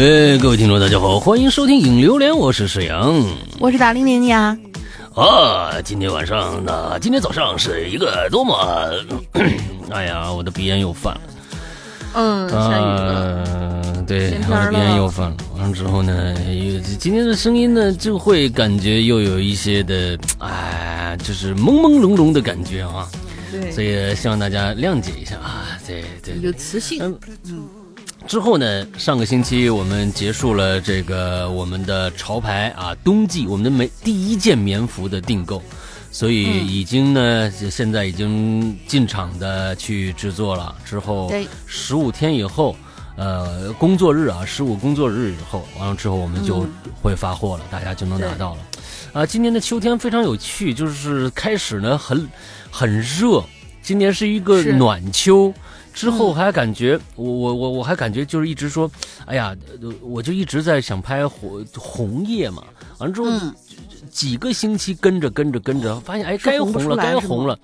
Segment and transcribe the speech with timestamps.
[0.00, 3.22] 哎，各位听众，大家好，欢迎收听《影榴莲》，我是沈阳，
[3.58, 4.56] 我是大玲玲呀。
[5.14, 8.56] 啊，今天晚上，那今天早上是一个多么……
[9.90, 11.20] 哎呀，我的鼻炎又犯了。
[12.18, 14.02] 嗯，下雨了。
[14.04, 15.36] 对，我的鼻炎又犯了。
[15.56, 23.08] 完了之后呢，又今天的声音呢，就会感觉又有一些的，哎，就是朦朦胧胧的感觉啊。
[23.52, 23.70] 对。
[23.70, 25.78] 所以希望大家谅解一下啊。
[25.86, 26.34] 对对。
[26.40, 27.16] 有磁性。
[27.46, 27.68] 嗯。
[28.26, 28.86] 之后呢？
[28.98, 35.62] 上个星期我们结束了这个我们的潮牌啊，冬季我们的每第一件棉服的订购，
[36.18, 40.74] 所以已经呢，现在已经进场的去制作了。
[40.84, 41.32] 之后
[41.64, 42.74] 十五天以后，
[43.16, 46.66] 呃，工作日啊，十五工作日以后，完了之后我们就
[47.00, 48.60] 会发货了，大家就能拿到了。
[49.12, 52.28] 啊，今年的秋天非常有趣，就是开始呢很
[52.68, 53.40] 很热，
[53.80, 55.54] 今年是一个暖秋。
[55.94, 58.90] 之后还感觉我我我我还感觉就是一直说，
[59.24, 59.56] 哎呀，
[60.00, 62.64] 我就一直在想拍红红叶嘛。
[62.98, 63.28] 完了之后
[64.08, 67.58] 几个星期跟着跟着跟着，发现哎该红了该红了，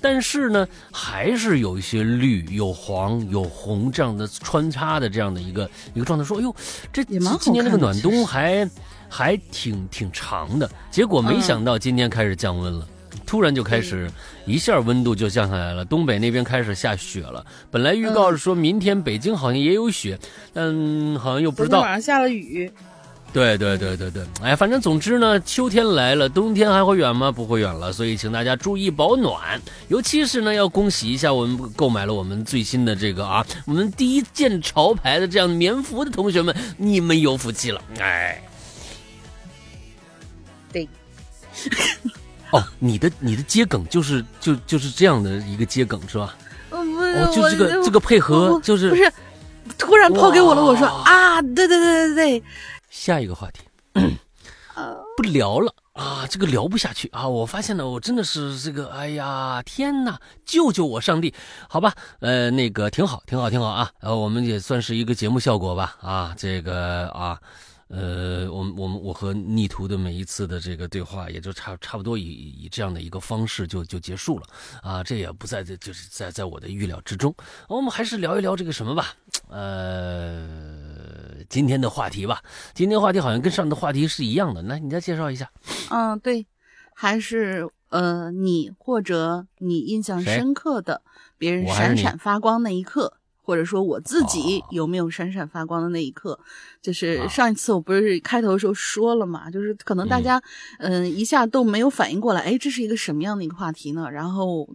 [0.00, 6.24] 但是呢还是有一些绿有黄有红这样的穿插的这样的一个一个状态。
[6.24, 6.54] 说哎呦，
[6.92, 8.68] 这今年这个暖冬还
[9.08, 10.68] 还挺挺长的。
[10.90, 12.86] 结果没想到今天开始降温了。
[13.26, 14.10] 突然就开始，
[14.44, 15.84] 一下温度就降下来了。
[15.84, 17.46] 东北那边开始下雪了。
[17.70, 20.18] 本来预告是说明天北京好像也有雪，
[20.52, 20.74] 但
[21.16, 21.80] 好像又不知道。
[21.80, 22.68] 晚上下了雨。
[23.32, 27.30] 对对对对对，哎，反正总之呢，秋天来了，冬天还会远吗？
[27.30, 27.92] 不会远了。
[27.92, 37.80] 所以请大家注意保暖，尤其是呢，要恭喜一下我们购买了我们最新的这个啊，我们第一件潮牌的这样棉服的同学们，你们有福气了。
[37.98, 38.42] 哎，
[40.72, 40.88] 对。
[42.50, 46.34] 哦，你的你的接梗就是就就是这样的一个接梗是吧？
[46.70, 46.84] 哦，
[47.32, 49.12] 就这个这个配合就是不是
[49.78, 50.64] 突然抛给我了？
[50.64, 52.42] 我说啊，对对对对对，
[52.90, 53.62] 下一个话题，
[55.16, 57.28] 不聊了啊，这个聊不下去啊！
[57.28, 61.32] 我发现了，我真的是这个，哎呀，天哪，救救我，上帝！
[61.68, 67.40] 好吧，呃，那个挺好，挺好，挺好啊，呃，我们也算是一个节目效果吧啊，这个啊。
[67.92, 74.46] 呃，我们我们我和逆徒的每一次的这个对话，也就差差不多以以这样的一个方式就就结束了
[74.80, 77.34] 啊，这也不在这就是在在我的预料之中。
[77.68, 79.08] 我们还是聊一聊这个什么吧，
[79.48, 80.89] 呃，
[81.50, 82.42] 今天的话题吧。
[82.72, 85.50] 今天话题好像跟上的话题是一样的，来，你再介绍一下。
[85.90, 86.46] 嗯，对，
[86.94, 91.02] 还是呃，你或者你印象深刻的
[91.36, 93.14] 别人闪闪发光那一刻。
[93.42, 96.38] 或者说我自己有没有闪闪发光的那一刻？
[96.80, 100.40] 就是上一次我不是开头的时候说了嘛，就是可能大家
[100.78, 104.08] 嗯一下都没有反应过来，哎，这是一个什么样的一个话题呢？
[104.08, 104.68] 然后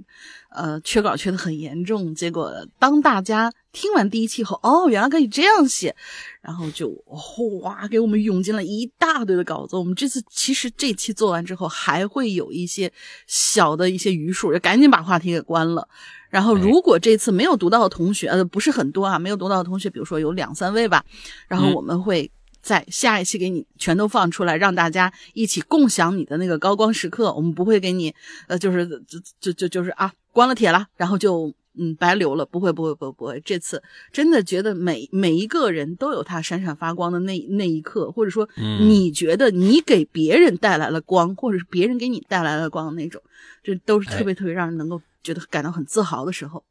[0.50, 5.96] 呃缺稿缺的很严重，结果当大家听完第一期后，哦，原来可以这样写，
[6.46, 9.76] 然后就哗给我们涌进了一大堆的稿子。
[9.76, 12.92] 我们这次其实这期做完之后，还会有一些
[13.26, 15.88] 小的一些余数，就赶紧把话题给关了。
[16.30, 21.04] 然后，如果这次没有读到的同学，呃，不是很多啊，没有读到的同学，比如说有两三位吧，
[21.48, 22.30] 然后我们会
[22.62, 27.34] 在下一期给你全都放出来，让大家一起共享你的那个高光时刻。
[27.34, 28.14] 我们不会给你，
[28.48, 33.42] 呃，就是就就就就是啊，关了帖了，然后就嗯白留了，不会不会不会不会。
[33.46, 33.82] 这次
[34.12, 38.48] 真的觉得每每一个人都有他闪闪发光的那那一刻，或者说
[38.80, 43.22] 你觉得你给别人带来了光，或者是别人给你带来了光的那种，
[43.64, 45.02] 这都是特别特别让人能够。
[45.26, 46.64] 觉得感到很自豪的时候，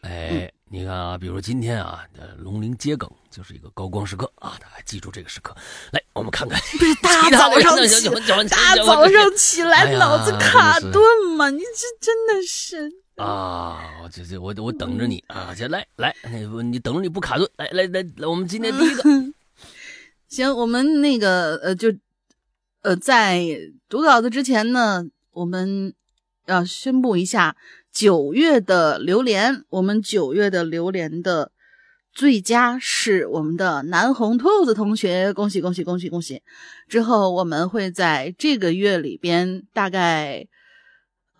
[0.00, 2.04] 哎，你看啊，比如今天啊，
[2.36, 5.54] 龙鳞接梗就是一个高光时刻啊，大家记住这个时刻。
[5.92, 8.08] 来，我们看看，不是 大早上起，
[8.48, 11.00] 大早上起来脑子卡顿
[11.36, 11.48] 嘛？
[11.50, 14.00] 你这真的是啊！
[14.02, 15.54] 我这这我我等着你啊！
[15.54, 16.14] 先来来，
[16.64, 19.02] 你等着你不卡顿，来来来来，我们今天第一个，
[20.28, 21.94] 行，我们那个呃，就
[22.82, 23.44] 呃，在
[23.88, 25.94] 读稿子之前呢，我们
[26.46, 27.56] 要宣布一下。
[27.92, 31.52] 九月的榴莲，我们九月的榴莲的
[32.10, 36.42] 最佳是我们的南红兔子同学，恭喜恭喜恭喜恭喜！
[36.88, 40.46] 之后我们会在这个月里边，大概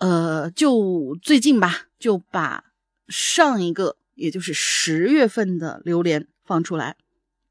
[0.02, 2.64] 呃，就最近吧，就把
[3.06, 6.96] 上一个，也就是十月份的榴莲放出来，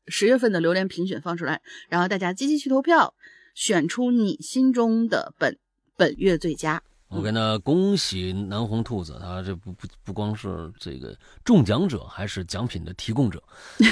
[0.07, 3.13] 十月份的榴莲评选放出来，然后大家积极去投票，
[3.55, 5.57] 选出你心中的本
[5.95, 6.83] 本月最佳。
[7.07, 13.41] 我跟那恭喜南红兔子，他这不不不光是这个中奖者，还是奖品的提供者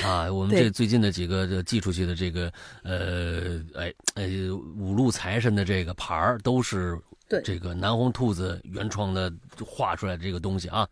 [0.03, 0.29] 啊！
[0.29, 2.51] 我们 这最近的几个这寄出去的这个
[2.83, 4.29] 呃哎哎
[4.77, 6.97] 五路财神的这个牌儿，都是
[7.43, 9.31] 这个南红兔子原创的
[9.65, 10.87] 画出来的这个东西啊。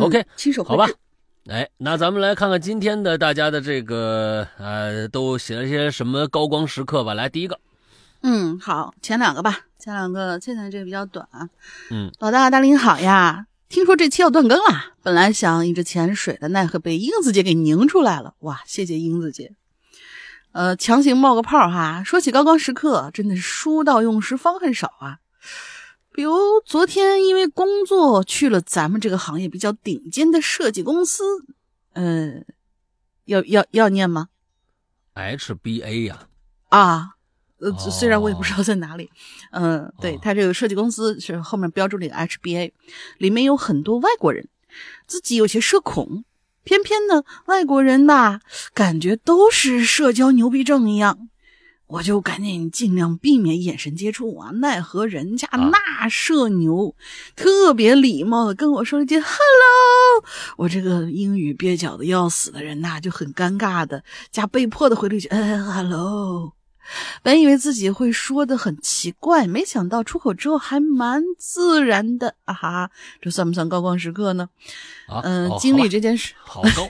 [0.00, 0.88] OK，亲手好吧。
[1.48, 7.14] 哎，那咱们来看看今天的大家的这个呃，都写了些什么高光时刻吧。
[7.14, 7.58] 来，第一个，
[8.22, 9.60] 嗯，好，前两个吧。
[9.78, 11.26] 前两个，现在这个比较短。
[11.90, 13.46] 嗯，老大，大林好呀！
[13.70, 18.34] 听说这期要断更了，本来想一直潜水的，奈何被英子姐给拧出来了。
[18.40, 19.52] 哇，谢谢英子姐。
[20.52, 22.02] 呃，强行冒个泡哈。
[22.04, 25.16] 说起高光时刻，真的是书到用时方恨少啊。
[26.12, 31.24] 比如昨天因为工作去了咱们这个行业比较顶尖的设计公司，
[31.92, 32.42] 呃，
[33.24, 34.28] 要要要念吗
[35.14, 36.26] ？HBA 呀。
[36.68, 37.10] 啊。
[37.62, 39.10] 呃，虽然我也不知道在哪里，
[39.52, 42.72] 嗯，对他这个设计公司是后面标注了 HBA，
[43.18, 44.48] 里面有很多外国人，
[45.06, 46.24] 自己有些社恐，
[46.64, 48.40] 偏偏呢外国人吧，
[48.72, 51.28] 感觉都是社交牛逼症一样，
[51.90, 56.94] 我就赶紧尽量避免眼神接触啊，奈何人家那社牛，
[57.34, 60.24] 特别礼貌的跟我说了一句 “hello”，
[60.56, 66.52] 我这个英语蹩脚的要死的人呐，就很尴尬的加被迫的回了一句“嗯，hello”。
[67.22, 72.90] 本以为自己会说的很奇怪，没想到出口之后还蛮自然的啊哈！
[73.20, 74.48] 这算不算高光时刻呢？
[75.22, 76.88] 嗯，经历这件事，好高。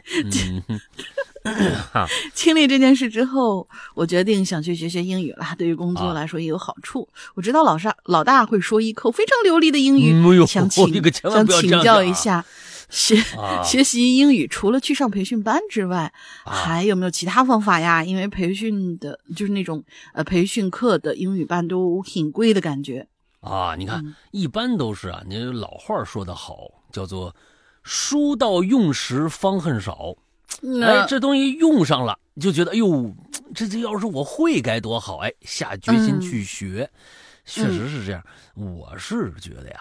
[2.34, 5.46] 经历这件事之后，我决定想去学学英语了。
[5.56, 7.08] 对于工作来说也有好处。
[7.34, 12.44] 我知道老沙老大会说一口非常流利的英语，想请想请教一下。
[12.90, 13.16] 学
[13.64, 16.12] 学习英语，除了去上培训班之外，
[16.44, 18.02] 还有没有其他方法呀？
[18.02, 23.06] 因为培训的，就是那种呃培训课的英语班都挺贵的感觉
[23.42, 23.76] 啊。
[23.76, 26.56] 你看，一般都是啊，你老话说得好，
[26.90, 27.32] 叫做
[27.84, 30.16] “书到用时方恨少”。
[30.82, 33.14] 哎，这东西用上了，就觉得哎呦，
[33.54, 35.16] 这这要是我会该多好！
[35.18, 36.90] 哎，下决心去学，
[37.44, 38.22] 确实是这样。
[38.54, 39.80] 我是觉得呀。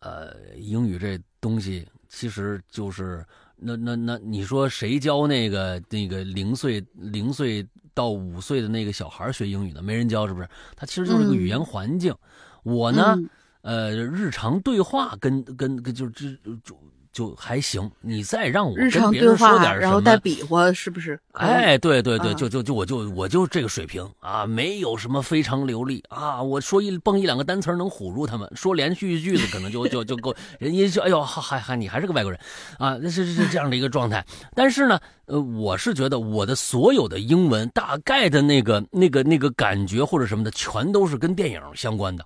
[0.00, 3.24] 呃，英语这东西其实就是
[3.56, 9.82] 那那那，你说谁教那个那个零岁零岁到五岁的那个小孩学英语呢？
[9.82, 10.48] 没人教，是不是？
[10.74, 12.14] 他其实就是个语言环境。
[12.62, 13.18] 我呢，
[13.60, 16.30] 呃，日常对话跟跟跟就就
[16.64, 16.80] 就。
[17.12, 21.20] 就还行，你再让我跟别人说点什么，然后带比划，是不是？
[21.32, 26.42] 哎，对对对，就就就我就我就这个水平啊，没有什么非常流利啊。
[26.42, 32.40] 我说一蹦一两个单词能唬住他们，说连续句子可能就就就够，人家就哎呦，还还你还是个外国人
[32.78, 34.24] 啊，那是是这样的一个状态。
[34.54, 42.24] 但是呢，呃，我是觉得我的所有的英文大概的那个那个那个感觉或者什么的，全都是跟电影相关的。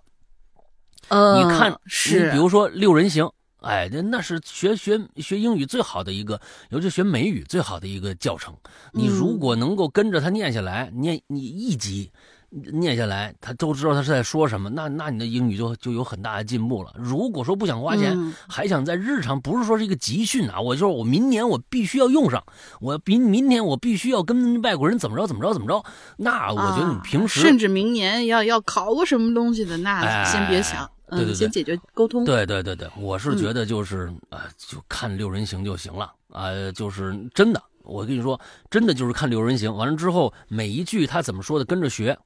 [1.08, 3.28] 呃，你看，是比如说六人行。
[3.60, 8.54] 哎，那那是学学学英语最好的一个，尤其学美语最好的一个教程。
[8.92, 12.10] 你如果能够跟着他念下来，念你一集
[12.50, 16.92] 念下来，他都知道他是在说什么，那那你的英语就就有很大的进步了。
[16.96, 18.16] 如果说不想花钱，
[18.48, 22.44] 还想在日常，不是说是一个集训啊，我就是我明年我必须要用上，
[22.80, 25.82] 我明明年我必须要跟外国人怎么着怎么着怎么着，
[26.18, 30.88] 那我觉得你平时甚至明年要要考个什么东西的，那先别想。
[31.10, 32.24] 对对对，先解决沟通。
[32.24, 38.40] 对对对对，我是觉得就是啊，就看六人行就行了啊，就是真的，我跟你说，
[38.70, 42.18] 真的就是看六人行，完了之后每一句他怎么说的跟着学，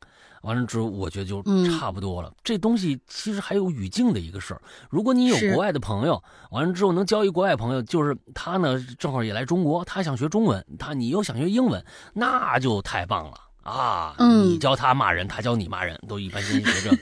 [0.42, 2.32] 完了之后我觉得就差不多了。
[2.42, 13.34] 这东西其实还有语境的一个事儿，如果你有国外的朋友，完了之后能交一国外朋友，就是他呢正好也来中国，他想学中文，他你又想学英文，那就太棒了。
[13.62, 16.96] 啊，你教他骂人，他教你骂人，都一般先学这。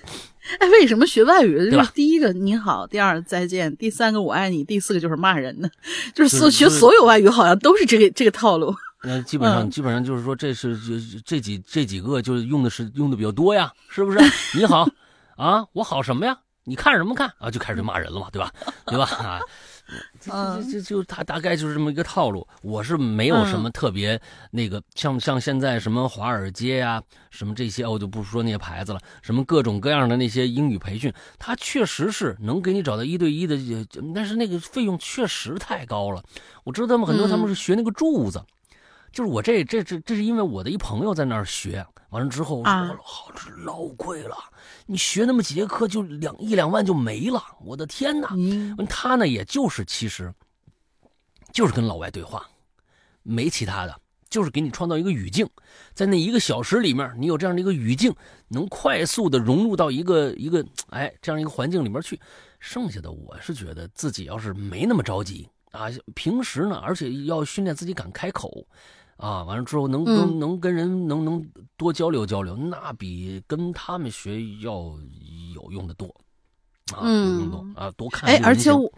[0.58, 5.68] 哎，为什么学外语就是第一个你好，第二再见，第三个我爱你，第四个就是骂人呢？
[6.14, 8.74] 就是所学所有外语好像都是这个这个套路。
[9.04, 14.18] 那基本上基本上就是说，这是这这几这几个就是用的是用的比较多呀，是不是？
[14.58, 14.88] 你好，
[15.36, 16.36] 啊，我好什么呀？
[16.64, 17.50] 你看什么看啊？
[17.50, 18.52] 就开始骂人了嘛，对吧？
[18.86, 19.04] 对吧？
[19.04, 19.40] 啊。
[20.20, 22.46] 这这这就他大概就是这么一个套路。
[22.62, 24.20] 我是没有什么特别
[24.50, 29.00] 那个，像像现在什么华尔街呀，什么这些，我就不说那些牌子了。
[29.22, 33.56] 什么各种各样的那些英语培训，他确实是能给你找到一对一的，
[34.14, 36.22] 但是那个费用确实太高了。
[36.64, 38.42] 我知道他们很多他们是学那个柱子，
[39.18, 44.36] 就是我这这这这是因为我的一朋友在那儿学，完了之后说好这老贵了。
[44.86, 48.28] 你学那么几节课就两一两万就没了，我的天哪！
[48.88, 50.32] 他呢，也就是其实，
[51.52, 52.48] 就是跟老外对话，
[53.24, 55.50] 没其他的，就是给你创造一个语境，
[55.94, 58.14] 在那一个小时里面，你有这样的一个语境，
[58.46, 62.20] 能快速的融入到一个一个哎这样一个环境里面去。
[62.60, 68.64] 剩下的我是觉得自己要是没那么着急啊，平时呢，而且要训练自己敢开口，
[69.18, 71.46] 啊，完了之后能跟能跟人能能
[71.76, 74.72] 多交流交流，那比跟他们学要
[75.54, 76.06] 有用的多，
[76.94, 78.30] 啊，有用多啊，多看。
[78.30, 78.90] 哎，而且我。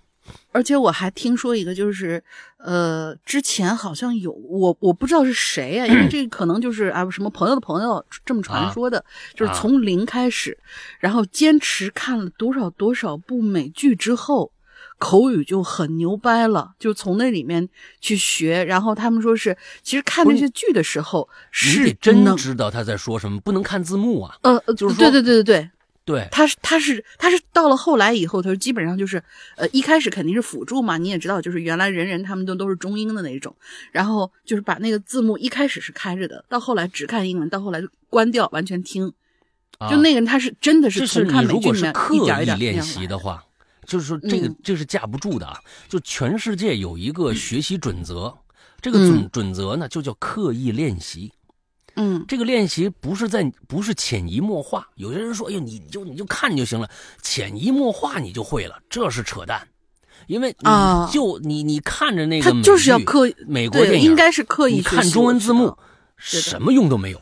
[0.53, 2.23] 而且我还听说一个，就是
[2.59, 9.03] 呃，之前好像有我我不知道是谁啊，因为 这可能就是啊什么朋友的朋友这么传说的，
[9.35, 10.57] 就是从零开始，
[11.00, 14.53] 然后坚持看了多少多少部美剧之后，
[15.00, 17.69] 口语就很牛掰了，就从那里面
[18.00, 18.62] 去学。
[18.62, 24.37] 然后他们说是，其实看那些剧的时候是真知道他在说什么，不能看字幕啊。
[24.42, 25.71] 呃，就是对对对对对。
[26.02, 29.23] 对，他是他是他是到了后来以后，他说基本上就是，
[29.57, 33.54] 呃，一开始肯定是辅助嘛，你也知道，就是原来人人他们都都是中英的那种，
[33.92, 39.12] 然后就是把那个字幕一开始是开着的，到后来只看英文，到后来就关掉完全听，
[39.88, 43.45] 就那个人他是真的是从看美剧里面一点一点练习的话，
[43.90, 48.32] 就是说这个这是架不住的啊，就全世界有一个学习准则，
[48.80, 51.32] 这个准准则呢就叫刻意练习。
[51.97, 54.87] 嗯，这个练习不是在不是潜移默化。
[54.94, 56.88] 有些人说：“哎呦，你就你就看就行了，
[57.20, 59.66] 潜移默化你就会了。”这是扯淡，
[60.28, 65.76] 因为啊就你你看着那个他就是要刻美国电影，应该是刻意看中文字幕，
[66.16, 67.20] 什么用都没有，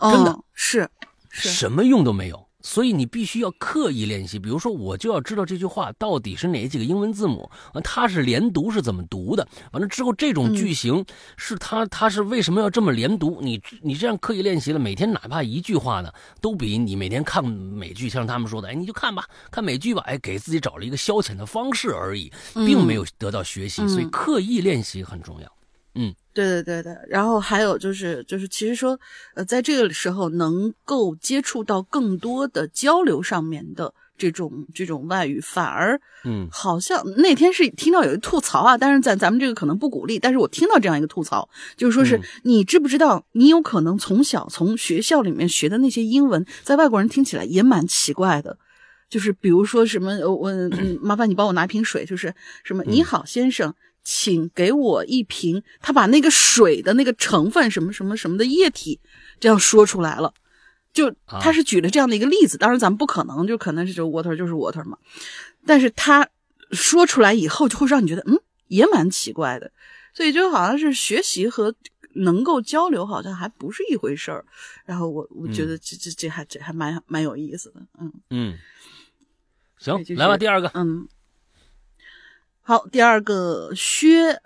[0.00, 0.88] 真的是
[1.28, 2.48] 什么用都没有。
[2.62, 9.46] 所以你必须要刻意练习，比如说，我就要知道这句话到底是哪几个英文字母，完它是连读是怎么读的。
[9.72, 11.04] 完了之后，这种句型
[11.36, 13.40] 是它它是为什么要这么连读？
[13.40, 23.86] 你你这样刻意练习了，每天哪怕一句话呢，都比你每天看美剧，像他们说的，哎，你就看吧，看美剧吧，哎，给自己找了一个消遣的方式而已，并没有得到学习。
[23.88, 25.59] 所以刻意练习很重要。
[26.00, 26.14] 嗯。
[26.32, 28.98] 对对对对，然后还有就是就是，其实说，
[29.34, 48.56] 呃，在这个时候能够接触到更多的交流上面的这种这种外语，反而，嗯，好像那天是听到有一吐槽啊，但是在咱们这个可能不鼓励，但是我听到这样一个吐槽，就是说是你知不知道，你有可能从小从学校里面学的那些英文，在外国人听起来也蛮奇怪的，
[49.10, 53.74] 就是比如说什么，我嗯麻烦你帮我拿瓶水，就是什么你好先生。
[54.02, 55.62] 请给我一瓶。
[55.80, 59.00] 他把那个水的那个成分什么什么什么的液体
[59.38, 60.32] 这样说出来了，
[60.92, 62.58] 就他是举了这样的一个例子。
[62.58, 64.98] 当然，咱们不可能就可能是就 water 就是 water 嘛。
[65.66, 66.28] 但是他
[66.72, 68.38] 说出来以后，就会让你觉得嗯，
[68.68, 69.70] 也蛮奇怪的。
[70.12, 71.74] 所以就好像是学习和
[72.14, 74.44] 能够交流好像还不是一回事儿。
[74.84, 77.80] 然后我我觉得这这这还这还蛮蛮有意思的。
[78.00, 78.58] 嗯嗯，
[79.78, 81.06] 行，来吧，第二个，嗯。
[82.70, 84.40] 好，第二个薛，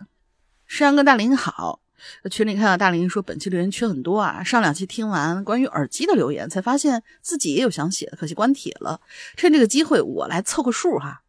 [0.66, 1.80] 山哥大林好，
[2.30, 8.98] 群里看到大林说本期留言缺很多啊，上两期听完关于耳机的留言，才发现自己也有想写的，可惜关帖了。
[9.36, 11.20] 趁这个机会，我来凑个数哈。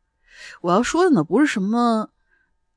[0.61, 2.11] 我要说的呢，不是什么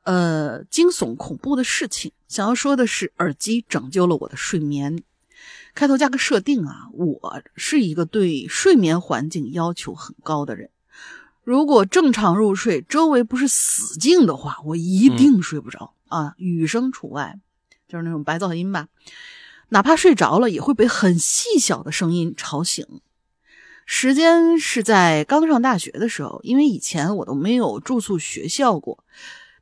[0.02, 5.00] 呃惊悚恐怖的事情，想要说的是耳机拯救了我的睡眠。
[5.76, 10.70] 开头加个设定啊，我是一个对睡眠环境要求很高的人。
[11.48, 17.38] 如果正常入睡，周围不是死静的话，我一定睡不着啊，雨声除外，
[17.88, 18.88] 就是那种白噪音吧。
[19.70, 22.86] 哪怕睡着了，也会被很细小的声音吵醒。
[23.86, 29.02] 时间是在刚上大学的时候，因为以前我都没有住宿学校过，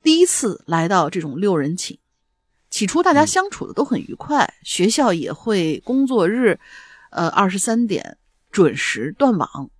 [0.02, 2.00] 第一次来到这种六人寝。
[2.68, 6.58] 起初大家相处的都很愉快，学校也会工作日，
[7.10, 8.18] 呃，二十三点
[8.50, 9.70] 准时断网。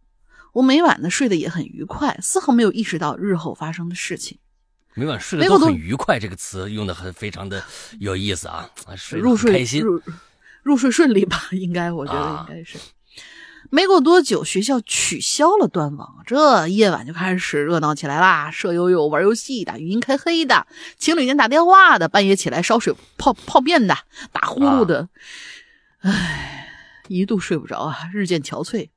[0.57, 4.39] 我每晚呢睡得也很愉快，丝毫没有意识到日后发生的事情。
[4.95, 7.63] 每晚睡得都很愉快，这个词用的很非常的
[8.01, 8.67] 有意思啊！
[8.97, 10.01] 睡入睡开心，入
[10.63, 11.49] 入睡顺利吧？
[11.53, 12.79] 应该，我觉得应该是。
[13.69, 18.51] 没过多久，学校取消了断网，这夜晚就开始热闹起来啦！
[18.51, 23.95] 舍友有玩游戏的，语音开黑的，情侣间打电话的，半夜起来烧水泡泡面的，
[24.33, 25.11] 打呼噜的。
[25.99, 26.71] 唉，
[27.09, 28.89] 一度睡不着啊，日渐憔悴。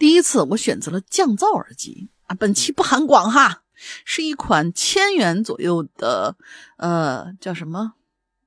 [0.00, 3.64] 第一次我选择了降噪耳机啊，本期不含广哈，
[4.06, 6.36] 是一款千元左右的，
[6.78, 7.92] 呃，叫什么？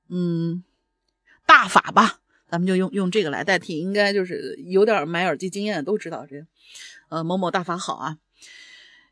[0.08, 0.64] 嗯，
[1.46, 2.18] 大法吧，
[2.50, 6.44] 咱们就用用这个来代替，应该就是有点买耳机经验的都知道这，
[7.08, 8.18] 呃，某某大法好啊，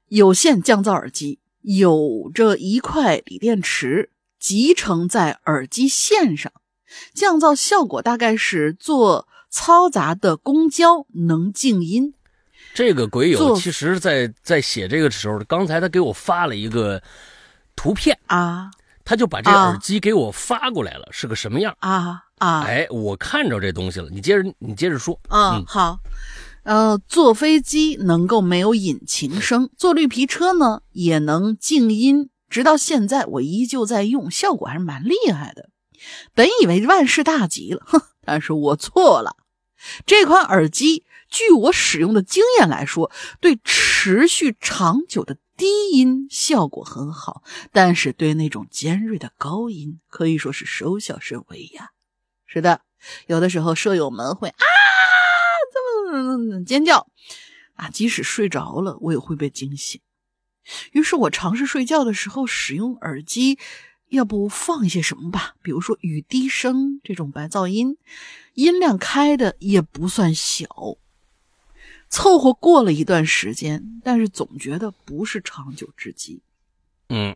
[0.08, 6.52] 有线降噪耳机，有着一块锂电池集成在耳机线上，
[7.14, 12.14] 降噪效果大概是坐嘈杂的公交能静音。
[12.75, 17.02] 这个鬼友其实，在在写这个时候，刚才他给我发了一个
[17.76, 18.71] 图片啊，
[19.05, 22.62] 他就把这耳机给我发过来了，是个什么样啊啊？
[22.62, 25.19] 哎，我看着这东西了，你接着你接着说。
[25.29, 25.99] 嗯，好。
[26.64, 35.71] 呃，坐飞机能够没有引擎声，坐绿皮车呢也能静音，直到现在我依旧在用，效果还是蛮厉害的。
[36.35, 39.37] 本以为万事大吉了，哼，但是我错了。
[40.07, 43.10] 这款耳机，据我使用的经验来说，
[43.40, 51.88] 对持续长久的低音效果很好，但是对那种尖锐的高音可以说是收效甚微呀。
[52.44, 52.82] 是的，
[53.28, 54.64] 有的时候舍友们会啊
[55.72, 56.64] 这么。
[56.64, 57.08] 尖叫
[57.76, 57.88] 啊！
[57.88, 60.02] 即使睡着了，我也会被惊醒。
[60.92, 63.58] 于是我尝试睡觉的时候使用耳机，
[64.10, 65.54] 要不放一些什么吧？
[65.62, 67.96] 比如说雨滴声这种白噪音，
[68.52, 70.66] 音量开的也不算小，
[72.12, 76.42] 凑合过了一段时间，但是总觉得不是长久之计。
[77.09, 77.35] 嗯，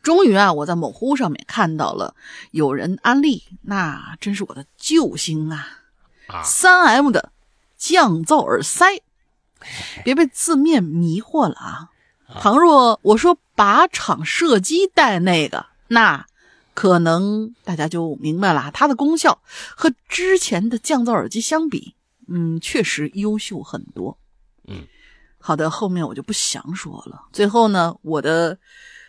[0.00, 2.14] 终于啊，我在某乎上面看到了
[2.52, 5.82] 有人安利，那真是我的救星啊！
[6.44, 7.32] 三 M 的。
[7.78, 9.02] 降噪耳塞，
[10.02, 11.90] 别被字面迷惑了啊！
[12.40, 16.26] 倘若我说靶场射击带那个，那
[16.72, 19.42] 可能大家就明白了，它的功效
[19.76, 21.94] 和之前的降噪耳机相比，
[22.28, 24.18] 嗯，确实优秀很多。
[24.68, 24.86] 嗯，
[25.38, 27.26] 好的，后面我就不详说了。
[27.32, 28.58] 最后呢，我的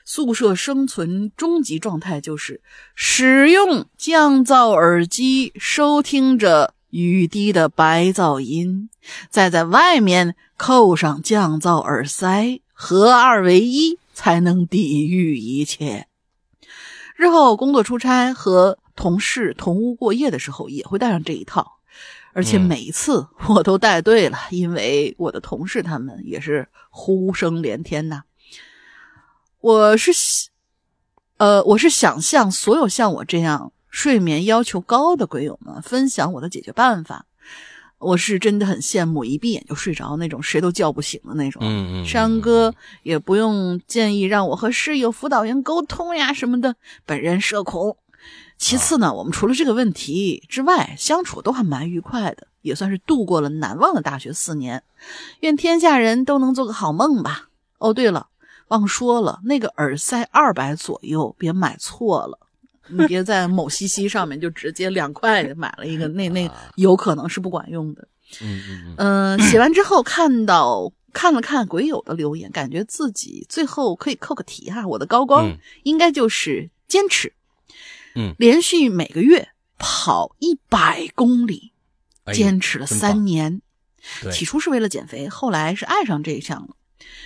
[0.06, 2.62] 宿舍生存终极状态就是
[2.96, 6.74] 使用降噪耳机，收听着。
[6.90, 8.90] 雨滴的白噪音，
[9.30, 16.08] 再在外面扣上降噪耳塞，合二为一，才能抵御一切。
[17.18, 21.77] 日后工作出差和同事同屋过夜的时候，也会带上这一套，
[22.38, 28.22] 而且每一次我都带队了，因为我的同事他们也是呼声连天呐。
[29.60, 30.12] 我是，
[31.38, 33.72] 呃，我是想向所有像我这样。
[33.90, 37.26] 睡眠要求高的鬼友们，分享我的解决办法。
[37.98, 41.60] 我是真的很羡慕一闭眼就睡着那种，谁都叫不醒的那种。
[41.66, 42.06] 嗯嗯。
[42.06, 47.98] 山哥也不用建议让我和室友、辅导员沟通呀什么的，本人社恐。
[48.58, 54.84] 其次呢，我们除了这个问题之外，相处都还蛮愉快的，也算是度过了难忘的大学四年。
[55.42, 57.50] 愿天下人都能做个好梦吧。
[57.78, 58.28] 哦，对了，
[58.70, 62.40] 忘说了，那个耳塞二百左右，别买错了。
[62.90, 68.08] 你别在某西西上面就直接两块买了一个，那那有可能是不管用的。
[68.42, 69.40] 嗯嗯嗯。
[69.42, 74.88] 写完之后看到看了看鬼友的留言，感觉自己最后可以扣个题哈。
[74.88, 77.32] 我的高光应该就是坚持。
[78.18, 78.36] 嗯。
[78.38, 81.72] 连续每个月跑一百公里，
[82.34, 83.62] 坚持了三年。
[84.32, 86.70] 起初是为了减肥，后来是爱上这一项了。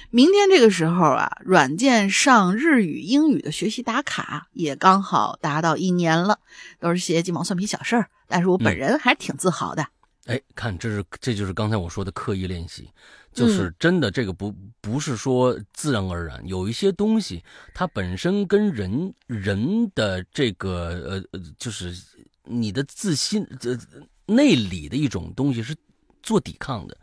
[0.10, 6.40] 明天这个时候啊，软件上日语、英语的学习打卡也刚好达到一年了，
[6.80, 9.88] 都是些鸡毛蒜皮小事儿，但是我本人还是挺自豪的。
[10.26, 12.90] 哎，看，这是这就是刚才我说的刻意练习，
[13.34, 21.96] 就是真的这个不不是说自然而然，有一些东西它本身跟人人的这个呃呃，就是
[22.44, 23.78] 你的自信这
[24.26, 25.76] 内里的一种东西是
[26.22, 26.98] 做抵抗的。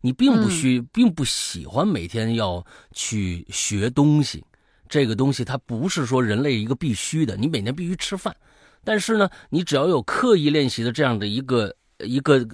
[0.00, 4.44] 你并不需，并不喜欢每天要去学东西，
[4.86, 7.38] 这个东西它不是说人类一个必须的。
[7.38, 8.36] 你每天必须吃饭，
[8.84, 12.46] 但是呢，你只要有刻意练习的这样的一个一个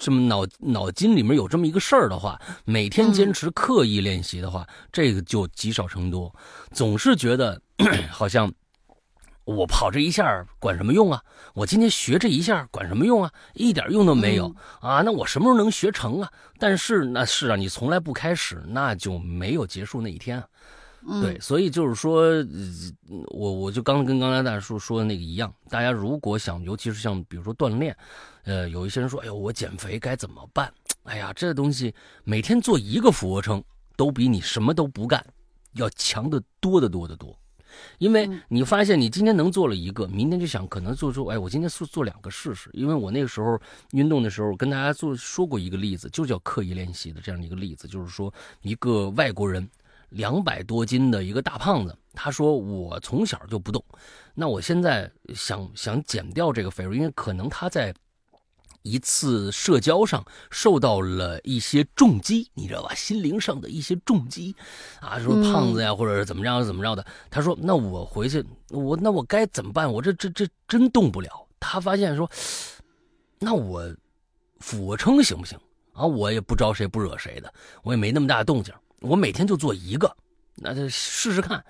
[0.00, 6.34] 这么脑脑筋里面有这么一个事儿的话，每天坚持刻意练习的话，这个就积少成多。
[6.72, 7.60] 总是觉得
[8.10, 8.52] 好像。
[9.46, 11.20] 我跑这一下管什么用啊？
[11.54, 13.32] 我今天学这一下管什么用啊？
[13.54, 15.02] 一点用都没有啊！
[15.04, 16.30] 那我什么时候能学成啊？
[16.56, 20.46] 但是那是啊，你从来不开始，那就没有结束那一天啊。
[21.22, 22.22] 对，所以就是说，
[23.28, 27.96] 我我就刚跟刚才大叔说的那个一样，大家如果想，尤其是像比如说锻炼，
[28.44, 30.72] 呃，有一些人说，哎呦，我减肥该怎么办？
[31.04, 33.62] 哎呀，这东西每天做一个俯卧撑，
[33.96, 35.24] 都比你什么都不干
[35.72, 37.34] 要强得多得多得多。
[37.98, 42.68] 因为你发现你今天能做了一个，明天就想可能做出，哎，我今天做做两个试试。
[42.72, 43.56] 因为我那个时候
[43.92, 48.32] 运动的时候跟大家做说过一个例子，就叫刻意练习的这样的一个例子，就是说
[48.62, 49.70] 一个外国人，
[50.10, 53.84] 两百多斤的一个大胖子，他说我从小就不动，
[54.34, 57.94] 那我现在想想减掉这个肥肉，因为可能他在。
[58.82, 62.94] 一次社交上受到了一些重击，你知道吧？
[62.94, 64.56] 心灵上的一些重击，
[65.02, 67.04] 啊，说胖子呀，或者是怎么着怎么着的。
[67.28, 69.92] 他说：“那我回去，我那我该怎么办？
[69.92, 72.26] 我这这这真动不了。”他发现说
[73.38, 73.84] ：“那我
[74.60, 75.58] 俯卧撑行不行？
[75.92, 80.16] 啊，我也不招谁不惹谁的，我也没那么大动静，我每天就做一个，
[80.56, 81.64] 那就试试看。”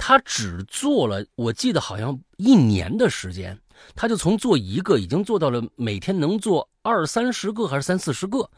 [0.00, 3.58] 他只做了，我记得好像一年的时间，
[3.96, 8.48] 他就从做一个，已经做到了每天能做二三十个还是三四十个，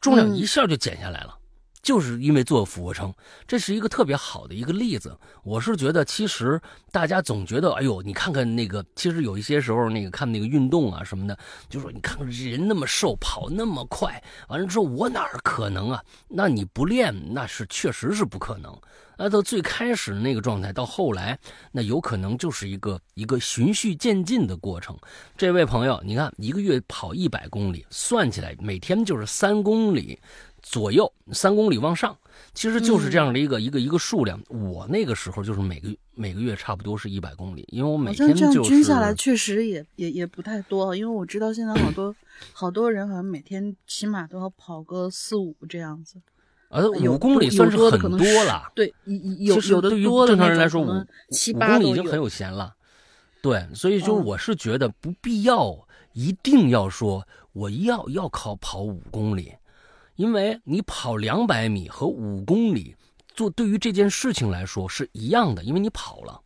[0.00, 1.36] 重量一下就减下来了。
[1.82, 3.12] 就是因为做俯卧撑，
[3.46, 5.16] 这是一个特别好的一个例子。
[5.42, 6.60] 我是觉得，其实
[6.92, 11.36] 大家总觉得，哎呦，你看看那个，其实有一些时候，那个看那个运动啊什么的，
[11.68, 16.02] 就说你看看人那么瘦，跑那么快，完了之后我哪可能啊？
[16.28, 18.78] 那你不练，那是确实是不可能。
[19.22, 21.38] 那到最开始那个状态，到后来，
[21.72, 24.96] 那有可能就是一个一个循序渐进的过程。
[25.36, 30.18] 这位朋友，你看一个月跑一百公里，算起来每天就是三公里。
[30.62, 32.16] 左右三公里往上，
[32.54, 34.40] 其实就是这样的一个一个一个数量。
[34.48, 40.94] 我那个时候就是每个每个月差不多是一百公里，因为我每天这样均下来确实也也也不太多。
[40.94, 42.14] 因为我知道现在好多
[42.52, 46.20] 好多人好像每天起码都要跑个四五这样子。
[46.68, 48.70] 呃，五公里算是很多了。
[48.76, 48.94] 对，
[49.40, 52.74] 有有的多正常人来说，五五公里已经很有闲了。
[53.42, 55.76] 对，所以就我是觉得不必要
[56.12, 59.52] 一定要说我要要靠跑五公里。
[60.20, 62.94] 因为你跑两百米和五公里，
[63.34, 66.38] 做对于这件事情来说是一样的，因为你跑了，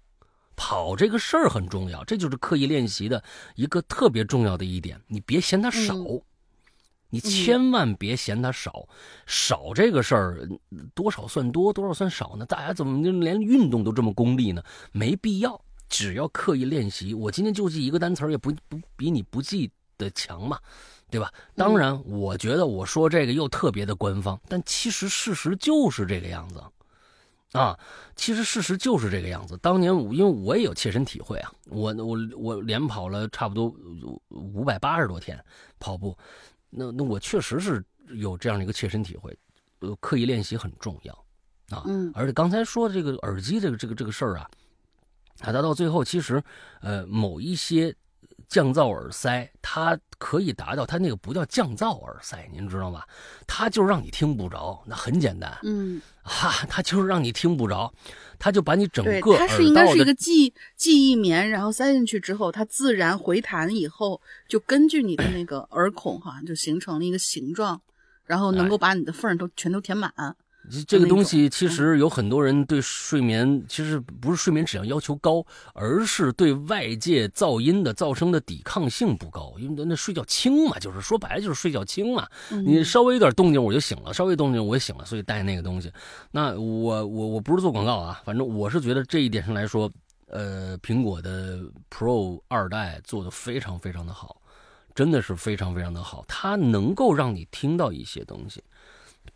[0.55, 3.21] 跑这个事儿很重要，这就是刻意练习的
[3.57, 5.01] 一个特别重要的一点。
[5.09, 5.97] 你别嫌它少，
[7.11, 8.87] 你千万别嫌它少，
[9.27, 10.49] 少这个事儿
[10.95, 12.47] 多少算多，多少算少呢？
[12.47, 14.63] 大家怎么就连运动都这么功利呢？
[14.93, 17.13] 没必要，只要刻意练习。
[17.13, 20.61] 我今天就记一个单词，也不不比你不记的强嘛。
[21.15, 21.33] 对吧？
[21.55, 26.61] 当然，我觉得我说这个又特别的官方，但其实事实就是这个样子，
[27.57, 27.79] 啊，
[28.17, 29.57] 其实事实就是这个样子。
[29.59, 33.73] 当年因为我也有切身体会啊，我我我连跑了差不多
[34.29, 35.41] 五百八十多天
[35.79, 36.19] 跑步，
[36.69, 39.39] 那那我确实是有这样的一个切身体会，
[39.79, 41.15] 呃，刻意练习很重要
[41.71, 41.85] 啊。
[41.87, 44.51] 嗯，而且刚才说的这个耳机这个这个这个事儿啊，
[45.43, 46.43] 啊，它到最后其实
[46.81, 47.95] 呃某一些。
[48.55, 53.03] 降噪耳塞，它可以达到，它那个不叫降噪耳塞，您知道吗？
[53.49, 57.93] 它就是让你听不着，那很简单，嗯，哈，它就是让你听不着，
[58.39, 67.83] 它就把你整个它是应该是一个记记忆棉，然后塞进去之后，它自然回弹以后，就根据你的那个耳孔哈，就形成了一个形状，
[68.25, 70.15] 然后能够把你的缝都全都填满。
[70.87, 79.55] 这个东西其实有很多人对睡眠，其实不是睡眠质量要求高，而是对外界噪音的噪声的抵抗性不高。
[79.59, 82.27] 因为那睡觉轻嘛，就是说白了就是睡觉轻嘛。
[82.65, 85.93] 你稍微有点动静我就醒了，稍微动静我也醒了，所以带那个东西。
[86.31, 89.91] 那我我我不是做广告啊，反正我是觉得这一点上来说，
[90.29, 94.41] 呃，苹果的 Pro 二代做的非常非常的好，
[94.95, 98.63] 真的是非常非常的好，它能够让你听到一些东西。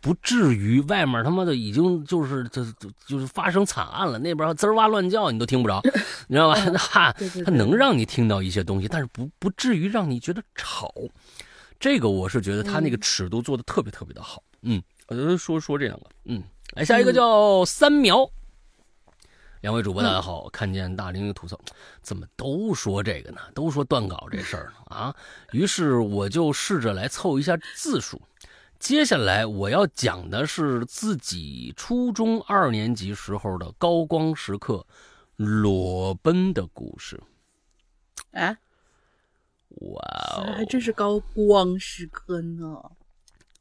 [0.01, 2.65] 不至于，外面他妈的已经就是这
[3.05, 5.81] 就是发生惨案了，那边滋哇乱叫你都听不着，
[6.27, 6.55] 你知道吧？
[6.77, 7.13] 哈，
[7.45, 10.93] 他能让你听到一些东西，但是不不至于让你觉得吵。
[11.79, 14.41] 这个我是觉得他那个尺度做的特别特别的好。
[14.61, 16.43] 嗯，呃，说说这两个，嗯，
[16.75, 18.29] 来下一个叫三苗。
[19.61, 21.59] 两位主播大家好，看见大玲玲吐槽，
[22.01, 23.41] 怎么都说这个呢？
[23.53, 24.95] 都说断稿这事儿呢？
[24.95, 25.15] 啊，
[25.51, 28.21] 于是我就试着来凑一下字数。
[28.79, 34.87] 接下来我要讲的是自己初中二年级时候的高光时刻，
[35.35, 37.21] 裸奔的故事。
[38.31, 38.57] 哎，
[39.69, 40.01] 哇
[40.37, 42.81] 哦，还真是高光时刻呢。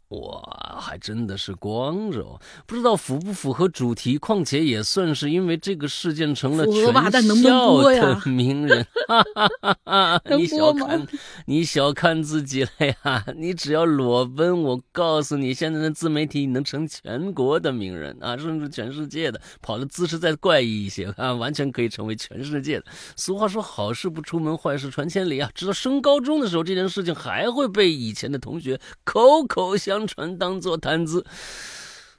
[0.08, 4.16] 哇，还真的是光荣，不知道符不符合主题。
[4.16, 6.94] 况且也算是因为这个事件成了全
[7.42, 8.86] 校的名人。
[9.06, 11.06] 哈哈哈哈你小看，
[11.44, 12.70] 你小看自己了
[13.02, 13.22] 呀！
[13.36, 19.38] 你只要裸奔，我告诉你，现在的自媒体能成全国的名人啊，甚至全世界的。
[19.60, 22.86] 跑的姿势再怪异一些啊，完全可以成为全世界的。
[23.14, 25.50] 俗话说，好事不出门，坏事传千里啊！
[25.54, 29.97] 直到升高中的时候，这件事情还会被以前的同学口口相。
[29.98, 31.26] 相传当做谈资，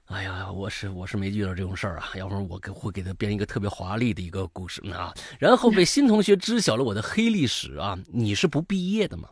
[0.08, 5.14] 哎呀，我是我是没遇到这种事儿啊，要不然我给会给他编一个特别华丽的一个故事啊。
[5.40, 9.30] 然后被新同学知晓了我的黑历史啊，你是不毕业的吗？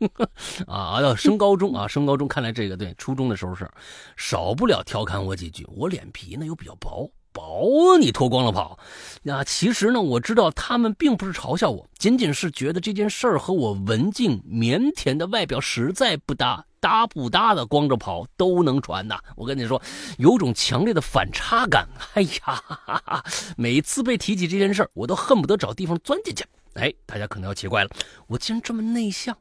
[0.66, 3.70] 啊，要升高中啊，升高中，看来这个对初中的时候是
[4.16, 7.08] 少不了调侃我几句，我脸皮呢又比较薄。
[7.32, 8.78] 薄，你脱光了跑，
[9.22, 19.18] 那其实呢，我知道他们并不是嘲笑我，仅仅是觉得这件事儿和我文静腼腆的外表实在不搭，搭不搭的光着跑都能传呐。
[19.36, 19.80] 我跟你说，
[20.18, 21.88] 有种强烈的反差感。
[22.12, 23.24] 哎呀，
[23.56, 26.44] 每次被提起这件事儿，我都恨不得找地方钻进去。
[26.74, 27.90] 哎，大家可能要奇怪了，
[28.26, 29.34] 我竟然这么内向，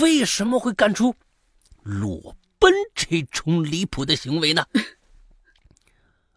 [0.00, 1.14] 为什么会干出
[1.84, 4.66] 裸奔这种离谱的行为呢？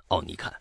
[0.09, 0.53] 哦，你看，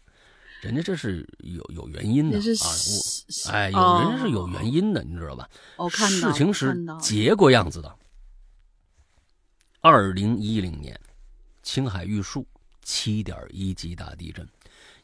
[0.63, 5.47] 人家这是有有原因的啊，我哎，有人是有原因的，你知道吧？
[5.77, 7.95] 我看到事情是结果样子的。
[9.89, 10.99] 二零一零年，
[11.63, 12.45] 青海玉树
[12.83, 14.45] 七点一级大地震，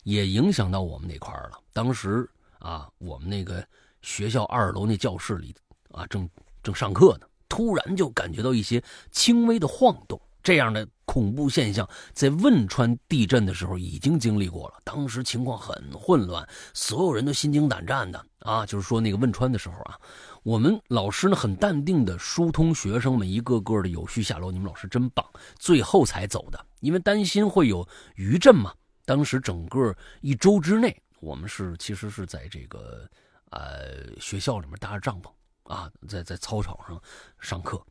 [0.02, 1.52] 也影响到我们那块了。
[1.72, 3.64] 当时啊，我们那个
[4.00, 5.54] 学校二楼那教室里
[5.92, 6.28] 啊，正
[6.64, 10.20] 正上课呢，突然就感觉到一些轻微的晃动。
[10.42, 18.66] 这样的恐怖现象在汶川地震的时候已经经历过了，当时情况很混乱，所有人都心惊胆战的啊。
[18.66, 19.98] 就是说那个汶川的时候啊，
[20.42, 25.24] 我们老师呢很淡定的疏通学生们一个个的有序下楼，你们老师真棒，
[25.58, 28.72] 最后才走的，因为担心会有余震嘛。
[29.04, 33.08] 当时整个一周之内，我们是其实是在这个
[33.50, 35.30] 呃学校里面搭着帐篷
[35.72, 37.02] 啊，在在操场上
[37.40, 37.84] 上课，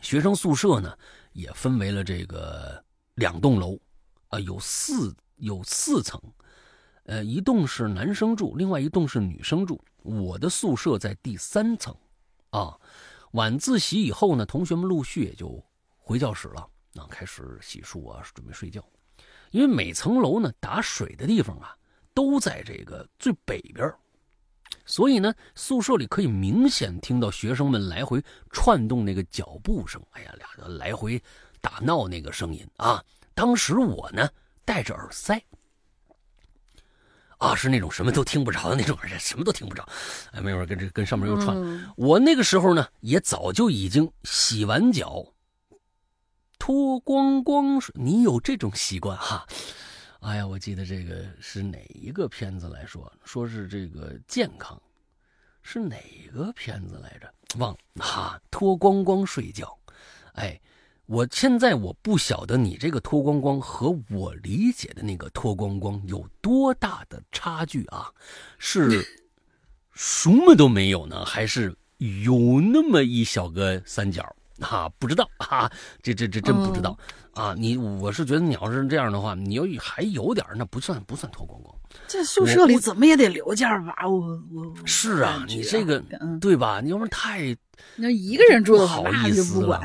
[0.00, 0.96] 学生宿舍呢。
[1.34, 2.82] 也分为了这个
[3.14, 3.78] 两栋楼，
[4.28, 6.20] 啊，有四有四层，
[7.08, 9.82] 呃，一栋是男生住，另外一栋是女生住。
[10.02, 11.96] 我的宿舍在第三层，
[12.50, 12.78] 啊，
[13.32, 15.58] 晚自习以后呢，同学们陆续也就
[15.96, 16.60] 回教室了，
[16.96, 18.84] 啊，开始洗漱啊，准备睡觉。
[19.52, 21.74] 因为每层楼呢，打水的地方啊，
[22.12, 23.90] 都在这个最北边。
[24.84, 29.98] 所以呢，宿舍里可以明显听到学生们来回串动那个脚步声。
[30.10, 31.18] 哎呀，俩人来回
[31.62, 33.02] 打闹那个声音啊！
[33.32, 34.28] 当时我呢
[34.66, 35.42] 戴着耳塞，
[37.38, 39.88] 啊，是那种什么都听不着的那种人，什么都听不着。
[40.32, 41.56] 哎，没准跟这跟上面又串。
[41.96, 45.24] 我那个时候呢，也早就已经洗完脚，
[46.58, 47.94] 脱光光水。
[47.96, 49.46] 你有这种习惯哈？
[50.20, 53.10] 哎呀，我记得这个是哪一个片子来说？
[53.24, 54.80] 说是这个健康，
[55.62, 55.96] 是哪
[56.34, 57.32] 个片子来着？
[57.56, 59.78] 忘了哈，脱光光睡觉。
[60.32, 60.60] 哎，
[61.08, 68.10] 我现在我不晓得你这个脱光光和我理解的那个脱光光有多大的差距啊？
[68.58, 69.02] 是
[69.94, 74.22] 什么都没有呢，还是有那么一小个三角？
[74.60, 75.70] 啊，不知道啊，
[76.02, 76.96] 这这这真不知道
[77.32, 77.54] 啊！
[77.56, 81.74] 你我是觉得你要是这样的话，你要还有点那不算不算脱光光。
[82.06, 83.94] 这宿舍里怎么也得留件吧？
[84.06, 86.04] 我我是啊，你这个
[86.38, 86.82] 对吧？
[86.82, 87.56] 你要不然太
[87.96, 89.80] 那一个人住的好意思了。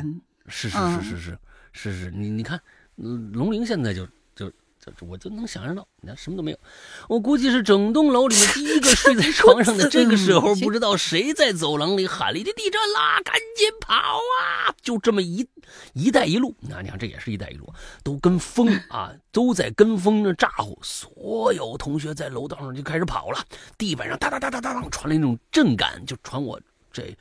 [0.54, 1.38] 是是是是是
[1.74, 2.62] 是是，你你看，
[2.96, 4.08] 龙陵现在就。
[4.86, 6.60] 就就我就能想象到，你看什么都没有。
[7.08, 9.88] 我估计是整栋楼里面第一个睡在床上的。
[9.90, 15.48] 这个时候，不知道谁在走廊里喊了一句：“地震啦，赶紧跑啊！”就这么一
[15.96, 20.78] “一带一路”，你看，你看，这也是一带一路，都跟风 啊，都在跟风着咋呼。
[20.84, 23.42] 所有同学在楼道上就开始跑了，
[23.78, 26.60] 地板上哒哒哒哒哒哒传来一种震感，就传我
[26.92, 27.16] 这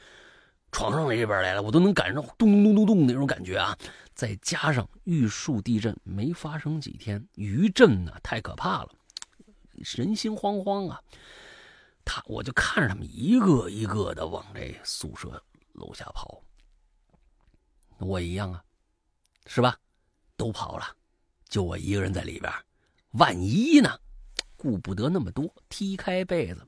[0.73, 3.79] 床上这边来了，我都能感受咚咚咚咚咚那种感觉啊。
[4.15, 8.89] 再加上玉树地震没发生几天，余震呢太可怕了，
[9.75, 11.01] 人心惶惶啊！
[12.05, 16.43] 他我就看着他们一个一个的往这宿舍楼下跑，
[17.99, 18.63] 我一样啊，
[19.47, 19.79] 是吧？
[20.37, 20.87] 都跑了，
[21.49, 22.53] 就我一个人在里边，
[23.13, 23.99] 万一呢？
[24.57, 26.67] 顾不得那么多，踢开被子。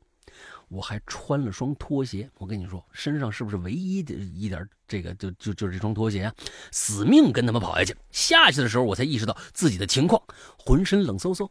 [0.69, 6.35] 我还穿了双拖鞋，我跟你说，身上是不是唯一的一点这个就就就是这双拖鞋啊？
[6.71, 10.23] 死命跟他们跑下去，下去的时候我才意识到自己的情况，
[10.59, 11.49] 浑身冷飕飕。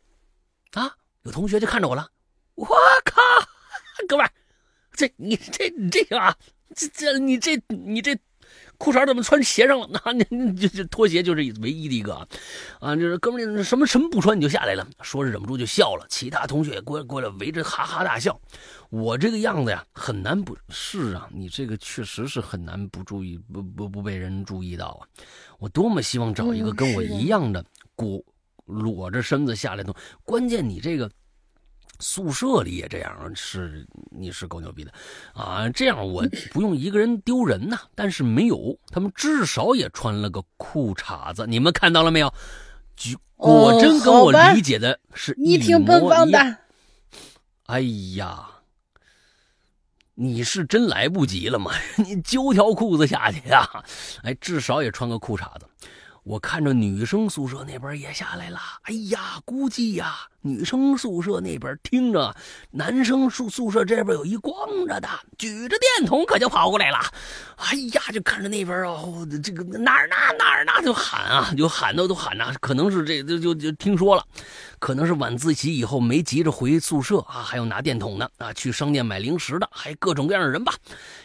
[0.72, 2.10] 啊，有同学就看着我了，
[2.56, 2.68] 我
[3.06, 3.22] 靠，
[4.08, 4.30] 哥们，
[4.94, 6.36] 这你这你这啊，
[6.76, 8.18] 这这你这你这。
[8.84, 9.88] 裤衩怎么穿鞋上了？
[10.04, 12.28] 那你这这拖鞋就是唯一的一个啊！
[12.82, 14.86] 啊，就是哥们儿，什么什么不穿你就下来了？
[15.02, 18.38] 说是忍不住就笑了，其他同学也过过来围着哈哈大笑。
[18.90, 21.30] 我这个样子呀，很难不是啊！
[21.32, 25.08] 你这个确实是很难不注意，不不不被人注意到啊！
[25.60, 27.64] 我多么希望找一个跟我一样的，
[27.96, 28.22] 裹
[28.66, 29.96] 裸着身子下来的。
[30.26, 31.10] 关键你这个。
[32.04, 34.94] 宿舍里也这样，是你是够牛逼的，
[35.34, 37.80] 啊，这样我不用一个人丢人呐。
[37.96, 42.32] 但是没有，他们至少也穿了个裤衩子，你们看到了没有？
[43.36, 46.58] 果真跟我理解的是你挺奔放的。
[47.66, 47.80] 哎
[48.16, 48.48] 呀，
[50.14, 51.72] 你是真来不及了吗？
[51.98, 53.68] 你揪条裤子下去呀？
[54.24, 55.66] 哎，至少也穿个裤衩子。
[56.24, 62.36] 我看着女生宿舍那边也下来了，哎呀，估计呀，女生宿舍那边听着，
[62.72, 64.54] 男生宿宿舍这边有一光
[64.86, 66.98] 着的，举着电筒可就跑过来了，
[67.56, 74.24] 哎呀，就看着那边哦，这个哪儿呢哪儿呢，就喊啊，就喊到都喊呐，可能是这就就就听说了。
[74.80, 80.74] 可能是晚自习以后没急着回宿舍啊，还有拿电筒的啊，去商店买零食的，还各种各样的人吧。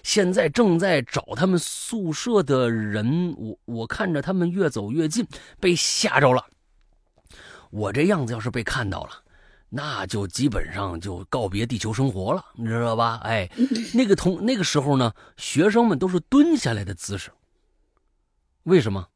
[0.05, 5.27] 现在正在找他们宿舍的人，我我看着他们越走越近，
[5.59, 6.45] 被吓着了。
[7.71, 9.11] 我这样子要是被看到了，
[9.69, 13.21] 那就基本上就告别地球生活了，你知道吧？
[13.25, 13.49] 哎，
[13.95, 17.31] 那个同那个时候呢，学生们都是蹲下来的姿势。
[18.65, 19.07] 为什么？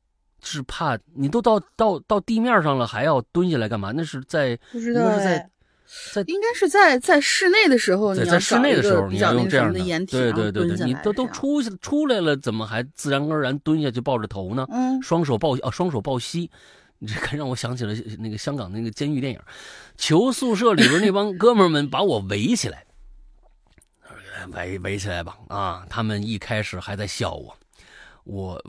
[0.45, 3.93] 是怕你都到到到地面上了，还要蹲下来干嘛？
[3.93, 5.49] 那是在不知道在
[6.12, 14.67] 在应该是在在室内的时候，在在室内的时候你要用这样的掩体，对对对对，你都都出出来了，怎么还自然而然蹲下去抱着头呢？
[14.73, 16.51] 嗯，双手抱啊，双手抱膝，
[17.07, 19.41] 这可让我想起了那个香港那个监狱电影，
[19.97, 22.85] 囚宿舍里边那帮哥们们把我围起来，
[24.53, 25.87] 围围起来吧啊！
[25.88, 27.57] 他们一开始还在笑我，
[28.25, 28.65] 我。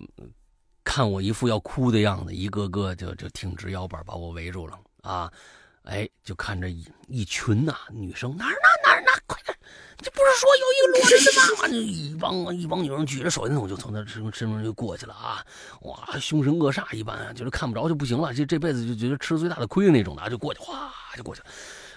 [0.86, 5.32] 看我一副要哭的样子，一个个就就挺直腰板把我围住了啊！
[5.84, 9.58] 哎，就看着一一群呐女生哪儿呢哪儿呢，快点！
[9.98, 11.68] 这不是说有一个裸人的吗？
[11.70, 15.46] 一帮一帮女生举着手电筒就从他身身上就过去了啊！
[15.82, 21.48] 哇，凶神恶煞一般，就是看不着就不行了，这这辈子就觉得吃最大的亏那种的，就过去哗就过去了。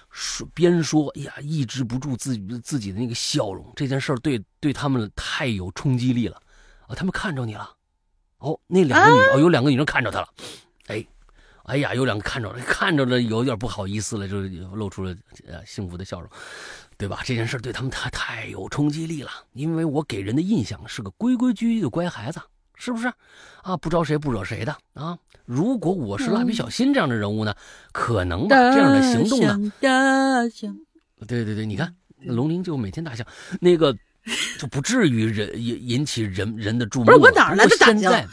[0.09, 3.71] 说边说，哎呀，抑制不住自己自己的那个笑容。
[3.75, 6.41] 这件事儿对对他们太有冲击力了
[6.87, 6.95] 啊！
[6.95, 7.73] 他们看着你了。
[8.39, 10.27] 哦，那两个女哦，有两个女生看着他了，
[11.67, 14.41] 哎，哎呀，有两个看着了，看着了，有点不好意思了，就
[14.73, 15.13] 露出了
[15.45, 16.29] 呃幸福的笑容，
[16.97, 17.19] 对吧？
[17.25, 22.39] 这件事对他们太太有冲击力了，因为我给人的印象是个规规矩矩的乖孩子，
[22.75, 23.11] 是不是？
[23.63, 25.17] 啊，不招谁不惹谁的啊。
[25.45, 27.53] 如果我是蜡笔小新这样的人物呢，
[27.91, 29.71] 可能吧，这样的行动呢，
[31.27, 33.25] 对对对，你看龙鳞就每天大笑
[33.59, 33.95] 那个。
[34.57, 37.05] 就不至于人引引起人人的注目。
[37.05, 38.27] 不是我哪来的胆量？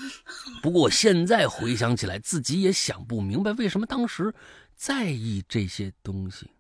[0.63, 4.33] 不过我现在回想起来，自己也想不明白，为什么当时
[4.75, 6.51] 在意这些东西。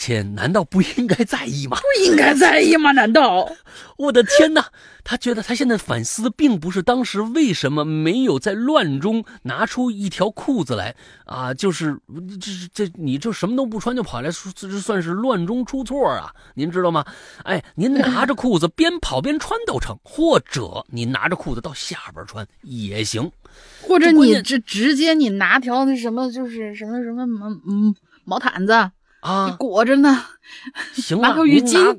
[0.00, 1.76] 钱难道不应该在意吗？
[1.76, 2.90] 不应该在意吗？
[2.92, 3.46] 难道？
[3.98, 4.66] 我的天哪！
[5.04, 10.94] 他觉得他现在反思的并不是当时为什么没有在乱中拿出一条裤子来
[11.26, 11.98] 啊，就是
[12.40, 16.32] 这这你就什么都不穿就跑来，这算是乱中出错啊？
[16.54, 17.04] 您知道吗？
[17.44, 23.30] 哎，您拿着裤子 边跑边穿都成，或者你拿着裤子到下边穿也行，
[23.82, 28.90] 或者你这直接你拿条那什么就是什么什么毛嗯毛毯子。
[29.20, 30.24] 啊，裹着呢，
[30.94, 31.98] 行，拿个浴巾，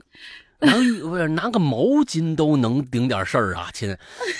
[0.59, 3.95] 拿浴不是拿个毛巾都 能顶点事儿啊，亲，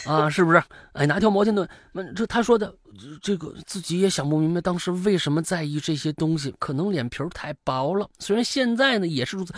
[0.05, 0.61] 啊，是不是？
[0.93, 1.67] 哎，拿条毛巾都，
[2.15, 2.73] 这他说的
[3.21, 6.53] 这个自己也想不明白，当时为什么在意这些东西？
[6.59, 8.07] 可能脸皮太薄了。
[8.19, 9.53] 虽然现在呢也是如此，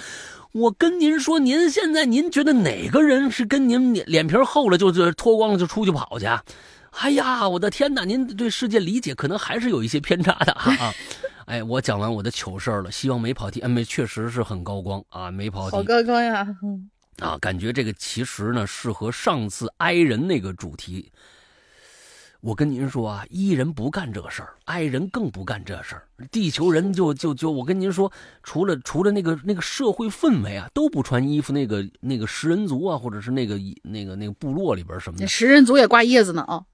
[0.52, 6.28] 我跟您说，您现在您觉得哪个人是跟您脸脸皮厚了就就脱光了就出去跑去？
[7.00, 8.06] 哎呀，我的天哪！
[8.06, 10.94] 您对世界理解可能还是有一些偏差的啊。
[11.46, 13.60] 哎，我讲完我的糗事了，希望没跑题。
[13.62, 15.76] 嗯，没，确实是很高光啊，没跑题。
[15.76, 16.48] 好高光呀！
[17.20, 21.12] 啊，感觉这个其实呢，适合上次挨人那个主题。
[22.42, 26.08] 我跟您说啊，伊人不干这事儿，爱人更不干这事儿。
[26.30, 31.54] 地球人就就就，我跟您说，除了除了那个那个社会氛围啊，都不穿衣服。
[31.54, 36.66] 那个那个食人族啊，或者是那个那个那个部落里边什么的，食人族也挂叶子呢啊。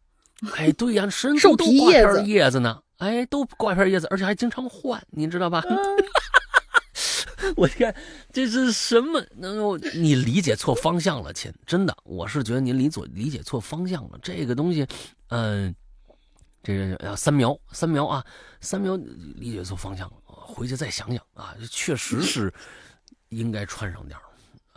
[0.56, 2.82] 哎，对呀，食人族都挂片叶子呢。
[2.98, 5.64] 哎，都挂片叶子，而且还经常换，你知道吧？
[7.56, 7.96] 我天，
[8.34, 9.26] 这是什么？
[9.38, 14.20] 能够你理解错方向了，亲，真的，我是觉得您理错理解错方向了。
[14.22, 14.86] 这个东西，
[15.30, 15.74] 嗯，
[16.62, 18.24] 这个三苗三苗啊，
[18.60, 22.54] 三苗理解错方向了，回去再想想啊，确实是
[23.30, 24.20] 应该穿上点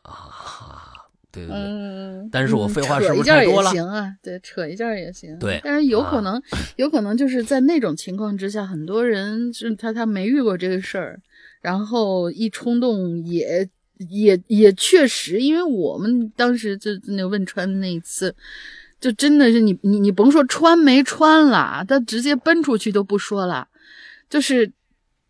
[0.02, 1.01] 啊。
[1.32, 3.70] 对对对，但是我废话是不是太多了？
[3.70, 5.38] 行啊，对，扯一件也行。
[5.38, 6.40] 对，但是有可能，
[6.76, 11.18] 有可能就是在那种情况之下，很多人是他他没遇过这个事儿，
[11.62, 13.66] 然后一冲动也
[14.10, 18.34] 也也确实，因为我们当时就那汶川那一次，
[19.00, 23.66] 就真的是你你你甭说穿没穿了，他直接奔出去都不说了，
[24.28, 24.70] 就是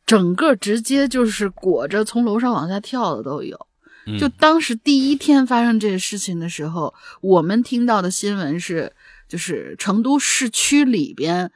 [0.05, 3.67] 整个直接就是裹着从楼上往下跳的都有。
[4.19, 8.93] 就当时第一天发生这个事情的时候，我们听到的新闻是，
[9.29, 11.53] 就是成都市区里边，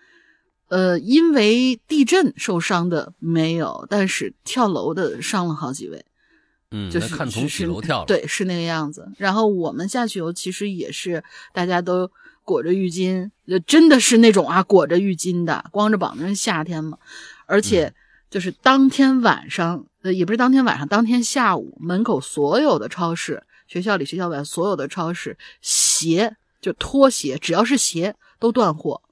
[0.68, 6.04] 呃，因为地震受伤的没有，但是跳楼的伤了好几位。
[6.70, 9.10] 嗯，就是看从几楼跳了，对，是那个样子。
[9.18, 12.08] 然后我们下去游，其实也是大家都
[12.44, 16.96] 裹着浴巾，就真的是那种啊，裹着浴巾的，光着膀子，夏天嘛，
[17.46, 17.92] 而且
[18.30, 19.84] 就是当天晚上。
[20.06, 29.02] 呃，也不是当天晚上，当天下午，门口所有的超市，学校里、学校外所有的超市，鞋就拖鞋，只要是鞋都断货，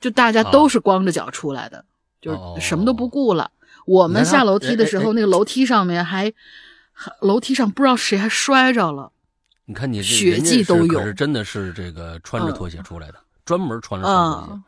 [0.00, 1.84] 就大家都是光着脚出来的，
[2.20, 3.52] 就是什么都不顾了。
[3.86, 6.32] 我们下楼梯的时候，那个楼梯上面还，
[7.20, 9.12] 楼梯上不知道谁还摔着了。
[9.66, 14.62] 你看你血迹都有，是真的是这个穿着拖鞋出来的，专门穿着拖鞋。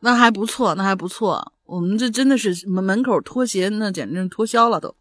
[0.00, 1.52] 那还不错，那还不错。
[1.68, 4.96] 我们这真的是门门口拖鞋，那简直脱销了都。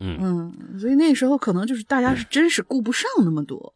[0.00, 3.74] 嗯嗯，所以那时候可能就是大家是真是顾不上那么多，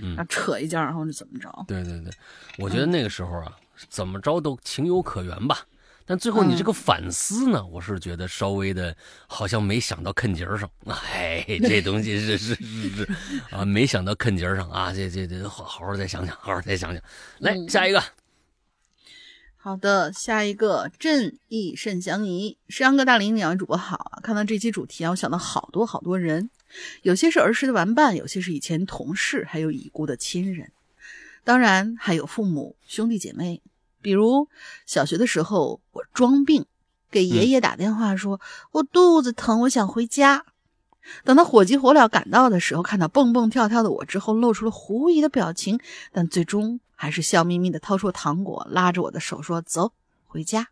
[0.00, 1.50] 嗯，扯一件然后就怎么着？
[1.68, 2.10] 对对对，
[2.56, 3.52] 我觉得那个时候啊，
[3.90, 5.60] 怎么着都情有可原吧。
[6.06, 10.68] 但最后你这个反思呢，我是觉得稍微的，好像没想到坑节上。
[10.86, 13.08] 哎，这东西是是是是
[13.50, 17.02] 啊，没想到坑节上啊，这这这好好好再想想，好好再想想。
[17.40, 18.02] 来下一个。
[19.60, 24.20] 好的，下一个正义甚相宜，石阳哥大林两位主播好啊！
[24.22, 26.48] 看到这期主题啊，我想到好多好多人，
[27.02, 30.70] 有些是儿时的玩伴，有些是以前同事，还有已故的亲人，
[31.42, 33.60] 当然还有父母、兄弟姐妹。
[34.00, 34.48] 比如
[34.86, 36.64] 小学的时候，我装病
[37.10, 38.40] 给爷爷打电话说
[38.70, 40.46] ：“我肚子疼，我想回家。”
[41.24, 45.80] 等他火急火燎赶到的时候，看到蹦蹦跳跳的我之后，露出了狐疑的表情，
[46.12, 49.92] 但最终还是笑眯眯的掏出糖果，拉着我的手说：“走，
[50.26, 50.68] 回家。”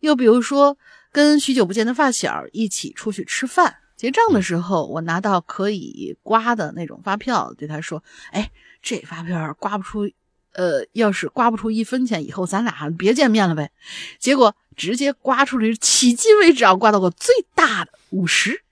[0.00, 0.76] 又比如说，
[1.10, 8.50] 跟许久不见的发小一起出去吃饭，结账的时候，我拿到可以刮的那种发票，对他说：“哎，
[8.82, 10.08] 这发票刮不出。”
[10.54, 13.72] 呃，要是刮不出一分钱，以后咱俩别见面了呗。
[14.18, 18.62] 结果直接刮出了，迄今为止啊，刮到过最大的五十。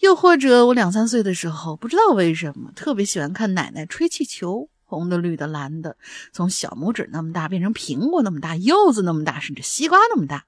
[0.00, 5.96] 又或者我两三岁的时候，不知道为什么特别喜欢看奶奶吹气球，红的、绿的、蓝的，
[6.32, 10.46] 从小拇指那么大变成苹果那么大、柚子那么大，甚至西瓜那么大。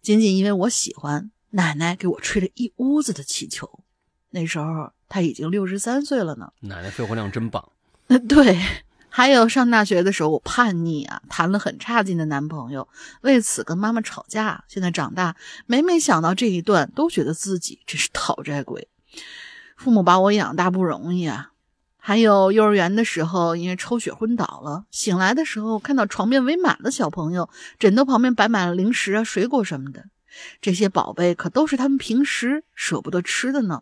[0.00, 3.80] 仅仅因为我喜欢，奶奶给我吹了一屋子的气球。
[4.30, 6.52] 那时候她已经六十三岁了呢。
[6.60, 7.70] 奶奶肺活量真棒。
[8.28, 8.58] 对。
[9.16, 12.88] 还有上大学的时候，我叛逆啊，谈了很差劲的男朋友，
[13.20, 14.64] 为此跟妈妈吵架。
[14.66, 18.88] 现在长大，每每想到这一段，都觉得自己真是讨债鬼。
[19.76, 21.52] 父母把我养大不容易啊。
[22.06, 27.48] 还有幼儿园的时候，因为抽血昏倒了，醒来的时候看到床边围满了小朋友，
[27.78, 30.04] 枕头旁边摆满了零食啊、水果什么的，
[30.60, 33.80] 这些宝贝可都是他们平时舍不得吃的呢。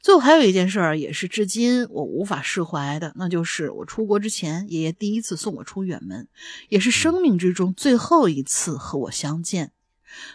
[0.00, 6.26] 最后还有一件事儿，也是至今我无法释怀的，那就是我出国之前，爷爷第一次送我出远门，
[6.70, 9.70] 也是生命之中最后一次和我相见。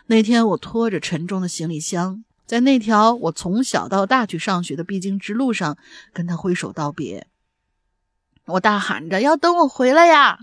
[0.06, 5.78] 那天，我拖着沉重的行李箱，在那条我从小到大去上学的必经之路上，
[6.14, 7.28] 跟他挥手道别。
[8.46, 10.40] 我大喊着：“要等我回来呀！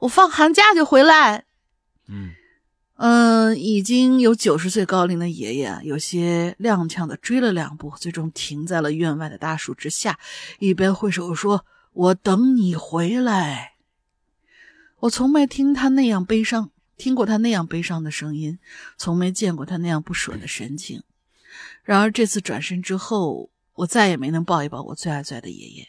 [0.00, 1.44] 我放寒假就回来。”
[2.08, 2.30] 嗯。
[3.00, 10.18] 嗯，已经有九十岁高龄的爷爷，有些踉跄的追了两步，最终停在了院外的大树之下，
[10.58, 13.74] 一边挥手说：“我等你回来。”
[15.00, 18.58] 我从没听他那样悲伤，听过他那样悲伤的声音，
[18.96, 21.02] 从没见过他那样不舍的神情。
[21.88, 25.88] 然而这次转身之后，我再也没能抱一抱我最爱最爱的爷爷。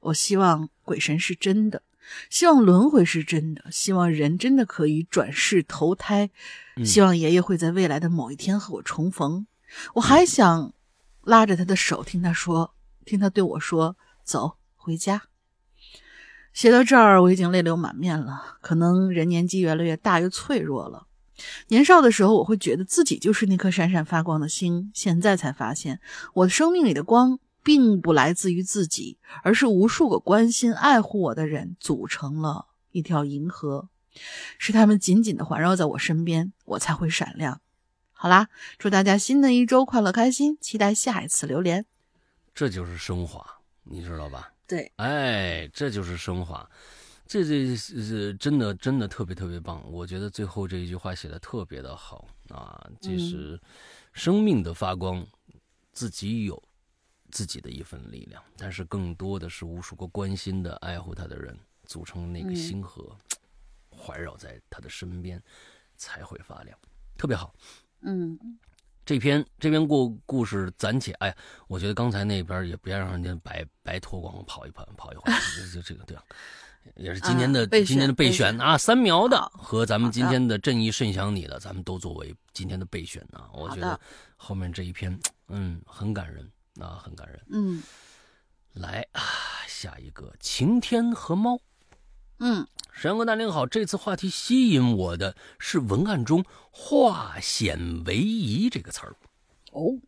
[0.00, 1.82] 我希望鬼神是真的。
[2.28, 6.28] 希望轮回是真的，希望人真的可以转世投胎，
[6.84, 9.46] 希望爷爷会在未来的某一天和我重逢。
[9.94, 10.74] 我还想
[11.22, 12.74] 拉着他的手，听他说，
[13.06, 15.22] 听他对我说：“走，回家。”
[16.52, 18.58] 写到这儿，我已经泪流满面了。
[18.60, 21.06] 可能人年纪越来越大，越脆弱了。
[21.68, 26.00] 年少的时候，我会觉得自己就是那颗闪闪发光的星，现在才发现，
[26.34, 27.38] 我的生命里的光。
[27.60, 33.90] 并不来自于自己，而是无数个关心爱护我的人组成了一条银河，
[34.56, 37.60] 是他们紧紧的环绕在我身边，我才会闪亮。
[38.12, 41.84] 好啦，祝大家新的一周快乐开心，期待下一次榴莲。
[42.54, 43.44] 这就是升华，
[43.82, 44.50] 你知道吧？
[44.66, 46.66] 对，哎，这就是升华，
[47.28, 49.84] 这这是真的，真的特别特别棒。
[49.92, 53.60] 我觉得最后这一句话写的特别的好啊，就是
[54.12, 55.24] 生命的发光，
[55.92, 56.60] 自己有。
[57.30, 61.54] 自己的一份力量，但是更多的是无数个关心的、爱护他的人
[61.84, 63.14] 组成那个星河，
[63.92, 65.38] 环绕在他的身边，
[65.94, 66.74] 才会发亮，
[67.18, 67.54] 特别好。
[68.00, 68.38] 嗯，
[69.04, 71.36] 这篇这篇故故事暂且，哎呀，
[71.68, 75.38] 我觉得刚才那边也别让人家白白脱光跑一跑跑一会儿，
[75.74, 76.16] 就这个对，
[76.96, 83.48] 也是今年的今年的备选啊，三苗的和咱们今天的正义甚想你的，咱们都作为今天的备选啊。
[83.52, 83.98] 我觉得
[84.36, 85.18] 后面这一篇，
[85.48, 86.48] 嗯，很感人。
[86.80, 87.42] 啊，很感人。
[87.50, 87.82] 嗯，
[88.74, 89.20] 来啊，
[89.66, 91.58] 下一个晴天和猫。
[92.38, 99.16] 嗯，沈阳哥大您好，这次话题吸引我的是文案中“化险为夷”这个词儿。
[99.72, 99.98] 哦，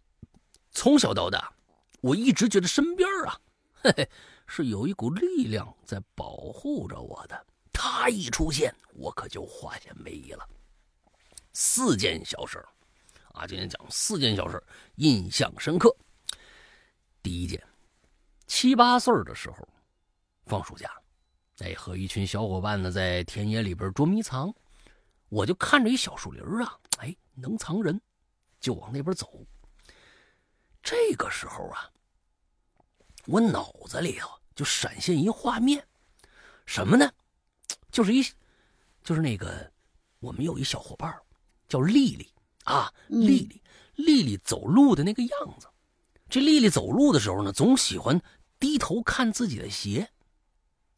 [0.70, 1.52] 从小到大，
[2.02, 3.40] 我一直觉得身边啊，
[3.82, 4.08] 嘿嘿，
[4.52, 7.46] 是有一股力量在保护着我的。
[7.72, 10.44] 他一出现，我可就化险为夷了。
[11.52, 12.58] 四件小事
[13.32, 14.60] 啊，今天讲四件小事
[14.96, 15.96] 印象深刻。
[17.22, 17.64] 第一件，
[18.48, 19.68] 七八岁的时候，
[20.46, 20.90] 放暑假，
[21.60, 24.52] 哎，和一群小伙伴呢在田野里边捉迷藏。
[25.28, 28.00] 我就看着一小树林啊，哎，能藏人，
[28.58, 29.46] 就往那边走。
[30.82, 31.88] 这个时候啊，
[33.26, 34.28] 我脑子里头
[34.60, 35.82] 就闪现一画面，
[36.66, 37.10] 什么呢？
[37.90, 38.22] 就是一，
[39.02, 39.72] 就是那个
[40.18, 41.10] 我们有一小伙伴
[41.66, 42.30] 叫丽丽
[42.64, 43.62] 啊，丽丽，
[43.94, 45.66] 丽丽走路的那个样子。
[46.28, 48.20] 这丽丽走路的时候呢，总喜欢
[48.58, 50.06] 低头看自己的鞋。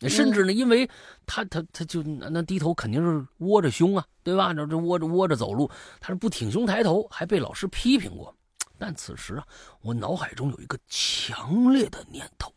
[0.08, 0.90] 甚至呢，因为
[1.24, 4.52] 她她她就那低头肯定是窝着胸啊，对吧？
[4.52, 8.36] 这这窝着窝着走路，她是不挺胸抬头，还被老师批评过。
[8.76, 9.46] 但此时啊，
[9.82, 12.52] 我脑海中有一个强烈的念头，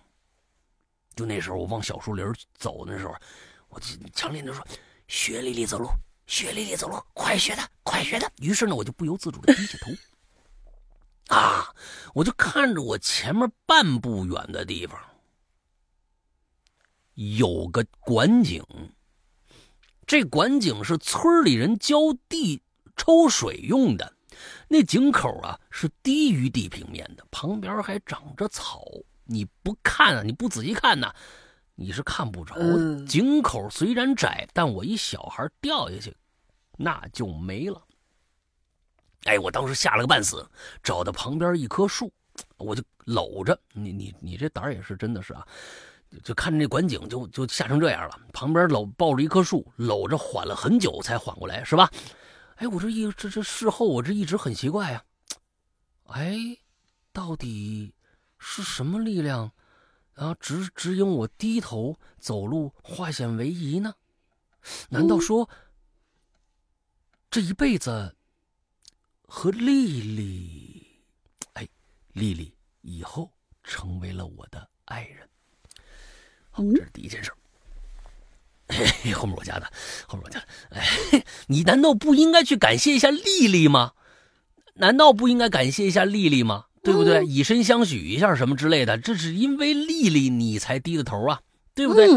[1.16, 3.16] 就那时候我往小树林走的时候，
[3.70, 4.66] 我就强烈的说
[5.08, 5.88] ：“学丽丽走路，
[6.28, 11.74] 学丽丽走路，快学她，快学她。”于是呢，我就不由自主的低下头，啊，
[12.14, 15.00] 我就看着我前面半步远的地方。
[17.14, 18.62] 有个管井，
[20.06, 21.98] 这管井是村里人浇
[22.28, 22.62] 地
[22.98, 24.14] 抽水用的。
[24.68, 28.84] 那井口啊是低于地平面的，旁边还长着草。
[29.26, 31.14] 你不看啊，你不仔细看呐，
[31.76, 33.06] 你是看不着的。
[33.06, 36.16] 井口虽然窄，但我一小孩掉下去，
[36.78, 37.82] 那就没了。
[39.26, 40.48] 哎，我当时吓了个半死，
[40.84, 42.12] 找到旁边一棵树，
[42.58, 43.92] 我就搂着你。
[43.92, 45.46] 你你这胆儿也是真的是啊。
[46.24, 48.18] 就看着那管井，就就吓成这样了。
[48.32, 51.92] 旁边搂抱着一棵树，搂着缓了很久才缓过来，是吧？
[52.56, 55.04] 哎，我这一这这事后我这一直很奇怪呀。
[56.06, 56.38] 哎，
[57.12, 57.94] 到底
[58.38, 59.52] 是什么力量
[60.16, 63.94] 啊指指引我低头走路化险为夷呢？
[64.90, 65.50] 难道说
[67.30, 68.16] 这一辈子
[69.28, 71.04] 和丽丽，
[71.54, 71.68] 哎，
[72.14, 73.32] 丽丽以后
[73.64, 75.30] 成为了我的爱人？
[76.74, 77.32] 这是第一件事
[79.14, 79.72] 后面我加的，
[80.08, 83.94] 后面我加的，哎，你难道不应该去感谢一下丽丽吗？
[84.76, 86.66] 难道不应该感谢一下丽丽吗？
[86.86, 87.26] 对不对？
[87.26, 91.42] 以身相许一下什么之类的，这是因为丽丽你才低的头啊，
[91.74, 92.08] 对不对？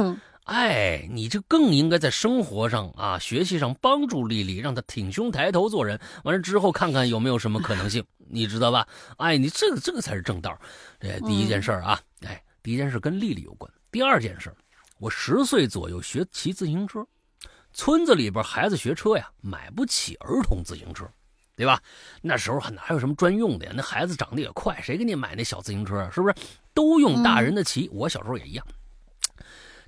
[0.44, 6.00] 哎，你这更应该在生活上啊、学习上帮助丽丽，让她挺胸抬头做人。
[6.24, 8.86] 完了之后，看看有没有什么可能性， 你知道吧？
[9.18, 10.58] 哎，你这个这个才是正道。
[11.00, 13.70] 这第一件事啊，哎，第一件事跟丽丽有关。
[13.90, 14.50] 第二件事，
[14.98, 17.06] 我十岁左右学骑自行车，
[17.74, 21.06] 村子里边孩子学车呀，买不起儿童自行车，
[21.58, 21.82] 对吧？
[22.22, 23.72] 那时候还哪有什么专用的呀？
[23.74, 26.10] 那孩子长得也快，谁给你买那小自行车啊？
[26.10, 26.34] 是不是？
[26.72, 27.90] 都用大人的骑。
[27.92, 28.64] 我小时候也一样，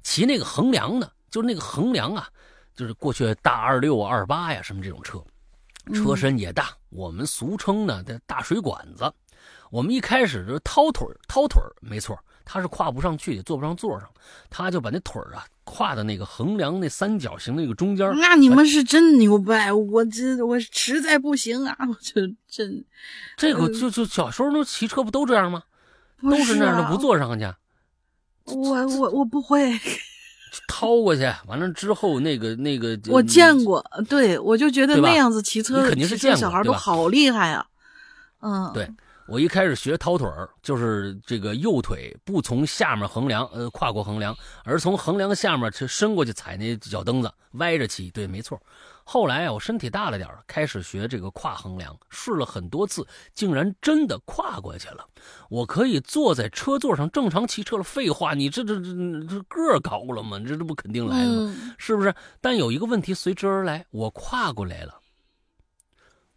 [0.02, 2.28] 骑那个横梁的，就是那个横梁啊，
[2.74, 5.22] 就是过去大二六、二八呀，什么这种车，
[5.94, 9.10] 车身也大，我们俗称呢的大水管子。
[9.70, 12.18] 我们一开始是掏腿掏腿没错。
[12.44, 14.08] 他是跨不上去，也坐不上座上，
[14.48, 18.10] 他就把那腿儿啊跨到那个横梁那三角形那个中间。
[18.18, 22.84] 那你们是真牛掰，我这我实在不行啊，我就真。
[23.36, 25.62] 这个就就小时候那骑车不都这样吗？
[26.22, 27.46] 都是那样的，不坐上去。
[28.44, 29.78] 我我我不会。
[30.66, 32.98] 掏过去，完了之后那个那个。
[33.06, 36.40] 我见过，对我就觉得那样子骑车，肯定是见过。
[36.40, 37.64] 小孩都好厉害啊。
[38.40, 38.90] 嗯，对。
[39.30, 48.10] 我一开始学掏腿儿，就是这个右腿不从下面横梁，呃，跨过横梁，而从横梁下面去伸过去踩那脚蹬子，歪着骑。
[48.10, 48.60] 对，没错。
[49.04, 55.06] 后来啊，我身体大了点开始学这个跨横梁，试了很多次，竟然真的跨过去了。
[55.48, 57.84] 我可以坐在车座上正常骑车了。
[57.84, 58.92] 废话，你这这这
[59.28, 60.40] 这个儿高了吗？
[60.40, 61.74] 这这不肯定来了吗？
[61.78, 62.12] 是不是？
[62.40, 64.98] 但有一个问题随之而来，我跨过来了，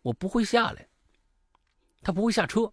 [0.03, 0.87] 我不会下来，
[2.03, 2.71] 他不会下车。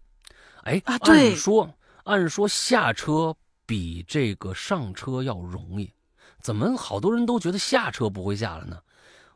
[0.63, 3.35] 哎，按说按说下车
[3.65, 5.91] 比这个上车要容易，
[6.39, 8.77] 怎么好多人都觉得下车不会下来呢？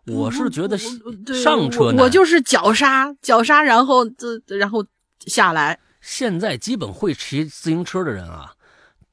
[0.07, 4.85] 我是觉得上车我就是脚刹脚刹，然后这然后
[5.25, 5.79] 下来。
[5.99, 8.53] 现在基本会骑自行车的人啊，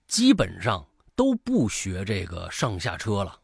[0.06, 0.84] 基本上
[1.16, 3.38] 都不学这个上下车了，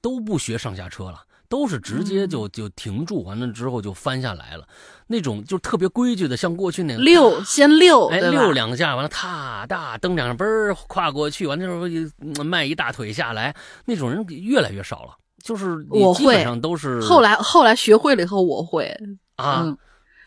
[0.00, 1.24] 都不学上下车了。
[1.48, 4.66] 都是直接就就停住，完了之后就翻下来了，
[5.08, 13.54] 那种就特别规矩的，像过去那样溜先溜，哎溜两下，完了踏大蹬两下，嘣跨过去，完了之后迈一大腿下来，
[13.84, 15.16] 那种人越来越少了。
[15.42, 18.92] 就是我基本上都是后来 后来学会了以后我会
[19.36, 19.76] 啊。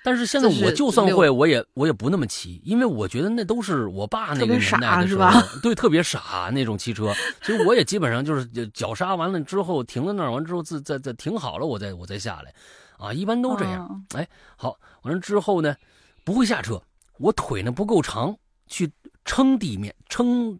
[0.02, 5.30] 但是现在我就算会，我也我也不那么骑，因为我觉得那都是我爸那个年代的时候，
[5.62, 7.14] 对，特别傻那种骑车。
[7.42, 12.54] 所以我也基本上就是脚刹完了之后停在那儿，完之后再再再停好了，我再我再下来，
[13.00, 14.06] 啊，一般都这样。
[14.14, 15.76] 哎，好，完了之后呢，
[16.24, 16.84] 不会下车，
[17.18, 18.38] 我腿呢不够长
[18.68, 18.91] 去
[19.24, 20.60] 撑地面，撑，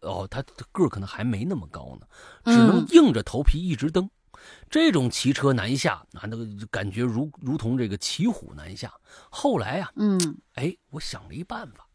[0.00, 0.40] 哦，他
[0.72, 2.06] 个儿可能还没那么高呢，
[2.44, 4.08] 只能硬着头皮一直蹬。
[4.70, 8.90] 这种骑车南下啊，那个感觉如如同这个骑虎难下。
[9.28, 11.86] 后来啊，嗯，哎，我想了一办法。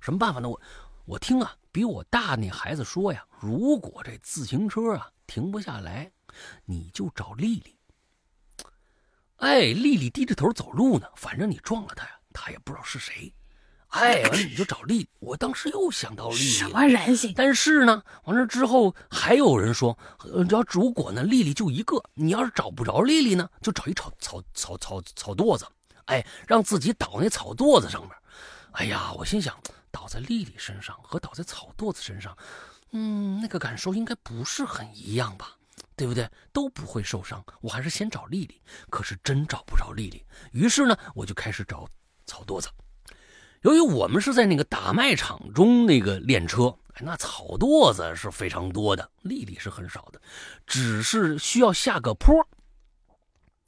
[0.00, 0.48] 什么办法呢？
[0.48, 0.60] 我
[1.04, 6.12] 我听啊，比我大那孩子说呀，如果这自行车啊停不下来，
[6.64, 7.74] 你就找丽丽。
[9.42, 13.34] 哎，丽丽低着头走路呢，反正你撞了她呀，她也不知道是谁。
[13.88, 15.08] 哎，完了你就找丽丽。
[15.18, 17.34] 我当时又想到丽丽，什么人性？
[17.34, 19.98] 但是呢，完了之后还有人说，
[20.48, 25.66] 只要如果呢，丽丽就一个，你要是找不着丽丽呢，就找一草草草草草垛子，
[26.04, 28.12] 哎，让自己倒那草垛子上面。
[28.74, 29.58] 哎呀，我心想，
[29.90, 32.38] 倒在丽丽身上和倒在草垛子身上，
[32.92, 35.56] 嗯，那个感受应该不是很一样吧？
[36.02, 36.28] 对不对？
[36.52, 37.44] 都不会受伤。
[37.60, 40.20] 我还是先找丽丽，可是真找不着丽丽。
[40.50, 41.86] 于是呢，我就开始找
[42.26, 42.68] 草垛子。
[43.60, 50.20] 由于我们是在那个打麦场中那个练车，那草垛子是非常多的，丽丽是很少的，
[50.66, 52.44] 只是需要下个坡。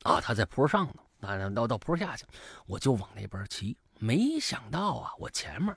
[0.03, 0.89] 啊，他在坡上
[1.21, 2.25] 呢，那到到坡下去，
[2.67, 3.79] 我就往那边骑。
[4.01, 5.73] 没想到啊，我前面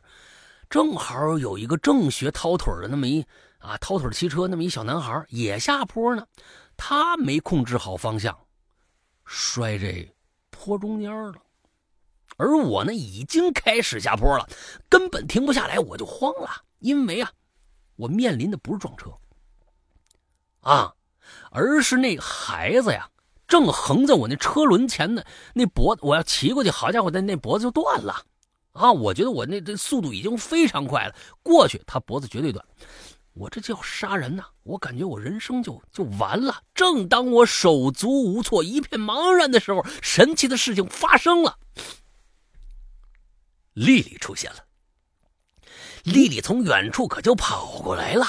[0.72, 3.24] 正好有一个正学掏腿的那么一
[3.68, 6.26] 啊掏腿骑车那么一小男孩也下坡呢，
[6.78, 8.38] 他没控制好方向，
[9.26, 10.10] 摔这
[10.50, 11.34] 坡中间了。
[12.38, 14.48] 而我呢，已经开始下坡了，
[14.88, 16.50] 根本停不下来，我就慌了，
[16.80, 17.32] 因为啊，
[17.96, 19.12] 我面临的不是撞车，
[20.62, 20.94] 啊，
[21.52, 23.10] 而是那孩子呀，
[23.48, 28.24] 正横在我那车轮前的那脖子，我要骑过去，好家伙，那那脖子就断了，
[28.74, 32.64] 啊，我觉得我那这速度已经非常快了，过去他脖子绝对断，
[33.40, 34.46] 我这叫杀人呐！
[34.64, 36.64] 我感觉我人生就就完了。
[36.74, 41.60] 正当我手足无措、一片茫然的时候，神奇的事情发生了。
[43.74, 44.66] 丽丽出现了，
[46.04, 48.26] 丽丽从远处可就跑过来了，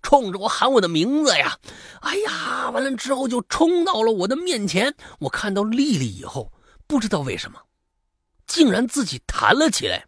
[0.00, 1.58] 冲着我喊我的名字呀！
[2.00, 4.94] 哎呀，完了之后就冲到了我的面前。
[5.18, 6.50] 我看到丽丽以后，
[6.86, 7.60] 不知道为什么，
[8.46, 10.06] 竟然自己弹了起来，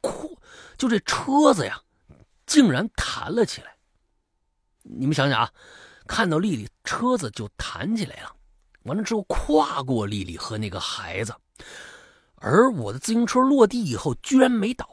[0.00, 0.38] 哭，
[0.78, 1.82] 就这车子呀，
[2.46, 3.76] 竟然弹了起来。
[4.82, 5.52] 你们想想啊，
[6.06, 8.34] 看到丽丽，车子就弹起来了，
[8.82, 11.34] 完了之后跨过丽丽和那个孩子。
[12.36, 14.88] 而我的自行车落地以后，居然没倒。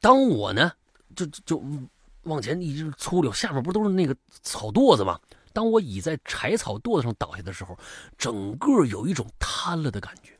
[0.00, 0.72] 当我呢，
[1.14, 1.64] 就就
[2.24, 5.18] 往前一直粗溜，下面不都是那个草垛子吗？
[5.54, 7.78] 当我倚在柴草垛子上倒下的时候，
[8.18, 10.38] 整个有一种瘫了的感觉，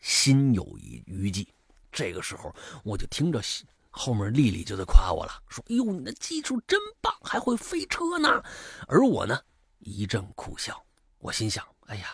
[0.00, 1.48] 心有余余悸。
[1.90, 2.54] 这个时候，
[2.84, 3.40] 我就听着
[3.98, 8.42] 后面丽丽就在夸我了，说：“哎呦，你的技术真棒，还会飞车呢。”
[8.86, 9.40] 而我呢，
[9.78, 10.80] 一阵苦笑。
[11.18, 12.08] 我心想：“哎呀，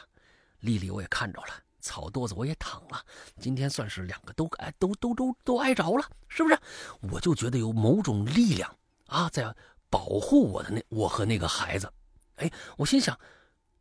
[0.60, 1.48] 丽丽，我也看着了。”
[1.82, 3.04] 草垛子我也躺了，
[3.40, 6.56] 今天算是两个都挨都都都都挨着了，是不是？
[7.10, 9.52] 我就觉得有某种力量啊，在
[9.90, 11.92] 保护我的那我和那个孩子。
[12.36, 13.18] 哎，我心想，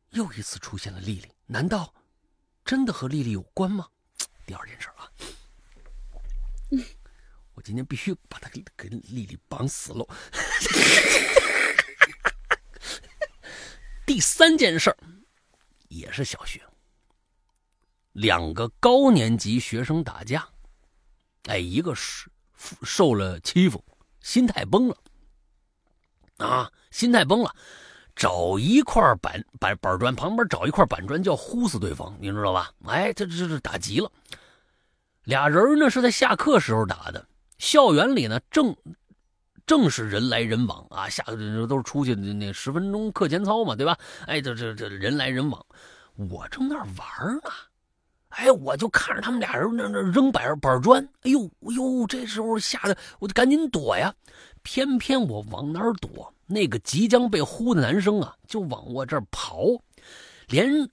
[0.09, 1.93] 又一次出现了丽丽，难道
[2.65, 3.87] 真的和丽丽有关吗？
[4.47, 5.07] 第二件事啊，
[7.61, 10.07] 今天必须把他给给丽丽绑死喽。
[14.05, 14.95] 第三件事
[15.87, 16.61] 也是小学。
[18.13, 20.45] 两个高年级学生打架，
[21.43, 22.29] 哎，一个是
[22.83, 23.81] 受了欺负，
[24.19, 24.97] 心态崩了，
[26.37, 27.55] 啊，心态崩了，
[28.13, 32.73] 找一块板板板砖旁边找一块板砖，就要呼死对方，你知道吧？
[32.85, 34.11] 哎，这这这打急了，
[35.23, 37.25] 俩人呢是在下课时候打的，
[37.61, 38.75] 校园里呢正
[39.67, 41.23] 正是人来人往啊，下
[41.69, 43.95] 都是出去那十分钟课间操嘛，对吧？
[44.25, 45.63] 哎，这这这人来人往，
[46.15, 47.51] 我正那玩呢。
[48.29, 54.13] 哎，我就看着他们俩人那那扔板板砖，哎呦哎呦，这时候吓得我就赶紧躲呀。
[54.63, 59.67] 偏偏我往哪儿躲，那个即将被呼的男生啊，就往我这儿跑，
[60.47, 60.89] 连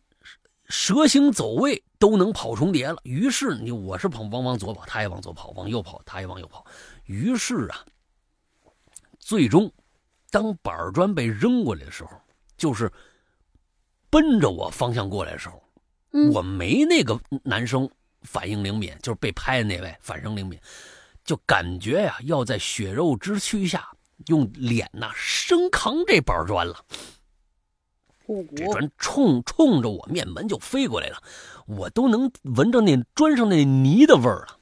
[0.67, 2.99] 蛇形走位都能跑重叠了。
[3.03, 6.65] 于是你我是跑往往左跑，他也往左跑；往右跑，他也往右跑。
[7.05, 7.85] 于是啊，
[9.19, 9.71] 最终
[10.31, 12.11] 当板砖被扔过来的时候，
[12.57, 12.93] 就是
[14.11, 15.63] 奔着我方向过来的时候。
[16.33, 17.89] 我没那个男生
[18.23, 20.59] 反应灵敏，就是被拍的那位反应灵敏，
[21.23, 23.87] 就感觉呀要在血肉之躯下
[24.27, 26.83] 用脸呐生扛这板砖了。
[28.29, 31.23] 这砖冲冲着我面门就飞过来了，
[31.67, 34.59] 我都能闻着那砖上那泥的味儿了。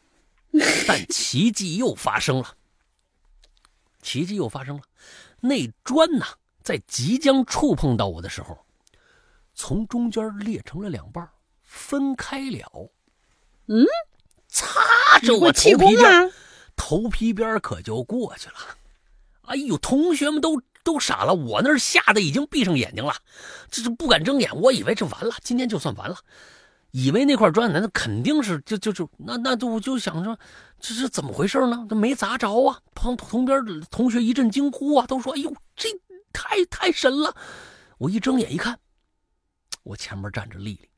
[0.86, 2.54] 但奇迹又发生了，
[4.00, 4.82] 奇迹又发生了，
[5.40, 6.26] 那砖呐
[6.62, 8.56] 在即将触碰到我的时候，
[9.54, 11.28] 从中间裂成了两半
[11.62, 12.90] 分开了，
[13.66, 13.84] 嗯，
[14.48, 16.32] 擦着我头皮边，
[16.74, 18.54] 头皮边可就过去了。
[19.42, 23.12] 哎呦，同学们都都傻了，我那吓得已经闭上眼睛了，
[23.68, 24.54] 这是不敢睁眼。
[24.54, 26.16] 我以为这完了，今天就算完了，
[26.92, 30.38] 以为那块砖那肯定是就就就那那就我就想说，
[30.78, 31.84] 这是怎么回事呢？
[31.90, 32.80] 这没砸着啊！
[32.94, 33.60] 旁旁边
[33.90, 35.88] 同学一阵惊呼啊，都说：“哎呦，这
[36.32, 37.34] 太太神了！”
[37.98, 38.78] 我一睁眼一看，
[39.82, 40.88] 我前面站着丽丽，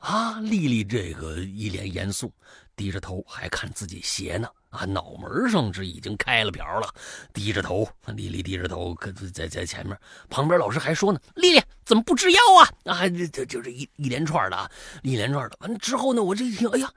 [0.00, 2.30] 啊，丽丽这个一脸严肃，
[2.76, 4.46] 低着头还看自己鞋呢。
[4.72, 6.88] 啊，脑门上这已经开了瓢了，
[7.34, 9.94] 低着头，丽丽低着头，可在在前面，
[10.30, 14.70] 旁边老师还说呢：“丽丽怎么不吃药啊？”啊，这这就这一一连串的啊，
[15.02, 15.56] 一连串的。
[15.60, 16.90] 完之后呢，我这一听，哎呀，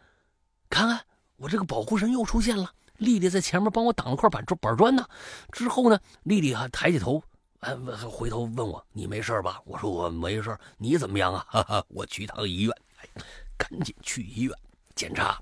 [0.69, 1.01] 看看
[1.35, 5.05] 我这个保护神又出现了，丽丽在前面帮我挡了块板砖板砖呢。
[5.51, 7.21] 之后呢，丽丽还抬起头，
[7.59, 7.75] 哎，
[8.09, 11.45] 回头问我：“你没事吧？”我说：“我没事。”你怎么样啊？
[11.49, 13.09] 哈哈，我去趟医院，哎，
[13.57, 14.57] 赶紧去医院
[14.95, 15.37] 检查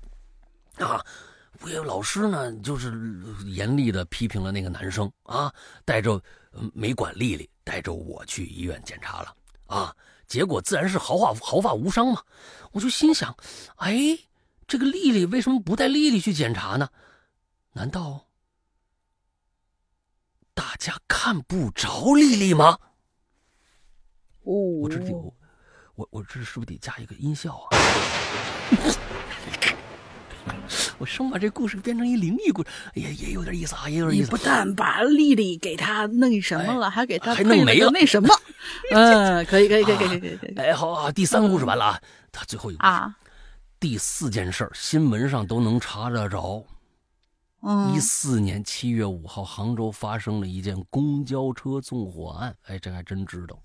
[0.78, 1.00] 啊。
[1.60, 2.92] 我老师呢，就是
[3.46, 5.52] 严厉的批评了那个男生啊，
[5.84, 6.20] 带着
[6.72, 9.34] 没管丽丽，带着我去医院检查了
[9.66, 9.96] 啊，
[10.26, 12.22] 结果自然是毫发毫发无伤嘛。
[12.72, 13.34] 我就心想，
[13.76, 14.18] 哎，
[14.66, 16.88] 这个丽丽为什么不带丽丽去检查呢？
[17.72, 18.26] 难道
[20.52, 22.78] 大家看不着丽丽吗？
[24.42, 25.34] 哦，我这得我
[25.94, 27.78] 我我这是不是得加一个音效啊？
[31.04, 34.30] 我生把这故事变成一灵异故事，也也有点意思啊，也有点意思。
[34.30, 38.28] 不但把丽丽给他那什么了，还给他还弄没了那什么。
[38.90, 40.54] 嗯，可以，可以，可以，可以，可以，可以。
[40.56, 42.00] 哎，好啊，第三个故事完了啊，
[42.32, 43.14] 他最后一个啊，
[43.78, 46.64] 第四件事新闻上都能查得着。
[47.60, 52.56] 嗯，一四年七月五号，杭州发生了一件公交车纵火案。
[52.62, 53.58] 哎，这还真知道，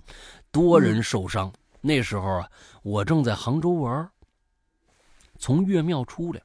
[0.52, 1.50] 多人受伤。
[1.80, 2.50] 那时候啊，
[2.84, 4.10] 我正在杭州玩，
[5.38, 6.42] 从岳庙出来。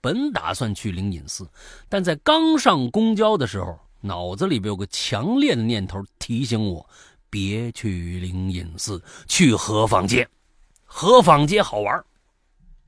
[0.00, 1.48] 本打算去灵隐寺，
[1.88, 6.88] 但在刚上公交的时候，脑子里边有个强烈的念头提醒我，
[7.28, 10.28] 别去灵隐寺，去河坊街。
[10.84, 12.04] 河坊街好玩，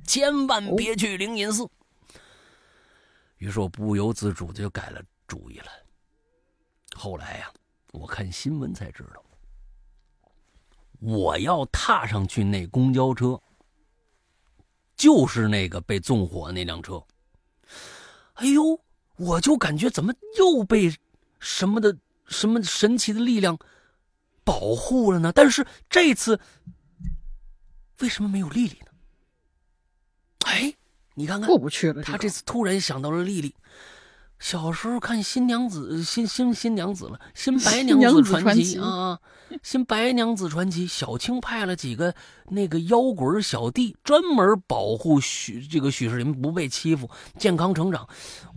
[0.06, 1.68] 千万别去灵隐寺。
[3.38, 5.66] 于是我不由自主的就改了主意了。
[6.96, 7.50] 后来呀，
[7.92, 9.22] 我看新闻才知道，
[10.98, 13.40] 我要踏上去那公交车。
[15.03, 17.03] 就是那个被纵火那辆车，
[18.34, 18.80] 哎呦，
[19.16, 20.94] 我就感觉怎么又被
[21.40, 23.59] 什么的什么神奇的力量
[24.44, 25.32] 保护了呢？
[25.34, 26.38] 但是这次
[27.98, 28.92] 为什么没有丽丽呢？
[30.46, 30.72] 哎，
[31.14, 32.00] 你看看过不去了。
[32.05, 33.53] 他这次突然想到了丽丽。
[34.43, 39.16] 小时候看新娘子新新新娘子了，新白娘子传奇啊，
[39.62, 42.12] 新白娘子传奇，小青派了几个
[42.49, 48.09] 那个妖鬼小弟，专门保护许这个许世林不被欺负，健康成长。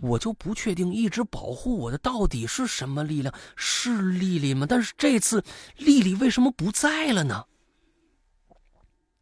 [0.02, 4.66] 我就不确定一直保护我的到底是什么力量，是丽丽吗？
[4.68, 5.44] 但是这次
[5.76, 7.44] 丽丽为什么不在了呢？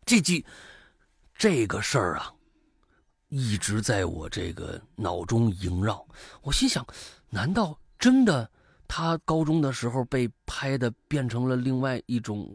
[0.06, 0.46] 这句
[1.36, 2.33] 这个事儿啊。
[3.36, 6.06] 一直在我这个脑中萦绕，
[6.40, 6.86] 我心想：
[7.28, 8.48] 难道真的
[8.86, 12.48] 他高中的时候被拍的变成了另外一种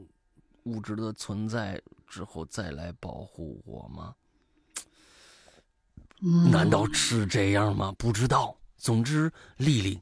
[0.64, 4.16] 物质的存在之后再来保护我吗？
[6.50, 7.94] 难道是这样吗？
[7.98, 8.56] 不知道。
[8.78, 10.02] 总之，丽丽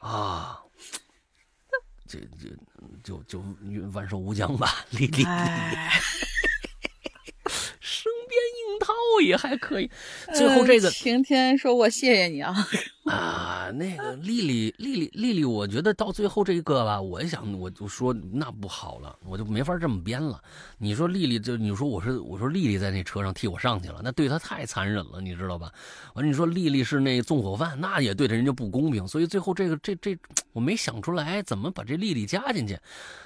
[0.00, 0.60] 啊，
[2.06, 2.54] 这这
[3.02, 3.42] 就就
[3.94, 5.24] 万寿无疆吧，丽丽。
[8.80, 9.90] 套也还可以，
[10.34, 12.54] 最后这个晴天说：“我谢谢你啊。
[13.04, 20.42] ”啊，那个丽丽，丽丽，丽丽，我觉得到最后这一个吧，我想我就说那不好了，我就没法这么编了。
[20.78, 25.70] 你说丽丽，就你说我是我说丽丽在那车上替我上去了，那对她太残忍了，你知道吧？
[26.14, 29.06] 完，你说丽丽是那纵火犯，那也对着人家不公平。
[29.06, 30.16] 所以最后这个这这
[30.52, 32.78] 我没想出来怎么把这丽丽加进去。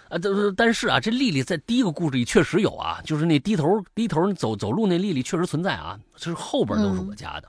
[0.08, 7.48] 啊，但但是啊，这丽丽在第一个故事里确实有啊，就是那低头低头走走路那丽丽确实存在啊，就是后边都是我家的。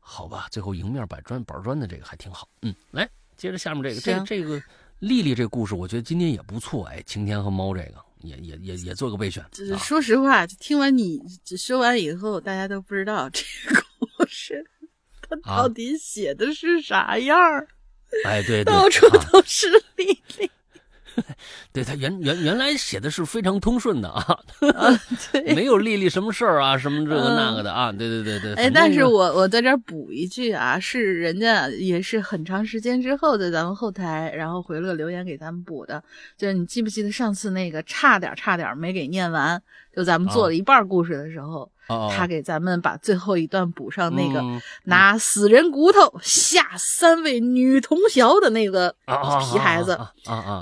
[0.00, 2.48] 好吧，最后迎面板砖板砖的这个还挺好。
[2.62, 4.62] 嗯，来接着下面这个，这这个
[5.00, 6.84] 丽丽这故事，我觉得今天也不错。
[6.86, 9.44] 哎，晴天和猫这个也也也也做个备选。
[9.78, 11.20] 说实话，听完你
[11.58, 14.64] 说完以后，大家都不知道这个故事
[15.28, 17.66] 它到底写的是啥样儿。
[18.24, 20.50] 哎，对，到处都是丽丽。
[21.72, 24.38] 对他原原原来写的是非常通顺的啊，
[25.32, 28.54] 对，没有丽丽什么事儿啊，什么这个那个的啊，对对对对。
[28.54, 36.02] 哎，但是我我在这儿补一句啊，是人家也是很长时间之后在咱们后台，然后回了个留言给咱们补的，
[36.36, 39.60] 就是你记不记得上次那个差点差点没给念完，
[39.94, 44.42] 就咱们做了一半故事的时候，他给咱们把最后一段补上，那个
[44.84, 49.98] 拿死人骨头吓三位女同学的那个皮孩子，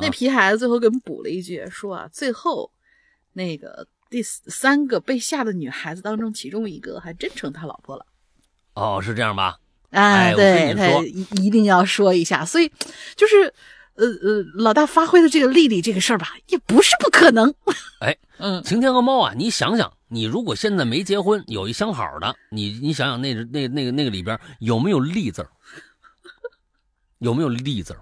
[0.00, 2.70] 那皮孩子最后给我们补了一句，说啊，最后
[3.32, 8.06] 那个第三个被吓的女孩子当中，其中一个还真成他老婆了。
[8.74, 9.58] 哦，是这样吧？
[9.90, 12.70] 哎，对他一一定要说一下，所以
[13.16, 13.52] 就是。
[13.94, 17.54] 呃呃，老大发挥的这个丽丽这个事儿吧，也不是不可能。
[18.00, 25.48] 哎，嗯，晴天和猫啊，你想想，你如果现在没结婚，有一相好的，你你想想，那那那个那个里边有没有利字儿？
[27.18, 28.00] 有没有利字儿？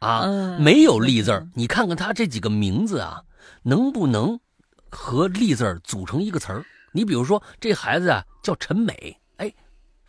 [0.00, 3.22] 啊，没有利字儿，你看看他这几个名字啊，
[3.62, 4.40] 能不能
[4.90, 6.64] 和利字儿组成一个词儿？
[6.90, 9.54] 你比如说，这孩子啊叫陈美，哎，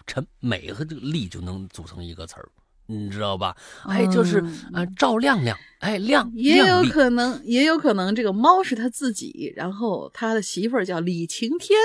[0.07, 2.49] 陈美和这个利就能组成一个词儿。
[2.87, 3.55] 你知道吧？
[3.87, 11.77] 哎，就是呃，赵亮亮，哎，亮也有可能，也有可能这个猫是他自己，然后他的媳妇儿叫李晴天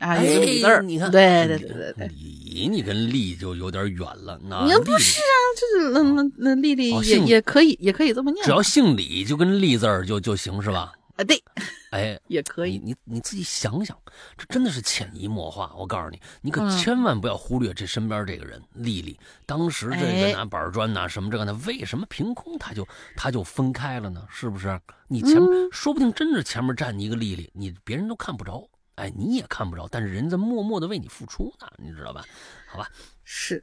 [0.00, 0.82] 啊，有李字儿。
[0.82, 4.40] 你看，对对对对对，李你跟丽就有点远了。
[4.48, 8.44] 那不是啊，就是那那那丽丽也也可以，也可以这么念。
[8.44, 10.92] 只要姓李，就跟丽字儿就就行，是吧？
[11.16, 11.42] 啊，对，
[11.90, 12.78] 哎， 也可以。
[12.78, 13.96] 你你自己想想，
[14.36, 15.72] 这真的是潜移默化。
[15.76, 19.18] 我告诉你，你可千万不要忽略这身边这个人，丽丽。
[19.46, 22.86] 当时这个拿板砖呐，什么这个呢，为什么凭空他就
[23.16, 24.26] 他就分开了呢？
[24.28, 24.80] 是不是？
[25.06, 25.40] 你前
[25.70, 32.24] 说不定真是前面站一个丽丽，你别人都看不着，哎，你也看不着，但是人在默默的为你付出呢，你知道吧？
[32.66, 32.90] 好吧，
[33.22, 33.62] 是，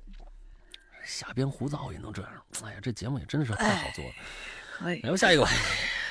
[1.04, 2.32] 瞎编胡造也能这样。
[2.64, 4.12] 哎呀，这节目也真的是太好做了。
[4.86, 5.50] 哎，来吧，下一个吧。
[5.52, 5.58] 哎，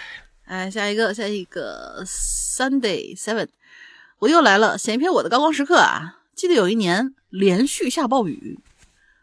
[0.69, 3.47] 下一个，下一个，Sunday Seven，
[4.19, 6.19] 我又来了，写一篇我的高光时刻啊！
[6.35, 8.59] 记得有一年连续下暴雨，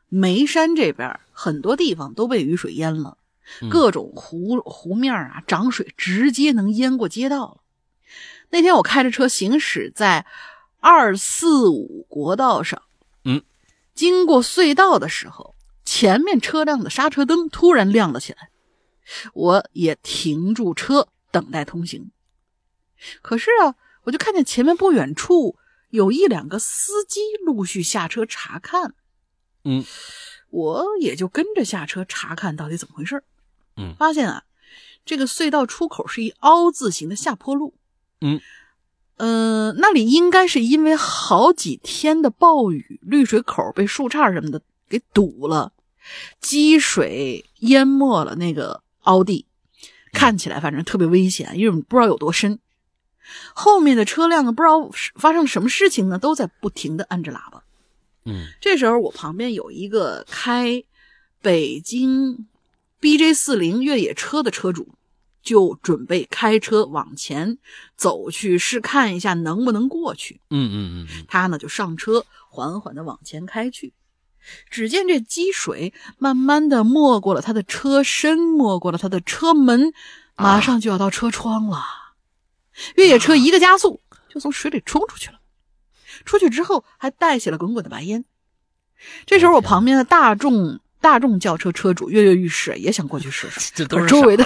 [0.08, 3.18] 眉山这边很多地方都被雨水淹了，
[3.70, 7.58] 各种湖湖面啊涨水，直接能淹过街道了。
[8.52, 10.26] 那天我开着车行驶在
[10.80, 12.82] 二四五国道上，
[13.26, 13.44] 嗯，
[13.94, 18.48] 经过隧道的时候，前面车辆的刹车灯突然亮了起来，
[19.34, 21.10] 我也停住车。
[21.32, 22.12] 等待通行，
[23.22, 25.56] 可是啊，我就看见前面不远处
[25.90, 28.94] 有一两个司机陆续下车查看，
[29.64, 29.84] 嗯，
[30.50, 33.24] 我也就跟着下车查看到底怎么回事
[33.76, 34.44] 嗯，发现啊，
[35.06, 37.74] 这个隧道出口是一凹字形的下坡路，
[38.22, 38.40] 嗯，
[39.18, 45.74] 呃，那里应该是因为好几天的暴雨，滤水口被树杈什么的给堵了，
[46.40, 49.47] 积水淹没了那个凹地。
[50.12, 52.60] 看起来反正特别危险，因为我们不知道有多深。
[53.54, 57.64] 后面的车辆呢，不知道发生了什么事情呢，都在不停的按着喇叭。
[58.26, 60.84] 嗯，这时候我旁边有一个开
[61.42, 62.48] 北京
[63.02, 64.96] BJ 四零越野车的车主，
[65.44, 67.58] 就准备开车往前
[67.96, 70.40] 走去试看一下能不能过去。
[70.50, 73.94] 嗯嗯嗯，他呢就上车，缓缓的往前开去。
[74.70, 79.94] 只见这积水慢慢的没过了他的车身，没过了他的车门，
[80.36, 81.84] 马上就要到车窗了。
[82.96, 85.40] 越野车一个加速，就从水里冲出去了。
[86.26, 88.26] 出去之后还带起了滚滚的白烟。
[89.26, 93.72] 这时候，我旁边的大众大众轿车车主跃跃欲试，也想过去试试。
[93.76, 94.44] 这都是周围的，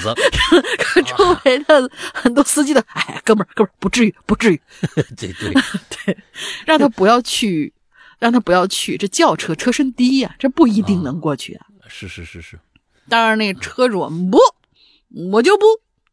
[0.78, 4.62] 可周围的很多司机的，哎，哥们儿，哥们儿，不至于，不至于。
[5.16, 5.54] 对对
[6.06, 6.18] 对，
[6.66, 7.74] 让他不要去。
[8.22, 11.66] 让他不要去，这轿车车身低呀，这不一定能过去啊。
[11.88, 12.60] 是是是是，
[13.10, 14.38] 当然那车主不，
[15.32, 15.66] 我就不，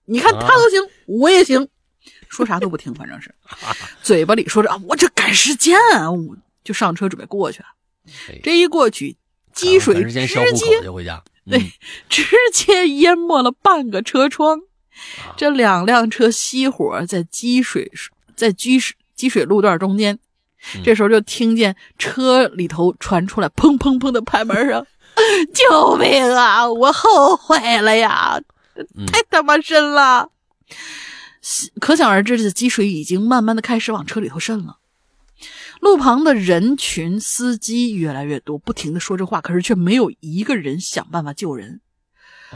[0.07, 1.69] 你看他都行，我也行，
[2.31, 3.35] 说啥都不听，反正是
[4.03, 6.35] 嘴巴里说着啊，我这赶时间啊，我
[6.65, 7.63] 就上车准备过去。
[8.43, 9.19] 这一过去，
[9.53, 10.27] 积水直接
[10.83, 11.61] 就回家，对，
[12.09, 14.63] 直接淹没了半个车窗。
[15.37, 17.93] 这两辆车熄火在积水，
[18.35, 20.19] 在积水积水路段中间。
[20.85, 24.85] 这时候就听见车里头传出来砰砰砰的拍门声，
[25.55, 26.69] 救命啊！
[26.71, 28.41] 我后悔了呀，
[29.07, 30.31] 太他妈深了。
[31.81, 34.79] 可想而知，这积水已经慢慢的开始往车里头渗了。
[35.81, 41.81] 路旁的人群、司机越来越多，不停的说这话，可是却没有一个人想办法救人。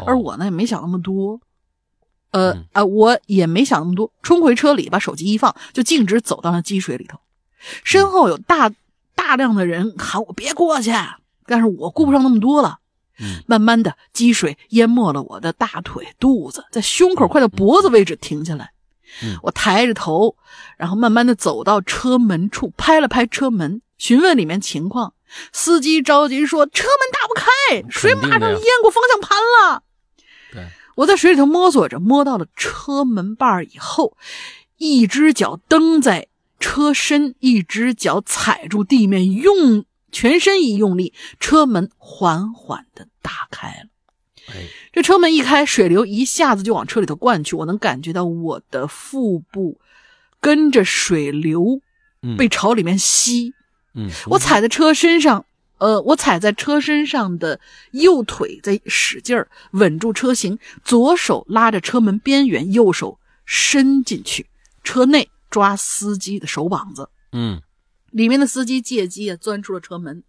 [0.05, 1.41] 而我呢，也没想那么多，
[2.33, 7.21] 呃啊，我也没想那么多，冲回车里，把手机一放，就径直走到了积水里头。
[7.85, 8.71] 身后有大
[9.15, 10.93] 大量的人喊我别过去，
[11.47, 12.79] 但是我顾不上那么多了。
[13.47, 18.73] 慢慢的积水淹没了我的大腿、肚子，在胸口快到脖子位置停下来。
[19.43, 20.37] 我抬着头，
[20.77, 25.15] 然后慢慢的走到车门处，拍了拍车门，询问里面情况。
[25.53, 29.83] 司机着急说：“车门打不开，水马上淹过方向盘了。”
[30.53, 34.17] 对，我在水里头摸索着，摸到了车门把以后，
[34.79, 36.27] 一只脚蹬在。
[36.63, 43.89] 车身一只脚踩住地面，用全身一用力，车门缓缓的打开了。
[44.55, 49.81] 哎，这车门一开，水流一下子就往车里头灌去，我能感觉到我的腹部
[50.41, 51.81] 跟着水流
[52.39, 53.53] 被朝里面吸。
[53.95, 55.45] 嗯，我踩在车身上，
[55.79, 57.59] 呃，我踩在车身上的
[57.91, 64.47] 右腿在使劲儿稳住车型，左手拉着车门边缘，右手伸进去
[64.85, 65.29] 车内。
[65.53, 67.63] 抓司机的手膀子，嗯，
[68.11, 70.25] 里面的司机借机啊钻出了车门，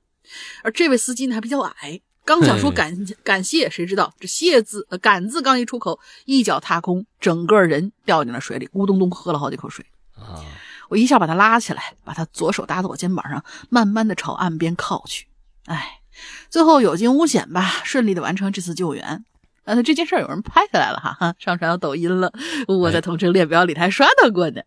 [0.64, 10.44] 而这位司机呢还比较矮，刚想说感感谢，谁知道这谢字呃感字刚一出口，一脚踏空，整个人掉进了水里，咕咚咚喝了好几口水啊！
[10.90, 15.26] 我一下把他拉起来，把他左手搭在我肩膀上，慢慢的朝岸边靠去。
[15.66, 16.02] 哎，
[16.50, 19.26] 最后有惊无险吧，顺利的完成这次救援。
[19.66, 22.32] 呃，这件事有人拍下来了哈哈，上传到抖音了，
[22.68, 24.62] 我在同城列表里还刷到过呢。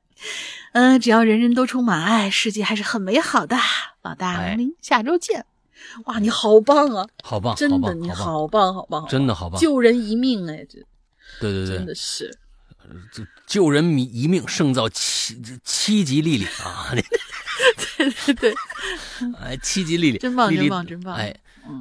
[0.72, 3.56] 嗯，只要人人都充满爱，世界还是很美好的。
[4.02, 5.44] 老大，我们下周见。
[6.06, 7.06] 哇，你好棒啊！
[7.22, 10.78] 好棒，真的，你好棒，好棒，真的好棒，救人一命哎，这，
[11.40, 12.36] 对对对，真的是，
[13.12, 16.90] 这救人一命胜造七七级丽丽啊！
[17.98, 18.54] 对对对，
[19.40, 21.14] 哎，七级丽丽，真棒，真棒，真棒！
[21.14, 21.34] 哎，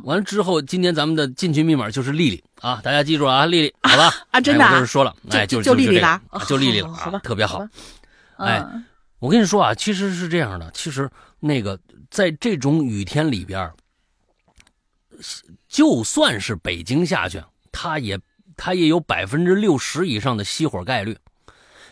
[0.03, 4.13] 完了之后，今天咱们的进群密码就是丽丽啊，大家记住啊，丽丽，好吧？
[4.31, 7.65] 啊，真的，我就是说了，哎，就就丽丽了，就丽丽了啊，特别好。
[8.38, 8.63] 哎，
[9.19, 11.09] 我跟你说啊，其实是这样的，其实
[11.39, 11.79] 那个
[12.09, 13.71] 在这种雨天里边，
[15.67, 18.19] 就算是北京下去，它也
[18.57, 21.17] 它也有百分之六十以上的熄火概率。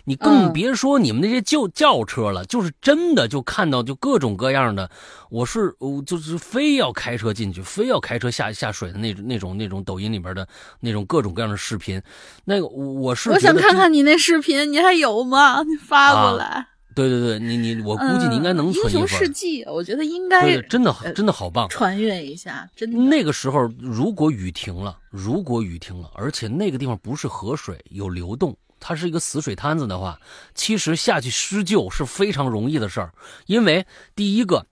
[0.05, 4.89] 你更别说你们那些旧轿车了，就是真的就看到就各种各样的，
[5.29, 10.47] 我是我就是非要开车进去，非要开车下下水的那种那种那种抖音里边的
[10.79, 12.01] 那种各种各样的视频，
[12.45, 15.63] 那个我是我想看看你那视频，你还有吗？
[15.63, 16.67] 你发过来。
[16.95, 22.97] 对对对，你你我估计你应该能存英雄事迹，我觉得应该真的真的好棒，穿越一下，真的。
[22.99, 28.55] 那个时候如果雨停了，如果雨停了，而且那个地方不是河水，有流动。
[28.85, 30.19] 它是一个死水滩子的话，
[30.53, 33.13] 其实下去施救是非常容易的事儿，
[33.45, 34.65] 因为第一个，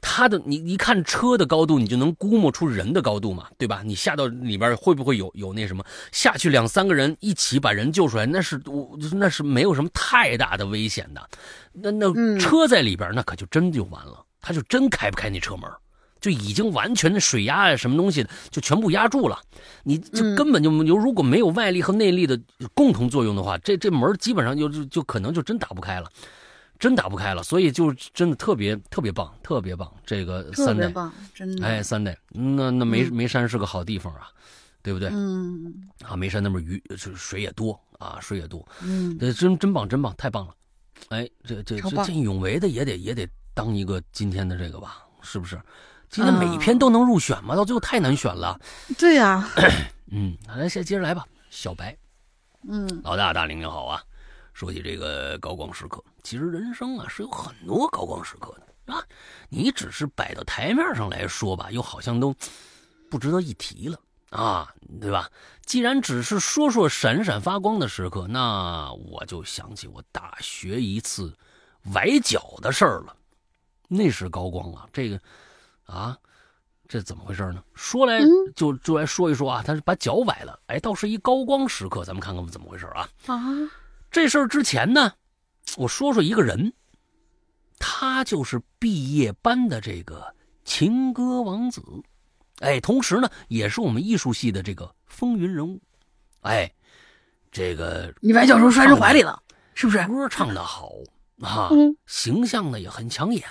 [0.00, 3.82] 它的你一看车的高度，你就能估摸出人的高度嘛，对吧？
[3.84, 11.28] 你下到里边会不会有有那什么下去两三个人一起把人救出来，那是我那是没有什么太大的危险的，
[11.72, 15.68] 那那车在里边那可就真就完了，他就真开不开那车门。
[16.22, 19.38] 就已经完全的水压呀，什么东西就全部压住了，
[19.82, 22.40] 你就根本就就如果没有外力和内力的
[22.72, 26.08] 共同作用的话，这这门基本上就就就可能就真打不开了，
[26.78, 27.42] 真打不开了。
[27.42, 29.92] 所以就真的特别特别棒，特别棒。
[30.06, 30.92] 这个三代，
[31.34, 34.28] 真的哎，三代，那那眉眉山是个好地方啊，
[34.80, 35.08] 对不对？
[35.12, 40.54] 嗯啊，眉山那边鱼水也多啊，水也多，嗯，这真真棒，真棒，太棒了。
[41.08, 45.60] 哎，这这这见义勇为的也得也得当一个今天的这个吧，是不是？
[46.12, 47.56] 今天每一篇都能入选吗？
[47.56, 48.60] 到最后太难选了。
[48.98, 49.48] 对呀，
[50.12, 51.26] 嗯，来，先接着来吧。
[51.48, 51.96] 小白，
[52.68, 54.02] 嗯，老大大林你好啊。
[54.52, 59.02] 说起这个高光时刻，其实人生啊是有很多高光时刻的啊。
[59.48, 62.36] 你只是摆到台面上来说吧，又好像都
[63.08, 63.98] 不值得一提了
[64.28, 65.30] 啊，对吧？
[65.64, 71.34] 既然只是说说闪闪发光的时刻，那我就想起我大学一次
[71.94, 73.16] 崴脚的事儿了。
[73.88, 75.18] 那是高光啊，这个。
[75.84, 76.16] 啊，
[76.88, 77.62] 这怎么回事呢？
[77.74, 78.20] 说来
[78.54, 82.04] 就就来说一说啊，他是把脚崴了，哎，倒是一高光时刻。
[82.04, 83.08] 咱们看看怎么回事啊？
[83.26, 83.38] 啊，
[84.10, 85.12] 这事儿之前呢，
[85.76, 86.72] 我说说一个人，
[87.78, 91.82] 他就是毕业班的这个情歌王子，
[92.60, 95.80] 哎，同时呢，也是我们艺术系的这个风云人物，
[96.42, 96.72] 哎，
[97.50, 99.42] 这个你崴脚时候摔人怀里了，
[99.74, 100.06] 是不是？
[100.06, 100.90] 歌唱的好
[101.40, 101.70] 啊，
[102.06, 103.44] 形象呢也很抢眼，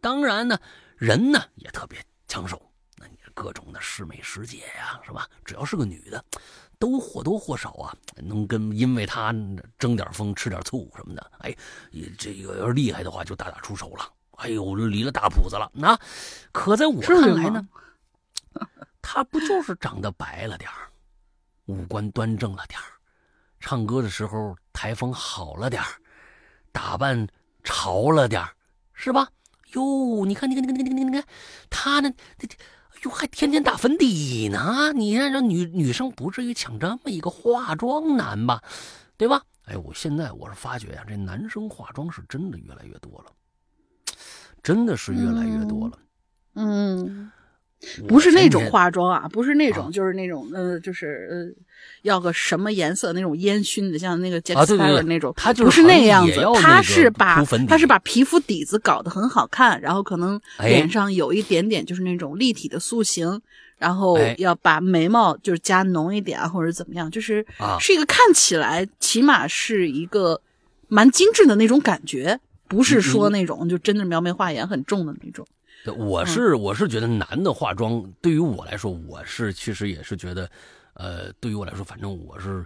[0.00, 0.58] 当然呢。
[0.96, 2.60] 人呢也特别抢手，
[2.96, 5.28] 那你各种的师妹师姐呀，是吧？
[5.44, 6.24] 只要是个女的，
[6.78, 9.32] 都或多或少啊，能跟因为她
[9.78, 11.30] 争点风、吃点醋什么的。
[11.40, 11.54] 哎，
[12.18, 14.10] 这个要是厉害的话，就大打出手了。
[14.38, 15.70] 哎呦，离了大谱子了。
[15.74, 15.98] 那
[16.52, 17.66] 可在我看来呢，
[19.02, 20.70] 她不就是长得白了点
[21.66, 22.80] 五官端正了点
[23.60, 25.82] 唱歌的时候台风好了点
[26.70, 27.26] 打扮
[27.64, 28.46] 潮了点
[28.92, 29.28] 是吧？
[29.72, 31.24] 哟，你看，你看，你看，你看，你看，你看，
[31.68, 32.12] 他呢？
[32.40, 34.92] 哎呦，还天天打粉底呢！
[34.94, 38.62] 你看，这女女生不至于抢这么一个化妆男吧？
[39.16, 39.42] 对吧？
[39.66, 43.32] 哎，我现在我是发觉呀，这男生化妆是真的越来越多了，
[44.62, 45.98] 真的是越来越多了。
[46.54, 47.30] 嗯，
[48.08, 51.62] 不是那种化妆啊，不是那种，就是那种呃，就是呃，
[52.02, 63.40] 要个什么颜色那种烟熏的，像那个 Jack Sparrow 那种，他不是那样子，他是把他是把皮肤底子搞得很好看，然后可能脸上有一点点就是那种立体的塑形，
[63.78, 67.44] 然后要把眉毛就是加浓一点啊，或者怎么样，就是
[67.78, 70.40] 是一个看起来起码是一个
[70.88, 75.46] 蛮精致的那种感觉，不是说那种就真的描眉画眼很重的那种。
[75.94, 80.50] 我是我是觉得男的化妆对于我来说，我是其实也是觉得，
[80.94, 82.64] 呃，对于我来说，反正我是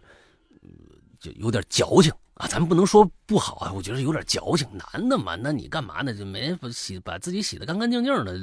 [1.18, 2.47] 就有点矫情啊。
[2.47, 4.66] 咱不能说不好啊，我觉得有点矫情。
[4.73, 6.14] 男的嘛，那你干嘛呢？
[6.14, 8.39] 就没洗把自己洗的干干净净的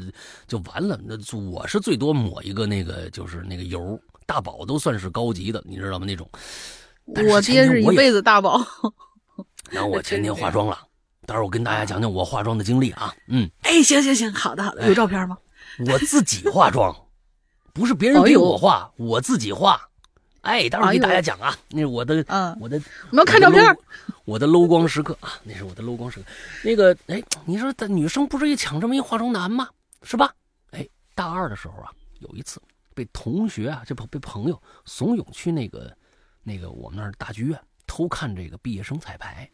[0.47, 0.99] 就完了。
[1.03, 1.17] 那
[1.51, 6.05] 我是最多抹一个那个就是那个油，大宝都算是高级的，你知道吗？
[6.05, 6.29] 那种。
[7.05, 8.61] 我爹是一辈子大宝。
[9.71, 10.79] 然后我前天化妆了。
[11.27, 15.37] 待会儿我跟大家讲讲我化妆的经历啊，嗯，哎，行行行，好的好的，有照片吗？
[15.85, 16.95] 我自己化妆，
[17.73, 19.89] 不是别人给我化，我自己化。
[20.39, 23.61] 哎，待会儿给大家讲啊，那是我的，嗯，我的，我们要看照片，
[24.23, 26.25] 我的 low 光时刻啊，那是我的 low 光时刻。
[26.63, 29.67] 那个，哎，你说的女生不是也抢这么一化妆男吗？
[30.03, 30.33] 是吧？
[30.71, 32.61] 哎，大二的时候啊，有一次
[32.95, 35.93] 被同学啊，这不被朋友怂恿去那个
[36.41, 39.49] 那个我们那儿大剧院偷看这个毕业生彩排。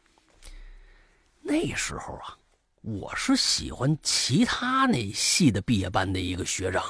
[1.43, 2.37] 那时候啊，
[2.81, 6.83] 我是喜欢其他那系的毕业班的一个学长，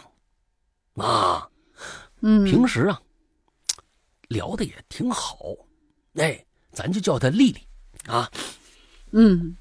[0.95, 1.49] 啊，
[2.21, 3.01] 嗯，平时啊
[4.27, 5.39] 聊的也挺好，
[6.13, 7.59] 哎，咱就叫他丽丽
[8.05, 8.31] 啊，
[9.11, 9.57] 嗯，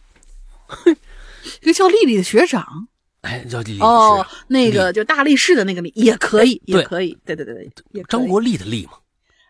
[1.62, 2.86] 一个叫丽丽的学长，
[3.22, 8.92] 哎，叫丽丽哦，那个就大力士的那个丽也可以，也可以，对对对对，张国立的立嘛，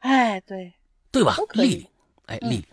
[0.00, 0.72] 哎，对，
[1.10, 1.36] 对吧？
[1.54, 1.86] 丽丽，
[2.26, 2.64] 哎，丽丽。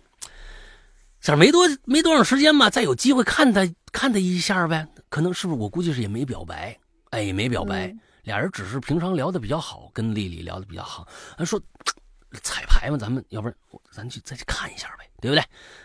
[1.20, 4.86] 想没多没多长时间吧，再有机会看他看他一下呗。
[5.08, 6.78] 可能是不是我估计是也没表白，
[7.10, 7.94] 哎，也没表白。
[8.22, 11.06] 俩人只是平常聊的比较好，跟丽丽聊的比较好。
[11.36, 11.60] 他说
[12.42, 13.56] 彩排嘛，咱们要不然
[13.90, 15.44] 咱去再去看一下呗，对不对？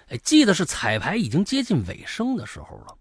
[0.10, 2.96] 哎，记得是彩排已经接近尾声的时候了，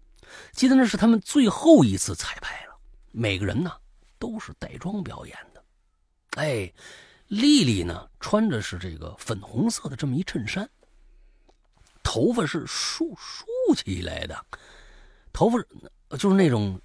[0.51, 2.75] 记得那是他们最后一次彩排了。
[3.11, 3.71] 每个人呢
[4.17, 5.63] 都是带妆表演的。
[6.31, 6.73] 哎，
[7.27, 10.67] 丽丽呢穿着是这个粉红色的这么一衬衫。
[12.05, 14.37] 头发是竖竖起来的，
[15.33, 15.57] 头发
[16.17, 16.79] 就是那种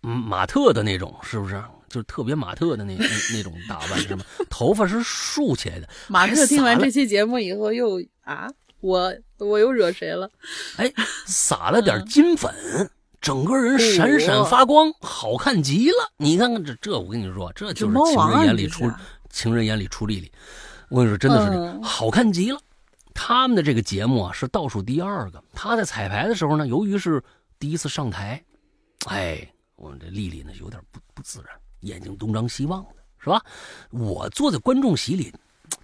[0.00, 1.62] 马特的那种，是不是？
[1.88, 2.96] 就是特别马特的那
[3.32, 4.24] 那种打扮，是吗？
[4.50, 5.88] 头发是竖起来的。
[6.08, 10.28] 马特听完这期节目以后，又啊，我我又惹谁了？
[10.78, 10.92] 哎，
[11.26, 12.52] 撒了点金粉，
[13.20, 16.12] 整个人闪闪发光，好看极了。
[16.16, 18.90] 你看看这这，我跟你说，这就是情人眼里出
[19.30, 20.30] 情人眼里出丽丽。
[20.88, 22.58] 我跟你说，真的是好看极了。
[23.16, 25.42] 他们的这个节目啊是倒数第二个。
[25.54, 27.20] 他在彩排的时候呢，由于是
[27.58, 28.44] 第一次上台，
[29.06, 31.48] 哎，我们这丽丽呢有点不不自然，
[31.80, 33.42] 眼睛东张西望的，是吧？
[33.90, 35.32] 我坐在观众席里，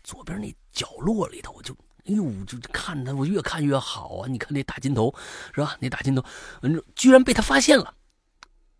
[0.04, 1.74] 左边那角落里头，我就
[2.04, 4.28] 哎呦，就看他，我越看越好啊！
[4.28, 5.12] 你看那大金头，
[5.54, 5.76] 是吧？
[5.80, 6.22] 那大金头，
[6.60, 7.94] 嗯，居然被他发现了，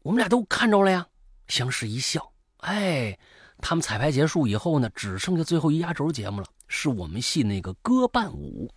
[0.03, 1.07] 我们俩都看着了呀，
[1.48, 2.32] 相视一笑。
[2.59, 3.18] 哎，
[3.59, 6.46] 他们彩排结束以后呢，只剩下最后一压轴节目了。
[6.74, 8.72] 是我们戏那个歌伴舞，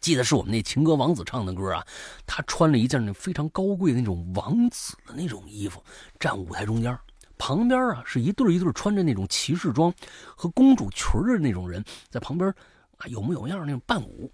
[0.00, 1.86] 记得是我们那情歌王子唱的歌啊。
[2.26, 5.80] 他穿了一件那非常高贵的那种王子的那种衣服，
[6.18, 6.98] 站舞台中间，
[7.38, 9.94] 旁边啊是一对一对穿着那种骑士装
[10.36, 12.52] 和公主裙的那种人在旁边
[12.96, 14.30] 啊有模有样那种伴舞。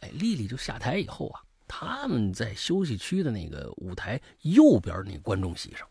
[0.00, 5.88] 哎，丽丽就下台以后啊，他们在休息区的那个舞台右边那观众席上，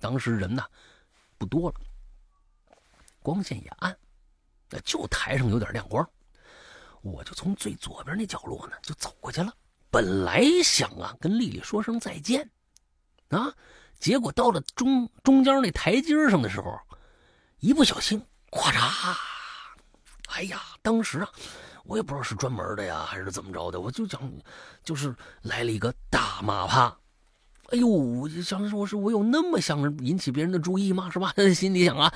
[0.00, 0.64] 当时人呢
[1.38, 1.76] 不多了，
[3.22, 3.96] 光线也暗。
[4.70, 6.08] 那就台上有点亮光，
[7.02, 9.52] 我就从最左边那角落呢就走过去了。
[9.90, 12.48] 本来想啊跟丽丽说声再见，
[13.30, 13.52] 啊，
[13.98, 16.78] 结果到了中中间那台阶上的时候，
[17.58, 19.16] 一不小心，咵嚓！
[20.28, 21.28] 哎呀，当时啊，
[21.82, 24.20] 我也不知道是专门的呀还是怎么着的，我就讲，
[24.84, 26.96] 就是来了一个大马趴。
[27.72, 31.08] 哎呦，我就想说，是我有那么想引起别人的注意吗？
[31.10, 31.32] 是吧？
[31.54, 32.12] 心里想啊，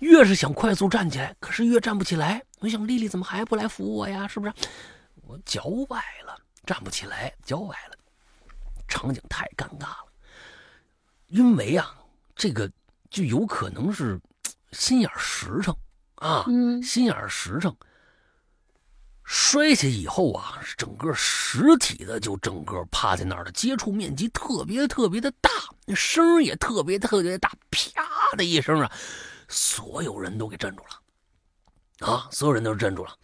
[0.00, 2.42] 越是想快速站起来，可是越站不起来。
[2.60, 4.28] 我想丽丽怎么还不来扶我呀？
[4.28, 4.52] 是不是？
[5.26, 6.36] 我脚崴了，
[6.66, 7.96] 站不起来，脚崴了，
[8.88, 10.06] 场景太尴尬了。
[11.28, 11.94] 因为啊，
[12.34, 12.70] 这个
[13.08, 14.20] 就有可能是
[14.72, 15.74] 心眼实诚
[16.16, 16.44] 啊，
[16.82, 17.74] 心眼实诚。
[19.32, 25.48] 摔下以后啊，整个实体的就整个趴在那儿了，接触面积特别特别的大，
[25.86, 28.02] 那声也特别特别大，啪
[28.36, 28.90] 的一声啊，
[29.46, 33.14] 所有人都给镇住了，啊，所有人都镇住了。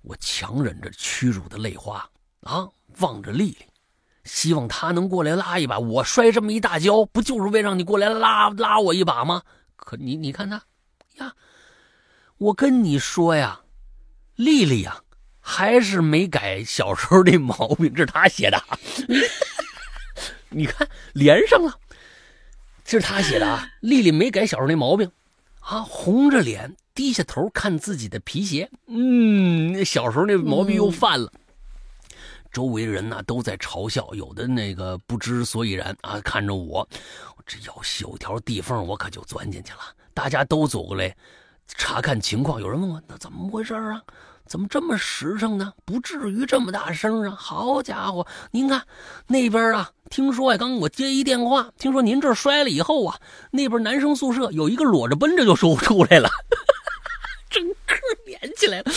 [0.00, 2.08] 我强忍着屈辱的泪花
[2.40, 2.66] 啊，
[3.00, 3.66] 望着丽丽，
[4.24, 5.78] 希望她能过来拉一把。
[5.78, 9.42] 我摔这么一大跤，不就是为让你过来拉拉我一把吗？
[9.76, 10.62] 可你你看他，
[11.16, 11.34] 呀，
[12.38, 13.60] 我跟你说呀，
[14.36, 15.02] 丽丽呀，
[15.50, 17.92] 还是没改小时候那毛病。
[17.92, 18.64] 这是他写的，
[20.48, 21.76] 你看连上了，
[22.84, 23.68] 这是他写的啊。
[23.80, 25.10] 丽丽没改小时候那毛病，
[25.58, 31.32] 啊，红着脸低下头看自己的皮鞋，嗯，那小时候那毛病又犯了。
[32.52, 36.88] 周围人呢都在嘲笑，有的那个不知所以然啊，看着我，
[37.44, 39.80] 这要是有条地缝，我可就钻进去了。
[40.14, 41.12] 大家都走过来
[41.66, 44.00] 查看情况，有人问我那怎么回事啊？
[44.50, 45.74] 怎么这么实诚呢？
[45.84, 47.36] 不至于这么大声啊！
[47.38, 48.82] 好家伙，您看
[49.28, 53.16] 那边啊，听说呀，刚我接一电话，听说您这摔了以后啊，
[53.52, 56.28] 那边男生宿舍有一个裸着奔着就说出来了。
[58.60, 58.92] 进来了，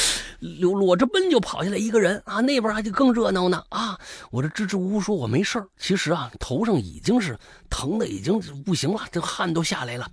[0.60, 3.98] 裸裸着奔就跑下来一个人啊，那边还就更热闹呢啊！
[4.30, 10.06] 我这支支吾吾说我没事其实啊头上已经是疼的已经不行了，这汗都下来了，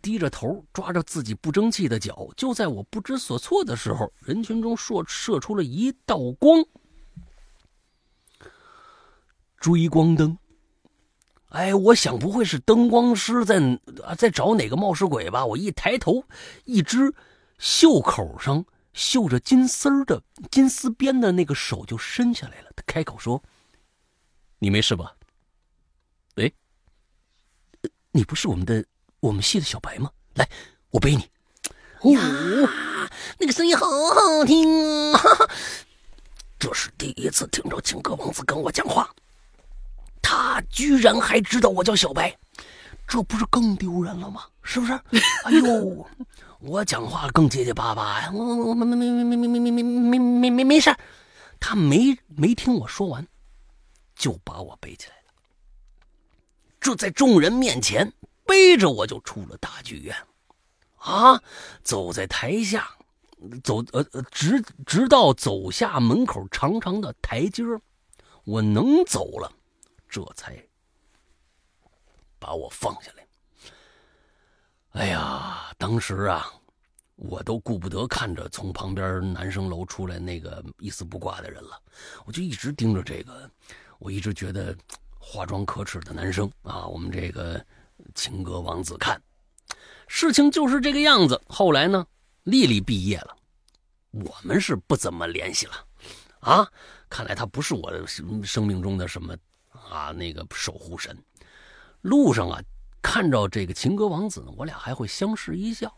[0.00, 2.28] 低着头抓着自己不争气的脚。
[2.36, 6.64] 就在我不知所措的时候，人群中射射出了一道光，
[9.58, 10.38] 追光灯。
[11.48, 13.58] 哎，我想不会是灯光师在
[14.04, 15.44] 啊在找哪个冒失鬼吧？
[15.44, 16.22] 我一抬头，
[16.64, 17.12] 一只。
[17.64, 22.70] 袖口上绣着金丝儿的金丝边的那个手就伸下来了。
[22.76, 23.42] 他开口说
[24.58, 25.14] ：“你没事吧？”
[26.36, 26.50] 哎，
[28.10, 28.84] 你不是我们的
[29.20, 30.10] 我们系的小白吗？
[30.34, 30.48] 来，
[30.90, 31.30] 我背你。
[32.00, 32.68] 哦，
[33.38, 35.20] 那个声音好好听啊！
[36.58, 39.14] 这是第一次听着情歌王子跟我讲话，
[40.20, 42.36] 他居然还知道我叫小白，
[43.06, 44.44] 这不是更丢人了吗？
[44.62, 44.92] 是不是？
[45.44, 46.06] 哎呦！
[46.60, 50.94] 我讲话更结结巴巴呀，我我没没没没没没没没没没没没事
[51.58, 53.26] 他没没听我说完，
[54.14, 55.34] 就把我背起来了。
[56.80, 58.12] 这在众人面前
[58.46, 60.16] 背着我就出了大剧院，
[60.98, 61.42] 啊，
[61.82, 62.88] 走在台下，
[63.64, 67.64] 走呃，直直到走下门口长长的台阶
[68.44, 69.52] 我能走了，
[70.08, 70.64] 这才
[72.42, 73.24] 把我放下来。
[75.00, 76.52] 哎呀，当时啊，
[77.14, 81.80] 我都顾不得看着从旁边男生楼出来那个一丝不挂的人了，
[82.26, 83.48] 我就一直盯着这个，
[84.00, 84.76] 我一直觉得
[85.18, 87.64] 化妆可耻的男生啊，我们这个
[88.14, 89.22] 情歌王子看。
[90.08, 91.40] 事情就是这个样子。
[91.46, 92.04] 后来呢，
[92.42, 93.36] 丽丽毕业了，
[94.10, 95.86] 我们是不怎么联系了，
[96.40, 96.68] 啊，
[97.08, 97.90] 看来他不是我
[98.42, 99.34] 生命中的什么
[99.70, 101.16] 啊那个守护神。
[102.02, 102.60] 路上啊。
[103.04, 105.92] 看着这个情歌王子呢，我俩还会相视一笑。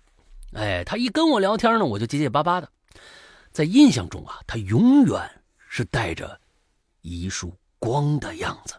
[0.54, 2.68] 哎，他一跟我聊天呢，我就结结巴巴的。
[3.52, 5.30] 在印象中啊，他永远
[5.68, 6.40] 是带着
[7.02, 8.74] 一束光的样子。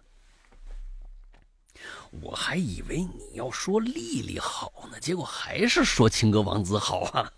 [2.20, 7.32] 我还以为你要说丽丽好呢，结果还是说情歌王子好啊！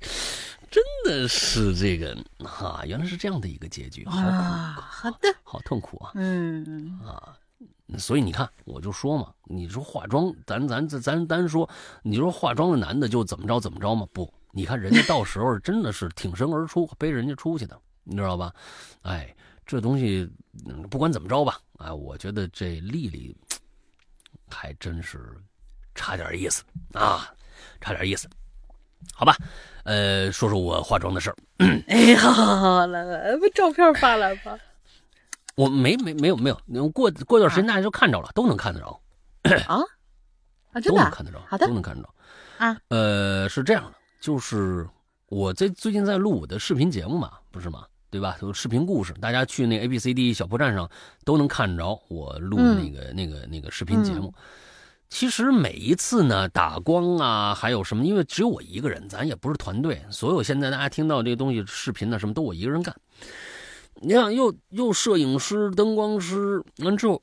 [0.70, 2.14] 真的是这个
[2.44, 6.12] 啊，原来是这样的一个结局，好苦，好的，好痛苦啊！
[6.14, 7.38] 嗯啊。
[7.96, 11.68] 所以你看，我就说嘛，你说化妆，咱咱咱咱单说，
[12.02, 14.06] 你说化妆的男的就怎么着怎么着吗？
[14.12, 18.52] 不，你看人家到时候真的是挺身而出，背着人家出去的，你知道吧？
[19.02, 19.32] 哎，
[19.64, 20.28] 这东西
[20.90, 23.36] 不管怎么着吧，哎，我觉得这丽丽
[24.50, 25.36] 还真是
[25.94, 27.32] 差点意思啊，
[27.80, 28.28] 差点意思，
[29.14, 29.36] 好吧？
[29.84, 31.36] 呃，说说我化妆的事儿。
[31.86, 34.58] 哎，好好好，来来，把照片发来吧。
[35.56, 39.00] 我没没没有没有，过过段时间大家就看着了，都能看得着。
[39.66, 39.80] 啊
[40.72, 42.14] 啊，都能看得着，好的，都能看得着。
[42.58, 44.88] 啊，呃，是这样的，就是
[45.28, 47.84] 我在最近在录我的视频节目嘛，不是吗？
[48.08, 48.36] 对吧？
[48.40, 50.88] 有视频故事，大家去那 A B C D 小破站上
[51.24, 54.32] 都能看着我录的那个那个那个视频节目。
[55.08, 62.94] 其实每一次呢，打光啊，还有什么，因为只有我一个人，咱也不是团队，所有现在大家听到这个东西，视频呢什么都我一个人干。
[64.02, 67.22] 你看，又又摄影师、灯光师，完之后，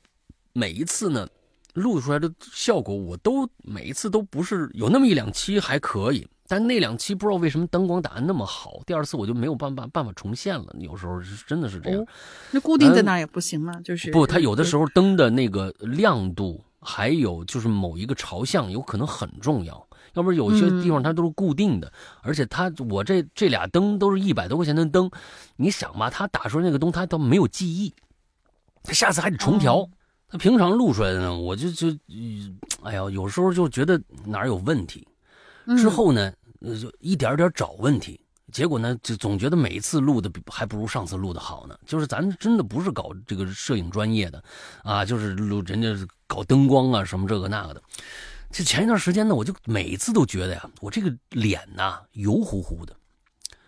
[0.52, 1.28] 每一次呢，
[1.74, 10.66] 录出来的效果，我都每一次都不是有那么一两期还可以，但那两期不知道为什么灯光打的那么好，第二次我就没有办法办法重现了。
[10.78, 12.04] 有时候是真的是这样，
[12.50, 13.72] 那固定在那也不行吗？
[13.82, 19.86] 就是不，它有的时候灯的那个亮度，还有就是某一个朝向，有可能很重要。
[20.14, 21.92] 要不是有些地方它都是固定的，
[22.22, 25.10] 而且它我这这俩灯都是一百多块钱的灯，
[25.56, 27.94] 你想吧，它打出来那个灯它都没有记忆，
[28.82, 29.88] 它下次还得重调。
[30.26, 31.88] 它平常录出来的呢，我就就，
[32.82, 35.06] 哎呀，有时候就觉得哪儿有问题，
[35.76, 38.18] 之后呢，就一点点找问题，
[38.50, 41.78] 结果呢，就总觉得每一次录的比还不如上次录的好呢。
[41.86, 44.42] 就是咱真的不是搞这个摄影专业的，
[44.82, 45.88] 啊，就是录人家
[46.26, 47.82] 搞灯光啊什么这个那个的。
[48.54, 52.96] 就前一段时间呢，我就每次都觉得呀，我这个脸呐油乎乎的，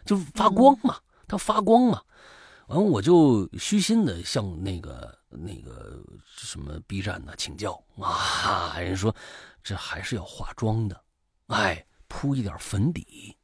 [0.05, 0.97] 就发光嘛，
[1.27, 2.01] 它发光嘛。
[2.69, 6.01] 完，我就虚心的向那个那个
[6.37, 9.13] 什么 B 站呢请教啊，人说
[9.61, 11.03] 这还是要化妆的，
[11.49, 13.37] 哎，铺一点粉底。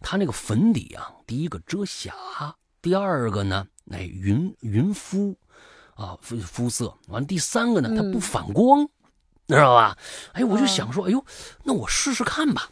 [0.00, 2.12] 它那个粉底啊，第一个遮瑕，
[2.82, 5.38] 第二个呢，哎，匀匀肤，
[5.94, 6.92] 啊，肤肤色。
[7.06, 8.84] 完，第三个呢，它不反光，
[9.48, 9.96] 知道吧？
[10.32, 11.24] 哎，我就想说，哎呦，
[11.62, 12.68] 那我试试看吧，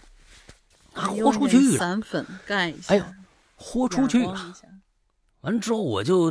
[0.95, 3.05] 啊，豁出去散粉盖一下，哎呦，
[3.57, 4.55] 豁出去了。
[5.43, 6.31] 完之后，我就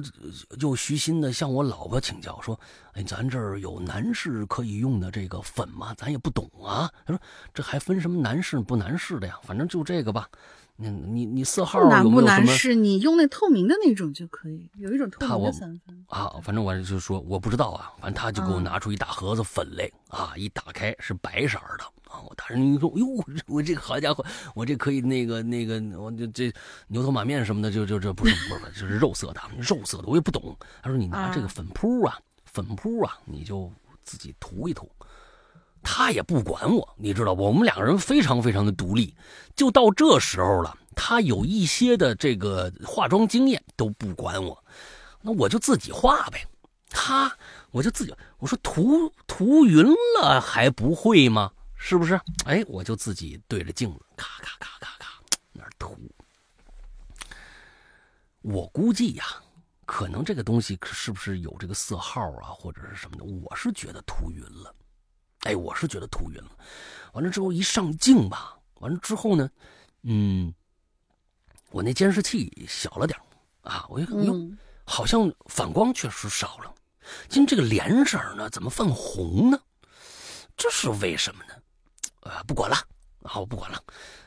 [0.57, 2.57] 就虚心的向我老婆请教说
[2.95, 5.93] ：“哎，咱这儿有男士可以用的这个粉吗？
[5.97, 7.21] 咱也不懂啊。”他说
[7.53, 9.37] ：“这还分什么男士不男士的呀？
[9.43, 10.29] 反正就这个吧。
[10.81, 12.47] 你你你色号有没有什么？
[12.47, 16.33] 是你用那透明的那种就可以，有一种透明的散粉啊。
[16.41, 17.93] 反正我就说我不知道啊。
[17.99, 23.05] 反正他就给我拿出一大盒子粉来啊，一打开是白色的啊。”我当时你说，哟，
[23.47, 24.25] 我这个好家伙，
[24.55, 26.51] 我这可以那个那个，我这这
[26.87, 30.57] 牛头马面什么的，就就这不是不是，就是肉色的，肉色的，我也不懂。
[30.81, 33.71] 他说你拿这个粉扑啊，粉扑啊，你就
[34.03, 34.89] 自己涂一涂。
[35.83, 37.43] 他也不管我，你知道不？
[37.43, 39.15] 我们两个人非常非常的独立。
[39.55, 44.63] 就到这时候了，他有一些的这个化妆经验都不管我，
[45.21, 46.45] 那我就自己画呗。
[46.89, 47.35] 他
[47.71, 49.85] 我就自己，我说涂涂匀
[50.19, 51.51] 了还不会吗？
[51.75, 52.19] 是不是？
[52.45, 55.07] 哎，我就自己对着镜子，咔咔咔咔咔，
[55.51, 55.97] 那涂。
[58.41, 59.23] 我估计呀，
[59.85, 63.23] 可能这个东西是不是有这个色号啊，或者是什么的？
[63.23, 64.73] 我是觉得涂匀了，
[65.41, 66.51] 哎，我是觉得头晕了。
[67.13, 69.49] 完了之后一上镜吧，完了之后呢，
[70.03, 70.53] 嗯，
[71.71, 73.19] 我那监视器小了点
[73.61, 74.33] 啊，我一看，哟，
[74.85, 76.73] 好像反光确实少了。
[77.27, 79.59] 今这个脸色呢，怎么泛红呢？
[80.55, 81.53] 这是为什么呢？
[82.21, 82.77] 呃，不管了，
[83.23, 83.83] 好，我不管了，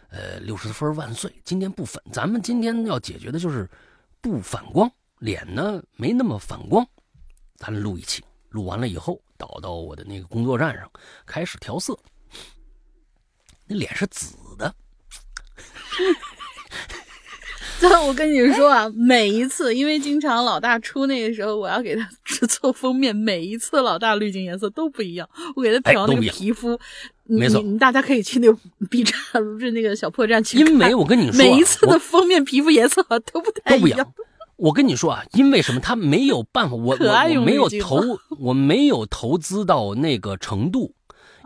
[0.08, 1.32] 呃，六十分万岁！
[1.44, 3.70] 今天不反，咱们今天要解决的就是
[4.20, 6.84] 不反光，脸呢没那么反光，
[7.56, 8.24] 咱录一期，
[8.54, 10.88] 录完了以后导到我的那个工作站上，
[11.26, 11.98] 开始调色。
[13.66, 14.72] 那脸是紫的。
[18.06, 26.78] 我跟你说啊，每一次，因为经常老大出那个时候，我要给他制作封面，每一次老大滤镜颜色都不一样，我给他调那个皮肤，
[27.24, 28.58] 没错，大家可以去那个
[28.88, 33.02] B 站，不是那个小破站去因为我跟你说，每一次的封面皮肤颜色
[33.32, 34.14] 都不太一样。
[34.64, 35.80] 我跟你说啊，因为什么？
[35.80, 36.96] 他没有办法，我
[37.36, 38.00] 我没有投，
[38.38, 40.94] 我没有投资到那个程度，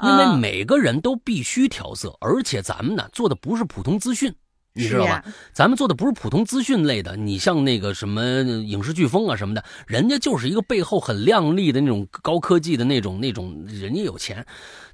[0.05, 4.33] 因为每个人都必须调色，而且咱们呢做的不是普通资讯。
[4.75, 5.25] 你知道吧？
[5.53, 14.47] 咱们做的不是普通资讯类的，你像那个什么影视飓风啊什么的，人家就是一个背后很亮丽的那种高科技的那种那种，人家有钱，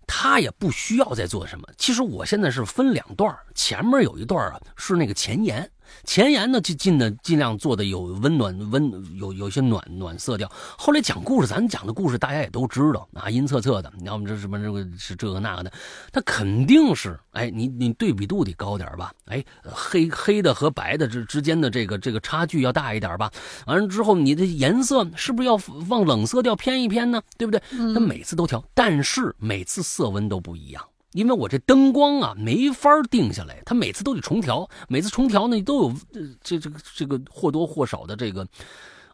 [0.06, 1.68] 他也不需要再做什么。
[1.76, 5.70] 其实我现在是分两段，前面有一段啊是那个前言。
[6.04, 10.50] 前言呢，就尽的尽量做的有温暖温有有些暖暖色调。
[10.76, 13.92] 后来讲故事，咱讲的故事大家也都知道啊，阴恻恻的。
[13.98, 15.72] 你要么这什么这个是这个那个的，
[16.12, 19.12] 它肯定是哎，你你对比度得高点吧？
[19.26, 23.30] 哎，黑黑的和白的之之间的这个这个差距要大一点吧？
[23.66, 25.58] 完了之后，你的颜色是不是要
[25.88, 27.22] 往冷色调偏一偏呢？
[27.36, 27.60] 对不对？
[27.94, 30.82] 他每次都调，但是每次色温都不一样。
[31.14, 35.94] 因为我这灯光啊没法定下来，它每次都得重调，每次重调呢都有
[36.42, 38.46] 这这个这个或多或少的这个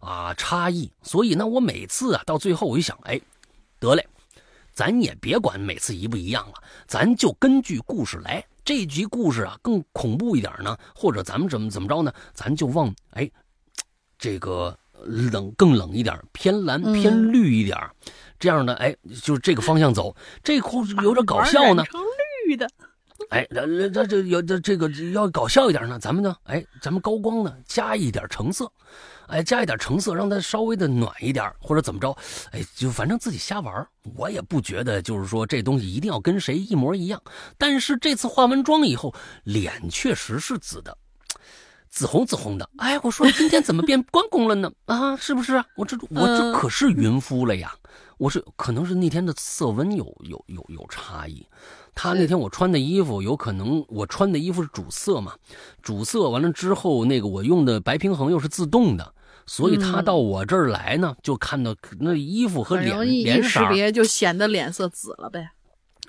[0.00, 3.20] 啊差异，所以呢我每次啊到最后我一想，哎，
[3.78, 4.06] 得嘞，
[4.72, 6.54] 咱也别管每次一不一样了，
[6.86, 8.42] 咱就根据故事来。
[8.64, 12.10] 这集故事啊更恐怖一点呢，或者咱们怎么怎么着呢？
[12.32, 13.30] 咱就往哎
[14.18, 17.78] 这个冷更冷一点，偏蓝偏绿一点。
[18.40, 21.84] 这样的，哎，就是这个方向走，这故事有点搞笑呢。
[21.84, 22.00] 成
[22.46, 22.68] 绿的，
[23.28, 28.72] 哎，这这这有这这个要搞笑一点呢，咱们呢，哎，咱们高光呢加一点橙色，
[29.26, 32.16] 哎，加一点橙色，让它稍微的暖一点，或者怎么着，
[32.50, 33.86] 哎，就反正自己瞎玩
[34.16, 37.22] 我也不觉得就是说这东西一定要跟谁一模一样。
[37.58, 39.14] 但是这次化完妆以后，
[39.44, 40.96] 脸确实是紫的，
[41.90, 42.68] 紫红紫红的。
[42.78, 44.72] 哎，我说今天怎么变 关公了呢？
[44.86, 45.62] 啊，是不是？
[45.76, 47.72] 我这我这可是 云夫了呀。
[48.20, 51.46] 我是可能是那天的色温有有有有差异，
[51.94, 55.32] 他那天我穿的衣服有可能我穿的衣服是主色嘛，
[55.80, 59.14] 主色完了之后那个我用的白平衡又是自动的，
[59.46, 65.52] 所以他到我这儿来呢，就看到那衣服和脸脸色，识别就显得脸色紫了呗，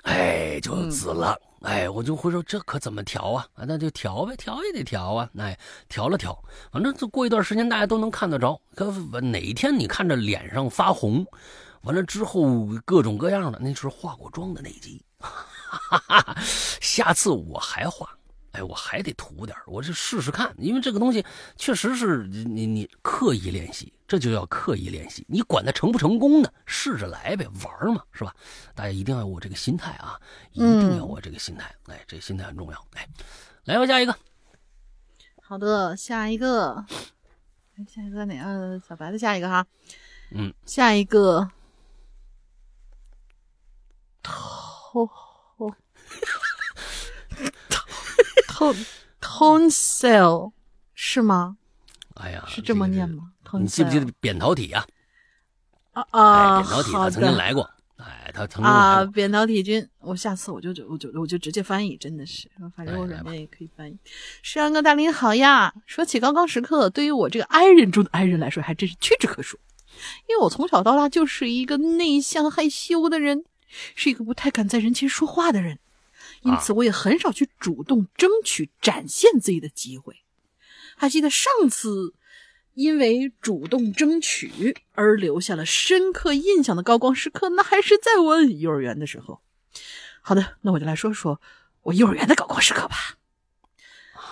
[0.02, 3.46] 哎，就紫了，哎，我就会说这可怎么调啊？
[3.54, 5.30] 啊，那就调呗，调也得调啊。
[5.38, 5.58] 哎，
[5.88, 6.38] 调了调，
[6.70, 8.60] 反正就过一段时间大家都能看得着。
[8.74, 11.24] 可哪天你看着脸上发红，
[11.82, 15.04] 完了之后各种各样的，那是化过妆的那集。
[16.80, 18.08] 下次我还化。
[18.52, 21.24] 哎，我还得涂点我这试试看，因为这个东西
[21.56, 25.24] 确实是你你刻意练习，这就要刻意练习。
[25.26, 26.52] 你管它成不成功呢？
[26.66, 28.34] 试着来呗，玩嘛，是吧？
[28.74, 30.20] 大家一定要有我这个心态啊，
[30.52, 31.74] 一定要有我这个心态。
[31.86, 32.86] 哎，这心态很重要。
[32.92, 33.08] 哎，
[33.64, 34.14] 来吧，下一个。
[35.40, 36.84] 好的，下一个。
[37.78, 38.78] 哎，下一个哪个？
[38.86, 39.66] 小白的下一个哈。
[40.32, 41.50] 嗯，下一个。
[44.22, 45.10] 头。
[49.20, 50.52] Tonsel
[50.94, 51.56] 是吗？
[52.14, 53.32] 哎呀，是这么念吗？
[53.54, 54.86] 你记不记得扁桃体呀？
[55.92, 57.68] 啊啊，扁桃体他曾经来过。
[57.96, 59.88] 哎，他曾经啊，扁桃体菌。
[60.00, 63.98] 我下次我就就我就我就直接翻译，真的是，反正我软件也可以翻译。
[64.42, 65.74] 石阳哥大林好呀！
[65.86, 69.58] 说起高光时刻，对于我这个 I 人中的 I 人来说，还真是屈指可数。
[70.28, 73.44] 因为我从小到大就是一个内向害羞的人，
[73.94, 75.78] 是一个不太敢在人前说话的人。
[76.42, 80.22] 因此，我也很少去主动争取展现自己的机会。
[80.96, 82.14] 还记得上次
[82.74, 89.40] 因为主动争取而留下了深刻印象的高光时刻，那还是在我幼儿园的时候。
[90.20, 91.40] 好的，那我就来说说
[91.82, 93.16] 我幼儿园的高光时刻吧。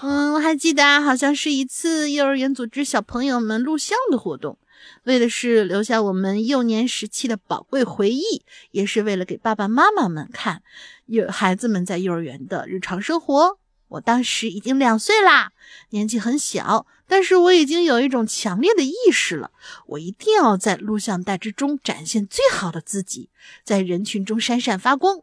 [0.03, 4.59] 嗯，我还记得，好像是一次幼儿园组织小朋友们录像的活动。
[5.05, 10.63] 为的是留下我们幼年时期的宝贵回忆，也是为了给爸爸妈妈们看
[11.07, 13.59] 幼孩子们在幼儿园的日常生活。
[13.89, 15.51] 我当时已经两岁啦，
[15.89, 19.51] 年纪很小，但是我已经有一种强烈的意识了，
[19.87, 23.31] 我一定要在录像带之中展现最好的自己，
[23.65, 25.23] 在人群中闪闪发光，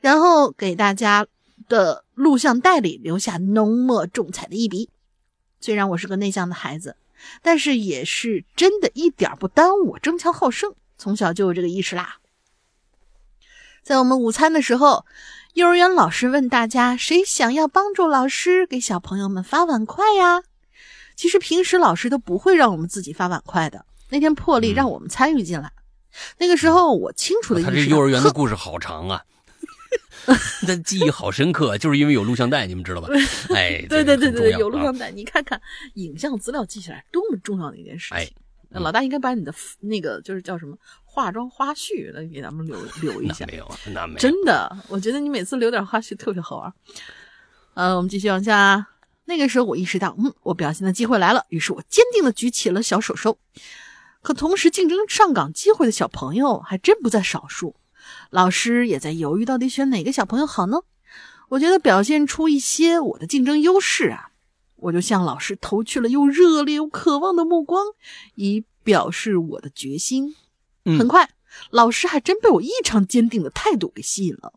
[0.00, 1.26] 然后给大家
[1.68, 4.88] 的录像带里留下浓墨重彩的一笔。
[5.60, 6.96] 虽然我是个内向的孩子。
[7.42, 12.16] 但是也是真的一点不耽误我争强好胜，从小就有这个意识啦。
[13.82, 15.06] 在我们午餐的时候，
[15.54, 20.42] 幼儿园老师问大家：“谁想要帮助老师给小朋友们发碗筷呀？”
[21.16, 25.72] 其实平时老师都不会让我们自己发碗筷的，那天破例让我们参与进来。
[26.38, 29.22] 那个时候我清楚的意识到，他这幼儿园的故事好长啊。
[30.66, 33.08] 那记忆好深刻，就是因为有录像带，你们知道吧？
[33.54, 35.60] 哎，对对对对，有录像带，你看看
[35.94, 38.32] 影像资料记起来多么重要的一件事情。
[38.68, 43.44] 那老大应该把你的那个就是叫什么化妆花絮来给咱们留留一下。
[43.46, 44.18] 没有，那没有。
[44.18, 46.72] 真的，我觉得你每次留点花絮特别好玩。
[47.74, 48.86] 呃，我们继续往下。
[49.24, 53.38] 那个时候我意识到，嗯，我表现的机会来了，于是我坚定的举起了小手手。
[54.22, 57.74] 可同时，竞争上岗机会的小朋友还真不在少数。
[58.30, 60.78] 老师也在犹豫，到底选哪个小朋友好呢？
[61.50, 64.30] 我觉得表现出一些我的竞争优势啊，
[64.76, 67.84] 我就向老师投去了又热烈又渴望的目光，
[68.36, 70.36] 以表示我的决心。
[70.84, 71.28] 很快，
[71.70, 74.52] 老师还真被我异常坚定的态度给吸引了。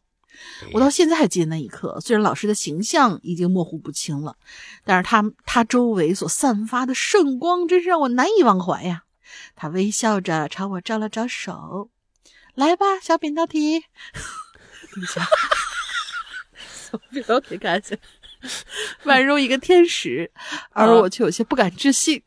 [0.73, 4.37] 我到现在还记得那一刻，虽然老师的形象已经模糊不清了，
[4.85, 9.03] 但是他他周围所散发的圣光真是让我难以忘怀呀。
[9.55, 11.89] 他微笑着朝我招了招手。
[12.55, 13.83] 来吧，小扁桃体，
[16.91, 17.99] 小扁桃体看起来
[19.05, 20.31] 宛如一个天使，
[20.71, 22.21] 而我却有些不敢置信，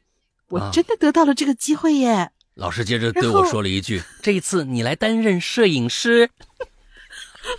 [0.48, 2.32] 我真的得到了这个机会耶！
[2.55, 6.31] 老师接着对我说了一句：“这一次你来担任摄影师。”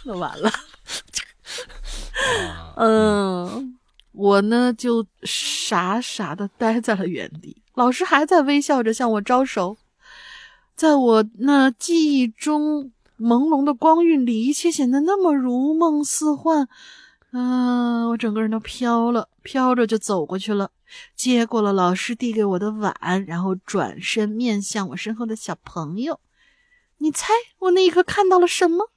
[0.04, 0.52] 那完了，
[2.76, 3.80] 嗯，
[4.12, 9.78] 我呢就傻傻的待在了原地，老师还在微笑着向我招手。
[10.78, 16.70] 在我那记忆中朦胧的光晕里，一切显得那么如梦似幻。
[17.32, 20.70] 嗯，我整个人都飘了，飘着就走过去了，
[21.16, 26.20] 接过了老师递给我的碗，然后转身面向我身后的小朋友。
[27.00, 28.92] 你猜我那一刻看到了什么？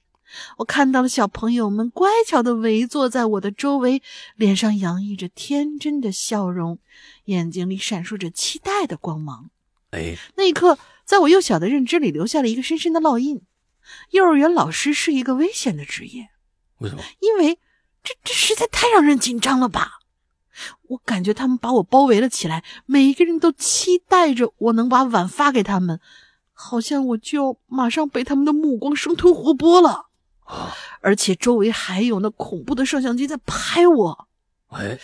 [0.59, 4.03] 我看到了小朋友们乖巧的围坐在我的周围，
[4.37, 6.79] 脸上洋溢着天真的笑容，
[7.25, 9.49] 眼睛里闪烁着期待的光芒。
[9.93, 10.77] 哎，那一刻。
[11.11, 13.43] 在我幼小的认知里留下了一个深深的烙印。
[14.11, 16.29] 幼儿园老师是一个危险的职业，
[16.79, 17.03] 为什么？
[17.19, 17.59] 因为
[18.05, 19.99] 这这实在太让人紧张了吧！
[20.87, 25.99] 我感觉他们把我包围了起来，每一个人都期待着我能把碗发给他们，
[26.53, 30.07] 好像我就要马上被他们的目光生吞活剥了。
[31.01, 34.29] 而且周围还有那恐怖的摄像机在拍我。
[34.69, 34.97] 哎，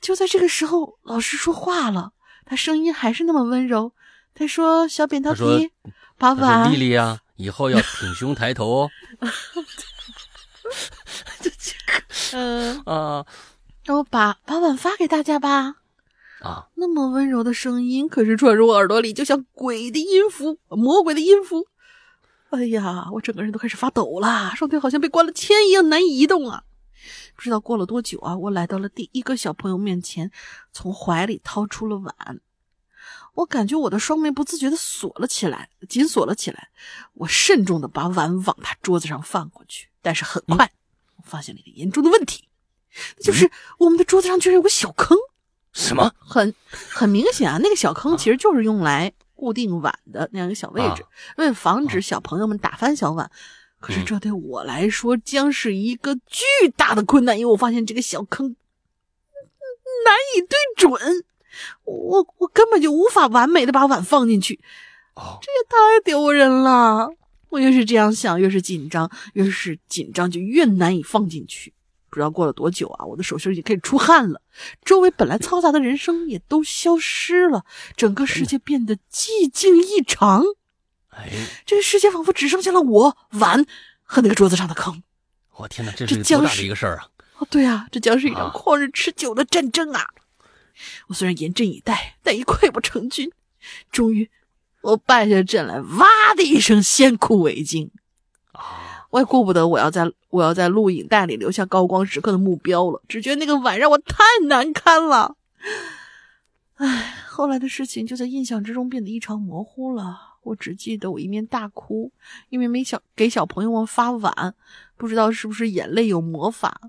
[0.00, 2.12] 就在这个时候，老师说话了，
[2.46, 3.92] 他声音还是那么温柔。
[4.38, 5.72] 他说：“小扁桃体，
[6.16, 8.90] 把碗。”丽丽呀，以后要挺胸抬头哦。
[12.32, 13.26] 嗯啊，
[13.84, 15.76] 让我把把碗发给大家吧。
[16.40, 21.66] 啊，那么温柔的声音，可是传入我耳朵里，就像鬼的音符，魔鬼的音符。
[22.50, 26.62] 哎呀，我整个人都开始发抖了，双腿好像被关了铅一样难以移动啊！
[27.34, 30.30] 不知道过了多久啊，我来到了第一个小朋友面前，
[30.72, 32.40] 从怀里掏出了碗。
[33.38, 36.70] 我感觉我的双眉不自觉的锁了起来，紧锁了起来。
[37.14, 40.72] 我慎重的把碗往他桌子上放过去，但是很快
[41.16, 42.48] 我发现了一个严重的问题，
[43.20, 43.48] 就是
[43.78, 45.16] 我们的桌子上居然有个小坑。
[45.72, 46.12] 什么？
[46.18, 46.52] 很
[46.90, 51.04] 很明显啊，那个小坑其实就是用来固定碗的那样一个小位置，
[51.36, 53.30] 为了防止小朋友们打翻小碗。
[53.78, 56.42] 可是这对我来说将是一个巨
[56.76, 58.56] 大的困难，因为我发现这个小坑
[60.04, 61.24] 难以对准。
[61.84, 64.60] 我我根本就无法完美的把碗放进去，
[65.14, 67.10] 哦，这也太丢人了。
[67.48, 71.72] 我越是这样想，越是紧张，越是紧张就越难以放进去。
[72.10, 74.40] 不知道过了多久啊，我的手心已经开始出汗了，
[74.84, 77.64] 周围本来嘈杂的人声也都消失了，
[77.96, 80.42] 整个世界变得寂静异常。
[81.10, 81.30] 哎，
[81.66, 83.66] 这个世界仿佛只剩下了我碗
[84.02, 85.02] 和那个桌子上的坑。
[85.56, 87.08] 我天哪，这是多大的一个事儿啊！
[87.38, 90.08] 哦，对啊，这将是一场旷日持久的战争啊！
[91.08, 93.30] 我虽然严阵以待，但已溃不成军。
[93.90, 94.30] 终于，
[94.82, 96.06] 我败下阵来，哇
[96.36, 97.90] 的一声，先哭为敬。
[98.52, 105.36] 啊，我也顾不得我要在我要在录影带里留下高光时刻的目标了，只觉得那个碗让我太难堪了。
[106.76, 110.36] 唉，后来的事情就在印象之中变得异常模糊了。
[110.44, 112.10] 我只记得我一面大哭，
[112.48, 114.54] 一面没小给小朋友们发碗，
[114.96, 116.80] 不知道是不是眼泪有魔法，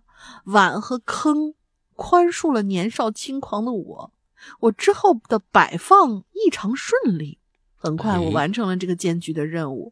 [0.45, 1.55] 碗和坑。
[1.99, 4.13] 宽恕了年少轻狂的我，
[4.61, 7.39] 我之后的摆放异常顺利。
[7.75, 9.91] 很快，我完成了这个艰巨的任务。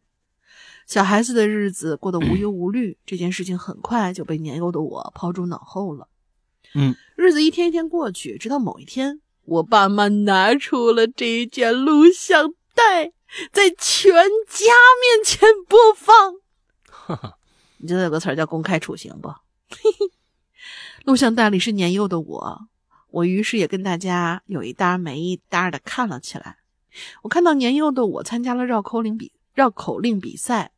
[0.86, 6.08] 小孩子的日子过得无忧无虑，这件事情很快就被年幼的我抛诸脑后了。
[6.74, 13.12] 嗯，日子一天一天过去，直到某一天，我爸妈拿出了这一卷录像带，
[13.52, 14.14] 在全
[14.48, 14.66] 家
[15.02, 16.36] 面前播放。
[17.80, 19.30] 你知道有个词儿叫“公开处刑”不？
[21.08, 22.68] 录像带里是年幼的我，
[23.12, 26.58] 我于是也跟大家有一搭没一搭的看了起来。
[27.22, 30.72] 我看到年幼的我参加了绕口令比绕口令比赛，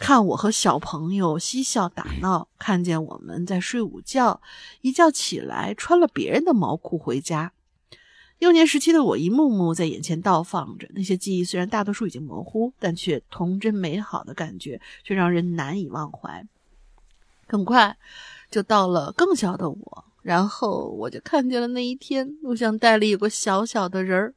[0.00, 4.40] 看我和小朋友嬉笑打闹，看见我们在睡午觉，
[4.80, 7.52] 一觉起来穿了别人的毛裤回家。
[8.38, 16.46] 幼年时期的我一幕幕在眼前倒放着，那些记忆虽然大多数已经模糊，但却童真美好的感觉却让人难以忘怀。
[17.46, 17.98] 很快。
[18.50, 24.34] 就到了更小的我，然后我就看见了那一天，录像带里有个小小的人儿，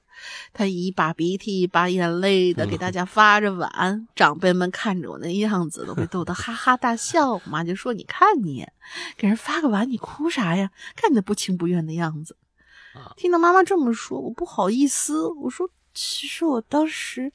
[0.53, 7.33] 他一把鼻涕一把眼泪的给大家发着碗，长辈们看着我那样子都被逗得哈哈大笑。
[7.33, 8.67] 我妈就说：“你看你，
[9.17, 10.71] 给人发个碗，你哭啥呀？
[10.95, 12.35] 看你那不情不愿的样子。”
[13.15, 17.31] 听到妈妈这么说，我不好意思，我说：“其实我当时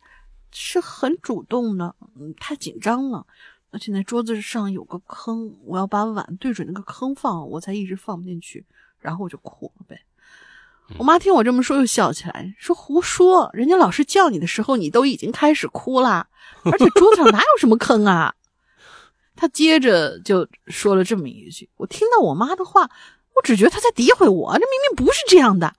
[0.53, 3.27] 是很主动的，嗯，太紧张了。”
[3.71, 8.65] 而且那桌子上有个坑，我要把碗对准那个坑放，我才一直放不进去，
[8.99, 10.01] 然后我就哭了呗。
[10.99, 16.29] 我妈听我这么说，又笑起来，说：“胡说，人家老师叫你的时候，你都已经开始哭了，
[16.65, 18.33] 而且桌子上哪有什么坑啊？”
[19.35, 21.69] 她接着就说了这么一句。
[21.77, 22.83] 我听到我妈的话，
[23.35, 25.75] 我只觉得她在诋毁我，这明明不是这样的。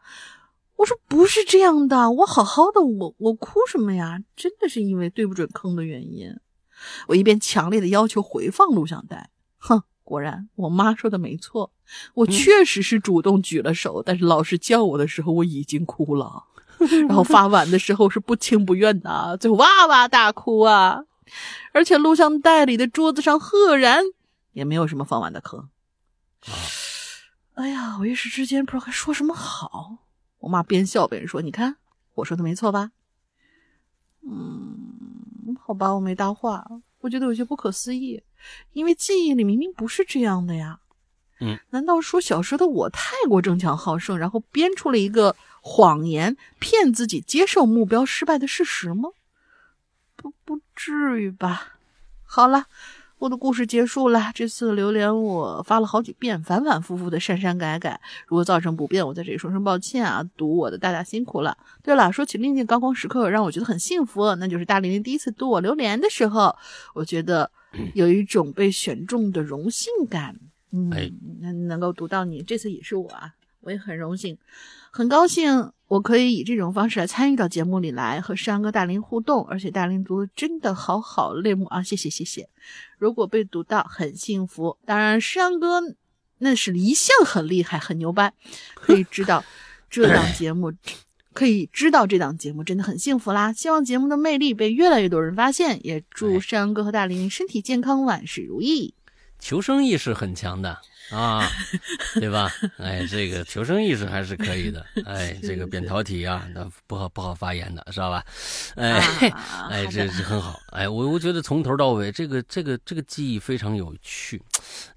[0.76, 4.20] 我说：“不是这样的，我好好的，我我哭什么呀？
[4.36, 6.38] 真的是因为对不准坑的原因。”
[7.08, 11.72] 我一边强烈的要求回放录像带，哼，果然我妈说的没错，
[12.14, 16.46] 我确实是主动举了手，但是老师叫我的时候我已经哭了，
[17.08, 21.04] 然后发碗的时候是不情不愿的，最后哇哇大哭啊，
[21.74, 24.04] 而且录像带里的桌子上赫然
[24.54, 25.70] 也没有什么放碗的坑。
[27.56, 29.98] 哎呀，我一时之间不知道该说什么好。
[30.40, 31.78] 我妈边笑边说：“你看，
[32.14, 32.92] 我说的没错吧？”
[34.22, 34.87] 嗯。
[35.68, 36.66] 好吧，我没搭话。
[37.02, 38.24] 我觉得有些不可思议，
[38.72, 40.80] 因为记忆里明明不是这样的呀。
[41.42, 49.10] 嗯，难道说小时候的我太过争强好胜，然后编出了一个谎言，骗自己接受目标失败的事实吗？
[50.16, 51.74] 不，不至于吧。
[52.24, 52.68] 好了。
[53.20, 54.32] 我的故事结束了。
[54.34, 58.00] 这次榴莲我发了好几遍，反反复复的删删改改。
[58.28, 60.24] 如果造成不便，我在这里说声抱歉啊！
[60.38, 61.58] 读我的大大辛苦了。
[61.82, 66.56] 对了，说起另一件高光时刻，让我觉得很幸福，那就是大玲玲第一次读我榴莲的时候，
[66.94, 67.50] 我觉得
[67.96, 70.36] 有一种被选中的荣幸感。
[70.72, 70.90] 嗯，
[71.42, 73.34] 能能够读到你，这次也是我啊，
[73.68, 74.38] 我也很荣幸，
[74.92, 75.74] 很高兴。
[75.90, 81.84] 我可以以这种方式来参与到节目里来和山哥大林互动，而且大林读的真的好好泪目啊！
[81.84, 82.48] 谢谢谢谢。
[82.98, 84.78] 如果被读到，很幸福。
[84.86, 85.82] 当然，山哥
[86.38, 88.34] 那是一向很厉害，很牛掰，
[88.74, 89.44] 可以知道
[89.90, 90.72] 这档 节目，
[91.34, 93.52] 可以知道这档节目真的很幸福啦。
[93.52, 98.94] 希望节目的魅力被越来越多人发现，也祝山羊哥和大林身体健康，万事如意。
[99.40, 100.78] 求生意识很强的。
[101.10, 101.50] 啊，
[102.20, 102.52] 对吧？
[102.78, 104.86] 哎，这个求生意识还是可以的。
[105.06, 108.22] 哎，这个扁桃体啊，那不好不好发言的，知道吧？
[108.76, 109.00] 哎，
[109.70, 110.60] 哎，这是很好。
[110.72, 114.42] 哎，我我觉得从头到尾，这个这个这个记忆非常有趣。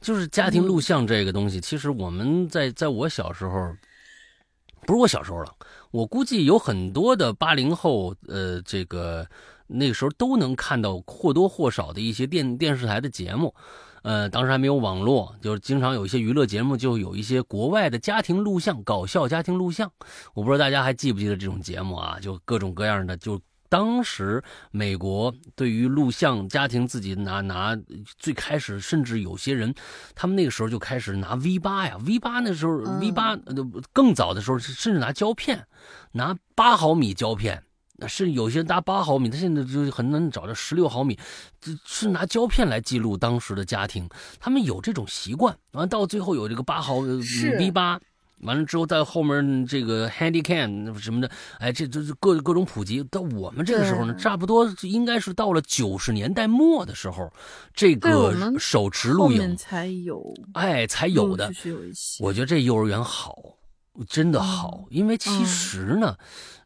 [0.00, 3.72] 就是家庭录像这个东西，其实我们在在我小时候，
[4.84, 5.54] 不是我小时候了，
[5.92, 9.24] 我估计有很多的八零后，呃，这个
[9.68, 13.54] 那个时候都能看到或多或少的一些电电视台的节目。
[14.02, 19.90] 呃，当时还没有网络，就是经常有一些娱乐节目，就有一些国外的家庭录像、搞笑家庭录像。
[20.34, 22.18] 我不知道大家还记不记得这种节目啊？
[22.20, 23.16] 就各种各样的。
[23.16, 27.78] 就当时美国对于录像家庭自己拿拿，
[28.18, 29.72] 最开始甚至有些人，
[30.14, 33.36] 他们那个时候就开始拿 V 八呀，V 八那时候 V 八
[33.92, 35.66] 更早的时候，甚至拿胶片，
[36.12, 37.62] 拿八毫米胶片。
[38.08, 41.18] 是有些拿八毫米，他现在就很难找到十六毫米，
[41.84, 44.08] 是拿胶片来记录当时的家庭，
[44.38, 45.56] 他们有这种习惯。
[45.72, 48.00] 完到最后有这个八毫 V 八，
[48.40, 53.02] 完了之后在后面这个 Handycam 什么的，哎，这这各各种普及。
[53.04, 57.30] 到我们这个时候呢，差不多应该是到了九十年代末的时候，
[57.74, 61.52] 这个手持录影才有，哎，才有的。
[62.18, 63.36] 我觉得这幼儿园好，
[64.08, 66.16] 真的好，因为其实呢。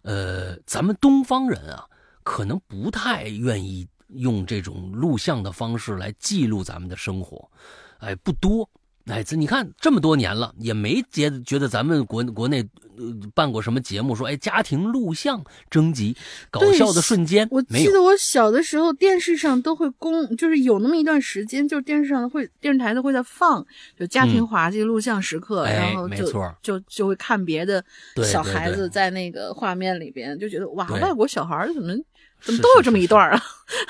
[0.04, 1.84] 呃，咱们东方人啊，
[2.22, 7.50] 可能不太愿意用这种录像的方式来记录咱们的生活，
[7.98, 8.68] 哎，不多。
[9.06, 12.66] 哎，这你看这么多年了，也没觉觉得咱们国国内
[12.96, 13.04] 呃
[13.34, 16.16] 办过什么节目，说哎家庭录像征集
[16.50, 17.46] 搞笑的瞬间。
[17.50, 23.66] 我记得我小的时候，电视上都会公，就是有那么一段时间，就是电视上会电视台都会在放，
[23.98, 26.26] 就家庭滑稽录像时刻，然后就
[26.62, 27.84] 就就会看别的
[28.24, 31.92] 小孩子在那个画面里边，就觉得哇，外国小孩怎么
[32.40, 33.42] 怎么都有这么一段啊？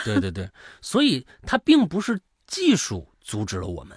[0.05, 0.51] 对对对，
[0.81, 2.19] 所以它并不是
[2.49, 3.97] 技术阻止了我们。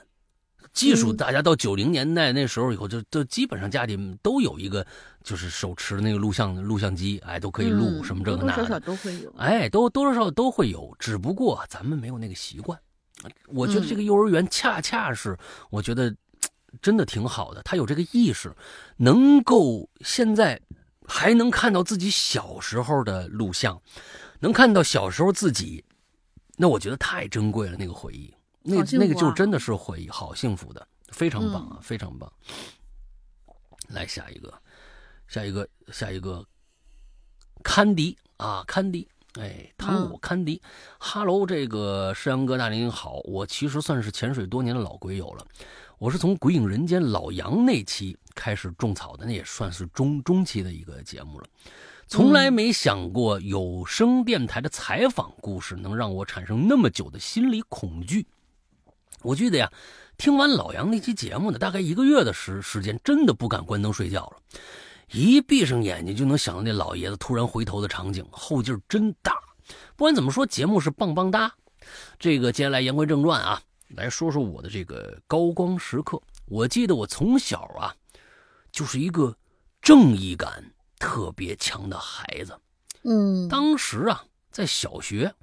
[0.77, 4.85] 技术，大家到九零年代那时候以后，就就基本上家里都有一个，
[5.23, 12.79] 就是手持那个录像录像机，哎，都可以录什么这个那的，多多少少都会有，哎，都多多少少都会有，只不过咱们没有那个习惯。
[13.47, 15.35] 我觉得这个幼儿园恰恰是，
[15.71, 16.15] 我觉得
[16.79, 18.55] 真的挺好的，他有这个意识，
[18.97, 20.61] 能够现在
[21.07, 23.81] 还能看到自己小时候的录像，
[24.39, 25.83] 能看到小时候自己，
[26.55, 28.31] 那我觉得太珍贵了，那个回忆。
[28.67, 32.29] 那那个就真的是回忆，好幸福的，非常棒啊，非常棒。
[33.87, 34.53] 来下一个，
[35.29, 36.45] 下一个，下一个，
[37.63, 39.07] 堪迪啊，堪迪，
[39.39, 40.61] 哎，汤姆堪迪，
[40.99, 45.47] 哈喽，这个山羊哥大林好，我其实算是潜水多年的老鬼友了，
[45.97, 51.47] 我是从《鬼影人间》老杨那期开始种草的，那也算是中中期的一个节目了。
[52.09, 58.27] 从来没想过有声电台的采访故事能让我产生那么久的心理恐惧。
[59.23, 59.71] 我记得呀，
[60.17, 64.37] 听完老杨那期节目呢，大概一个月的时时间，真的不敢关灯睡觉了。
[65.11, 69.33] 一闭上眼睛就能想到那老爷子突然回头的场景，后劲儿真大。
[69.95, 71.53] 不管怎么说，节目是棒棒哒。
[72.19, 73.61] 这个接下来言归正传啊，
[73.95, 76.21] 来说说我的这个高光时刻。
[76.45, 77.95] 我记得我从小啊，
[78.71, 79.35] 就是一个
[79.81, 82.57] 正义感特别强的孩子。
[83.03, 85.33] 嗯，当时啊，在小学，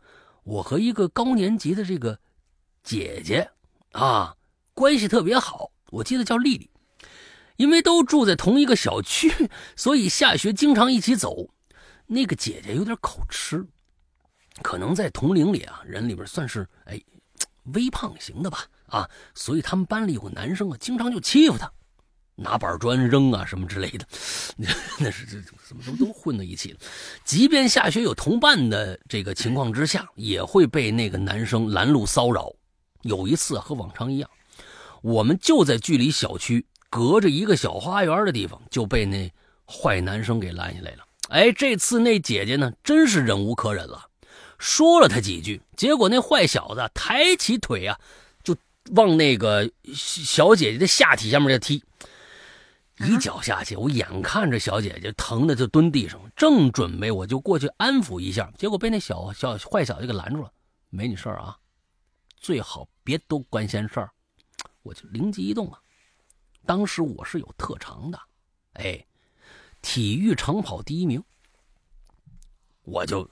[0.42, 2.18] 我和一个高年级的这个
[2.82, 3.50] 姐姐。
[3.94, 4.34] 啊，
[4.74, 6.68] 关系特别好，我记得叫丽丽，
[7.56, 9.32] 因为都住在同一个小区，
[9.76, 11.48] 所以下学经常一起走。
[12.06, 13.64] 那个姐姐有点口吃，
[14.62, 17.00] 可能在同龄里啊，人里边算是哎
[17.72, 18.66] 微胖型的吧。
[18.88, 21.70] 啊，所以他们班里有个男生啊，经常就欺负她，
[22.34, 24.06] 拿板砖扔啊什么之类的，
[24.98, 26.80] 那是这怎么怎么都混在一起了。
[27.24, 32.52] 即便下学有同伴的这个情况之下，也会被那个男生拦路骚扰。
[33.04, 34.28] 有一次和往常一样，
[35.00, 39.32] 我们就在距离小区隔着一个小花园的地方，就被那
[39.66, 41.04] 坏男生给拦下来了。
[41.28, 44.06] 哎，这次那姐姐呢，真是忍无可忍了，
[44.58, 47.98] 说了他几句，结果那坏小子抬起腿啊，
[48.42, 48.56] 就
[48.92, 51.82] 往那个小姐姐的下体下面就踢，
[53.00, 60.50] 一脚下去，我眼看着小姐姐疼的就蹲地上，正准备我就过去安抚一下，结果被那小小坏小子给拦住了，
[60.90, 61.56] 没你事儿啊。
[62.44, 64.10] 最好别多管闲事儿，
[64.82, 65.80] 我就灵机一动啊！
[66.66, 68.20] 当时我是有特长的，
[68.74, 69.02] 哎，
[69.80, 71.24] 体育长跑第一名，
[72.82, 73.26] 我就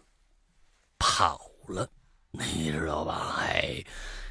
[0.99, 1.87] 跑了，
[2.31, 3.37] 你知道吧？
[3.41, 3.85] 哎，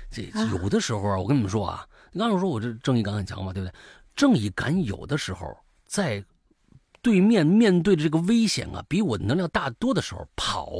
[0.09, 3.75] 这有的时候啊，我跟你们说啊，你刚才说我这正义感很强嘛，对不对？
[4.15, 5.55] 正义感有的时候
[5.85, 6.25] 在
[7.03, 10.71] 对面面对着这个危险啊，比我能量大多的时候，跑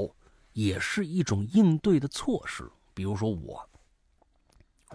[0.53, 2.67] 也是一种应对的措施。
[2.95, 3.69] 比如说我，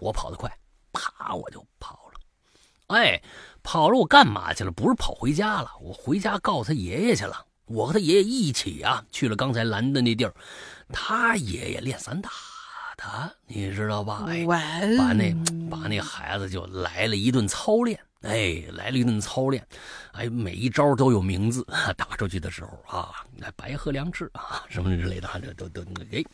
[0.00, 0.50] 我跑得快，
[0.92, 2.96] 啪我就跑了。
[2.96, 3.20] 哎，
[3.62, 4.70] 跑了我干嘛去了？
[4.70, 7.44] 不是跑回家了，我回家告诉他爷爷去了。
[7.66, 10.32] 我和他爷爷一起啊，去了刚才拦的那地儿。
[10.92, 12.30] 他爷爷练散打
[12.96, 14.24] 的，你知道吧？
[14.28, 15.34] 哎，把那
[15.68, 17.98] 把那孩子就来了一顿操练。
[18.22, 19.66] 哎，来了一顿操练。
[20.12, 21.66] 哎，每一招都有名字，
[21.98, 26.24] 打出去的时候啊，那白鹤亮翅啊，什么之类的，这都都给。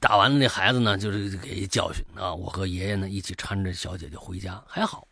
[0.00, 2.34] 打完了，那孩子呢，就是给教训啊。
[2.34, 5.06] 我和爷爷呢一起搀着小姐姐回家，还好。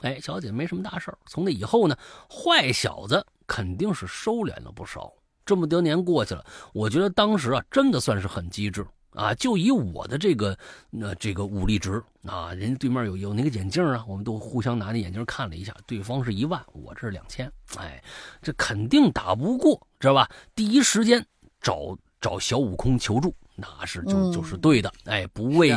[0.00, 1.18] 哎，小姐没什么大事儿。
[1.26, 1.96] 从那以后呢，
[2.28, 5.12] 坏小子肯定是收敛了不少。
[5.46, 9.34] 这么多年过去了，我觉得当时啊，真的算是很机智啊。
[9.34, 10.58] 就以我的这个
[10.90, 17.50] 那这个武力值啊，人家对面有有那个眼镜啊，我们都互相拿那眼镜看了一下，对方是一万，我这是两千。
[17.76, 18.02] 哎，
[18.42, 20.28] 这肯定打不过，知道吧？
[20.54, 21.24] 第一时间
[21.60, 23.34] 找找小悟空求助。
[23.56, 25.72] 那是就就是对的，哎，不畏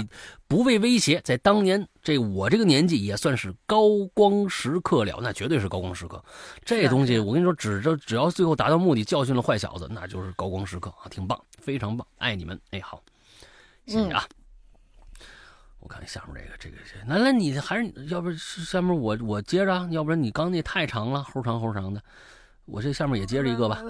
[0.48, 6.24] 不畏威胁，在当年这我这个年纪也算是高光时刻了，那绝对是高光时刻。
[6.66, 13.04] 这东西我跟你说，只着只要最后达到目的，教训了坏小子，那就是高光时刻啊，挺棒，非常棒，爱你们，哎，好，
[13.86, 14.26] 谢谢啊。
[15.80, 22.02] 我看下面这个这个，来来，你还是要不下面我我接着，要不然你刚那太长了，齁长齁长的，
[22.66, 23.84] 我这下面也接着一个吧。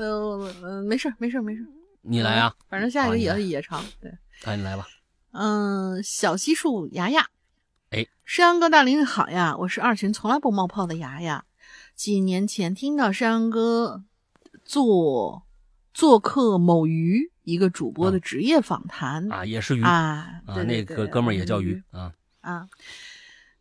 [0.88, 1.66] 没事没事没事。
[2.10, 4.10] 你来啊，反正下一个也是也长，对，
[4.46, 4.88] 那，你来吧。
[5.32, 7.28] 嗯，小西树牙牙，
[7.90, 11.44] 哎，山羊哥大林好呀，我是二群从来不冒泡的牙牙。
[11.96, 14.06] 几年前听到山羊哥
[14.64, 15.44] 做
[15.94, 22.70] 做客某鱼一个主播的职业访谈啊，也是鱼啊，啊，那个哥们儿也叫鱼啊啊，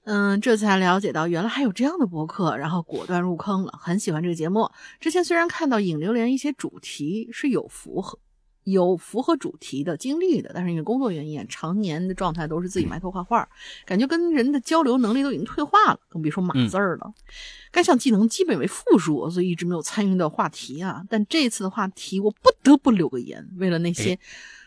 [0.05, 4.71] 嗯，这才了解到原来还有这样的博客，然后果断入坑了，很喜欢这个节目。
[5.01, 8.21] 之前虽然看到影流连一些主题是有符合。
[8.67, 13.49] 有符合主题的经历的，但是因为工作原因，常年的状态都是自己埋头画画，
[13.85, 17.15] 感觉跟人的交流能力都已经退化了，更别说码字儿了。
[17.71, 21.05] 该项技能基本为负数，所以一直没有参与到话题啊。
[21.09, 24.19] 但这次的话题，我不得不留个言，为了那些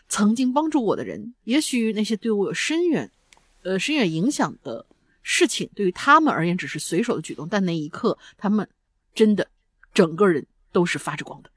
[0.08, 3.10] 曾经帮助我的人，也许那些对我有深远、
[3.62, 4.86] 呃深远影响的
[5.22, 8.66] 事情，对于他们而言只是随手的举动，但那一刻，他们
[9.14, 9.46] 真的
[9.92, 11.50] 整个人都是发着光的。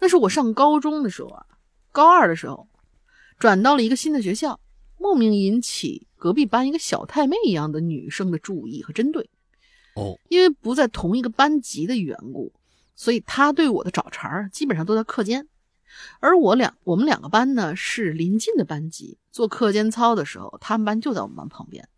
[0.00, 1.46] 那是我上高中的时候啊，
[1.92, 2.68] 高二的时候，
[3.38, 4.60] 转到了一个新的学校，
[4.96, 9.28] 莫名引起隔壁班一个小太妹一样的女生的注意和针对。
[9.94, 12.52] 哦，因为不在同一个班级的缘故，
[12.94, 15.48] 所以她对我的找茬基本上都在课间。
[16.20, 21.88] 而我两我们两个班呢是临近的班级，做课间操的时候，他们班就在我们班旁边。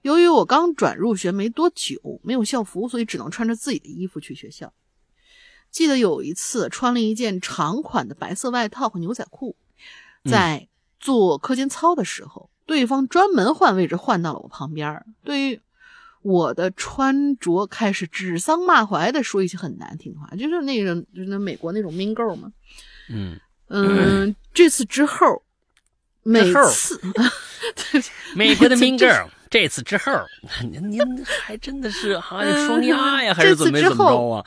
[0.00, 4.72] 由于我刚转入学没多久，没有校服，所以只能穿着自己的衣服去学校。
[5.72, 9.56] 记得有一次穿了一件长款的白色外套和牛仔裤，
[10.30, 10.68] 在
[11.00, 15.60] 做课间操的时候，对方专门换位置换到了我旁边，对于
[16.20, 22.52] 我的穿着开始指桑骂槐的说一些很难听的话，就是那个就是那美国那种 mean girl 嘛。
[23.08, 25.42] 嗯嗯，这次之后，
[26.22, 27.00] 每次
[28.36, 30.12] 美国的 mean girl，这次之后，
[30.70, 34.46] 您您还真的是哈双压呀，还是怎么怎么着啊？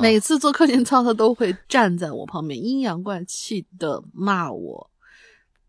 [0.00, 4.90] 每次做课间操，他都会站在我旁边，阴阳怪气的骂我。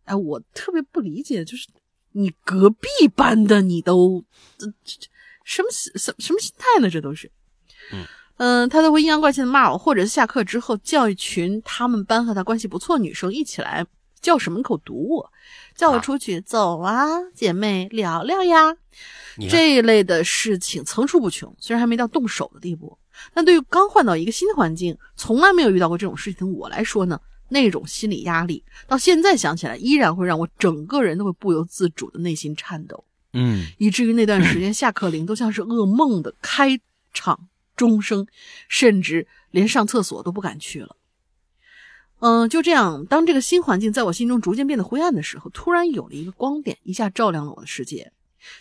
[0.05, 1.67] 哎，我特别不理解，就是
[2.13, 4.23] 你隔壁班的，你都
[4.57, 5.07] 这这
[5.43, 6.89] 什么什什么心态呢？
[6.89, 7.31] 这都是，
[7.93, 8.03] 嗯
[8.37, 13.85] 嗯，他都会阴阳怪气的骂我，或者是下课之后叫一群他们班和他关系不错女生一起来
[14.19, 15.31] 教室门口堵我，
[15.75, 17.05] 叫我出去走啊，
[17.35, 18.75] 姐妹聊聊呀。
[19.49, 22.97] 这一类的事情层出不穷，虽然还没到动手的地步。
[23.33, 27.19] 但对于刚换到一个新环境，从来没有遇到过这种事情的我来说呢，
[27.49, 36.79] 那种心理压力，到现在想起来，依然会让我整个人都会不由自主的内心颤抖，嗯，以至于那段时间下课铃都像是噩梦的开
[37.13, 38.27] 场钟声，
[38.67, 40.95] 甚至连上厕所都不敢去了。
[42.21, 48.11] 嗯，就这样，当这个新环境在我心中逐渐变得灰暗的时候，突然有了一个光点，一下照亮了我的世界，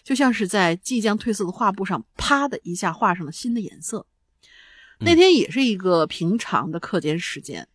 [0.05, 4.07] 就像是在即将褪色的画布上，啪的一下画上了新的颜色。
[5.01, 7.69] 那天也是一个平常的课间时间，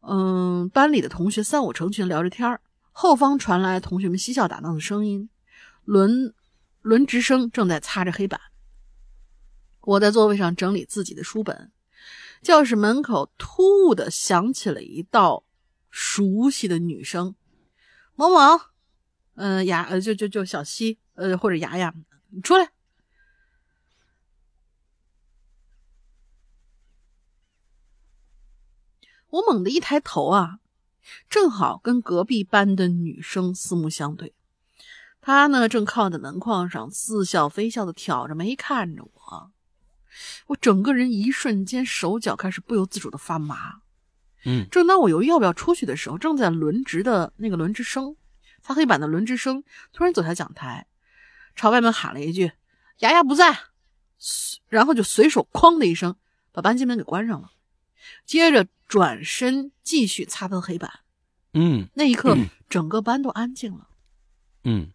[0.00, 2.58] 嗯，班里的同学三五成群聊着天
[2.90, 5.28] 后方传来同学们嬉笑打闹的声音，
[5.84, 6.32] 轮
[6.80, 8.40] 轮值生正在擦着黑板。
[9.82, 11.70] 我在座位上整理自己的书本，
[12.40, 15.44] 教室门口突兀的响起了一道
[15.90, 17.34] 熟悉的女声
[18.16, 18.60] ：“某某，
[19.34, 21.94] 呃，雅呃，就就就小西，呃，或者雅雅，
[22.30, 22.70] 你出来。
[29.30, 30.58] 我猛地一抬头啊，
[31.28, 34.34] 正好跟隔壁班的女生四目相对。
[35.20, 39.52] 她呢，正靠在门框上，似笑非笑的挑着眉看着我。
[40.46, 43.80] 我整个人一瞬间手脚开始不由自主的发麻。
[44.44, 48.16] 嗯，正当我犹豫要不要出去的时候，正在轮值的那个轮值生。
[48.62, 49.62] 擦黑板的轮值生
[49.92, 50.86] 突然走下讲台，
[51.54, 52.52] 朝外面喊了一句
[52.98, 53.58] ：“牙牙不在。”
[54.68, 56.16] 然后就随手“哐”的一声
[56.50, 57.50] 把班级门给关上了，
[58.24, 61.00] 接着转身继续擦他的黑板。
[61.52, 62.36] 嗯，那一刻，
[62.68, 63.88] 整个班都安静了。
[64.64, 64.90] 嗯，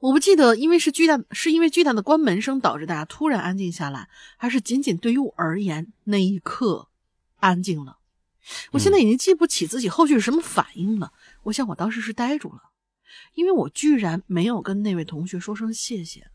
[0.00, 6.88] 我不记得，因为是巨大，是因为巨大的关门声导致大家突然安静下来，还是仅仅对于我而言那一刻
[7.36, 7.98] 安静了。
[8.72, 11.12] 我现在已经记不起自己后续是什么反应了。
[11.44, 12.70] 我想我当时是呆住了，
[13.34, 16.30] 因为我居然没有跟那位同学说声谢谢。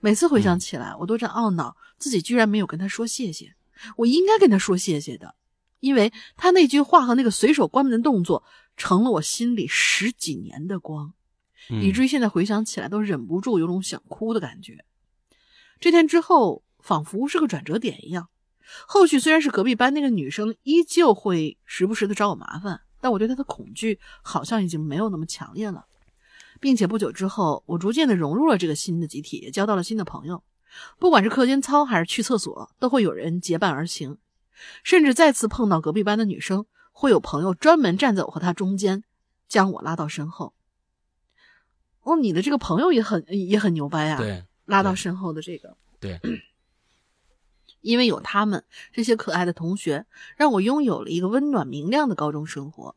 [0.00, 3.54] 每次回想起来，我都在懊恼自己居然没有跟他说谢谢。
[3.96, 5.34] 我应该跟他说谢谢的，
[5.80, 8.44] 因为他那句话和那个随手关门的动作，
[8.76, 11.12] 成了我心里十几年的光，
[11.68, 14.84] 以至于现在回想起来都忍不住有种想哭的感觉。
[15.80, 18.28] 这天之后，仿佛是个转折点一样。
[18.86, 25.84] 后续虽然是隔壁班那个女生依旧会时不时的找我麻烦，但我对她的恐惧好像已经没有那么强烈了，
[26.60, 30.42] 并且不久之后，我逐渐的融入了这个新的集体，也交到了新的朋友。
[30.98, 34.18] 不管是课间操还是去厕所，都会有人结伴而行，
[34.82, 39.04] 甚至再次碰到隔壁班的女生，会有朋友专门站在我和她中间，
[39.48, 40.54] 将我拉到身后。
[42.02, 44.18] 哦，你的这个朋友也很也很牛掰啊！
[44.18, 46.20] 对，拉到身后的这个，对。
[47.80, 50.06] 因为有他们这些可爱的同学，
[50.38, 52.96] 让我拥有了一个温暖明亮的高中生活。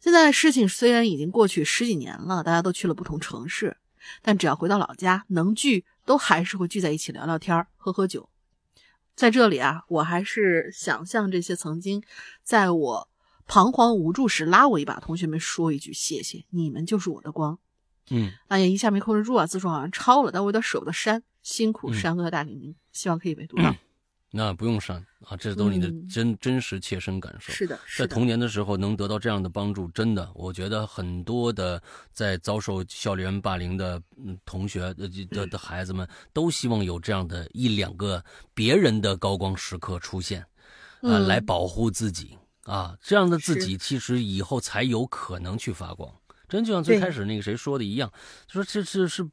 [0.00, 3.76] 现在事情虽然已经过去十几年了，大家都去了不同城市，
[4.22, 8.28] 但只要回到老家，能聚都还是会聚在一起聊聊天、喝喝酒。
[9.14, 12.02] 在这里啊，我还是想向这些曾经
[12.42, 13.08] 在我
[13.46, 17.58] 彷徨无助时拉我一把同学们说一句谢谢，你们就是我的光。
[18.10, 21.22] 嗯，哎呀，一下没控制住啊，字数好像超了，但我有点舍不得删。
[21.42, 23.74] 辛苦山哥和大玲玲，希望可以被读到。
[24.34, 24.96] 那不用删
[25.26, 27.52] 啊，这都是你的真真实切身感受。
[27.52, 31.80] 是的，在童年的时候能得到这样的帮助，真的，我觉得很多的
[32.14, 34.02] 在遭受校园霸凌的
[34.46, 40.40] 同学的的的孩子们，都希望有这样的一两个别人的高光时刻出现，
[41.02, 46.10] 啊，来保护自己啊，这样的自己其实以后才有可能去发光。
[46.48, 48.10] 真就像最开始那个谁说的一样，
[48.48, 49.28] 说这这是。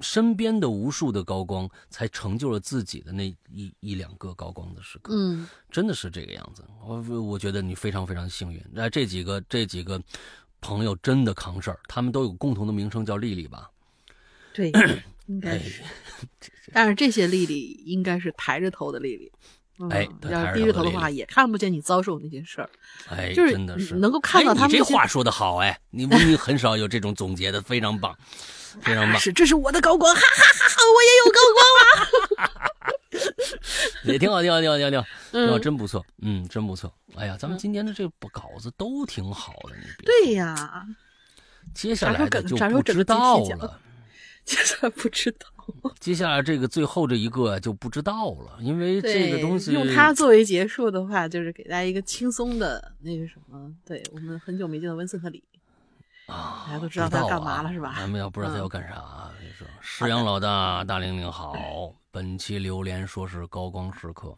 [0.00, 5.12] 身边的无数的高光，才成就了自己的那一一两个高光的时刻。
[5.14, 6.64] 嗯，真的是这个样子。
[6.84, 8.62] 我我觉得你非常非常幸运。
[8.72, 10.00] 那这几个这几个
[10.60, 13.70] 朋友真的扛事儿，他们都有共同的名称叫丽丽吧？
[14.52, 14.70] 对，
[15.26, 15.82] 应该是。
[16.72, 19.32] 但是这些丽丽应该是抬着头的丽丽。
[19.90, 22.68] 哎，要是低着头的话，也看不见你遭受那些事儿。
[23.08, 24.70] 哎，就是真的是能够看到他们。
[24.70, 28.16] 你这话说的好，哎，你你很少有这种总结的，非常棒。
[28.82, 30.82] 非常棒， 是这是我的高光，哈哈哈哈！
[30.94, 31.60] 我也有高光
[32.44, 33.32] 了，
[34.12, 36.92] 也挺好，挺好，挺好，挺好，挺好，真不错，嗯，真不错。
[37.16, 40.86] 哎呀，咱们今天的这个稿子都挺好的，你别对呀。
[41.74, 43.80] 接下来的就不知道了，
[44.44, 45.46] 接下来不知道，
[46.00, 55.44] 接下来这个最后这一个就不知道了，因为这个东西用它作为结束的话，就是给大家一个轻松的那个什么，对我们很久没见到温森特里。
[56.28, 57.94] 啊，大家都知道他干嘛了是吧？
[57.96, 61.54] 咱们要不知道他要干啥，你说石阳老大大玲玲好，
[62.10, 64.36] 本期榴莲说是高光时刻，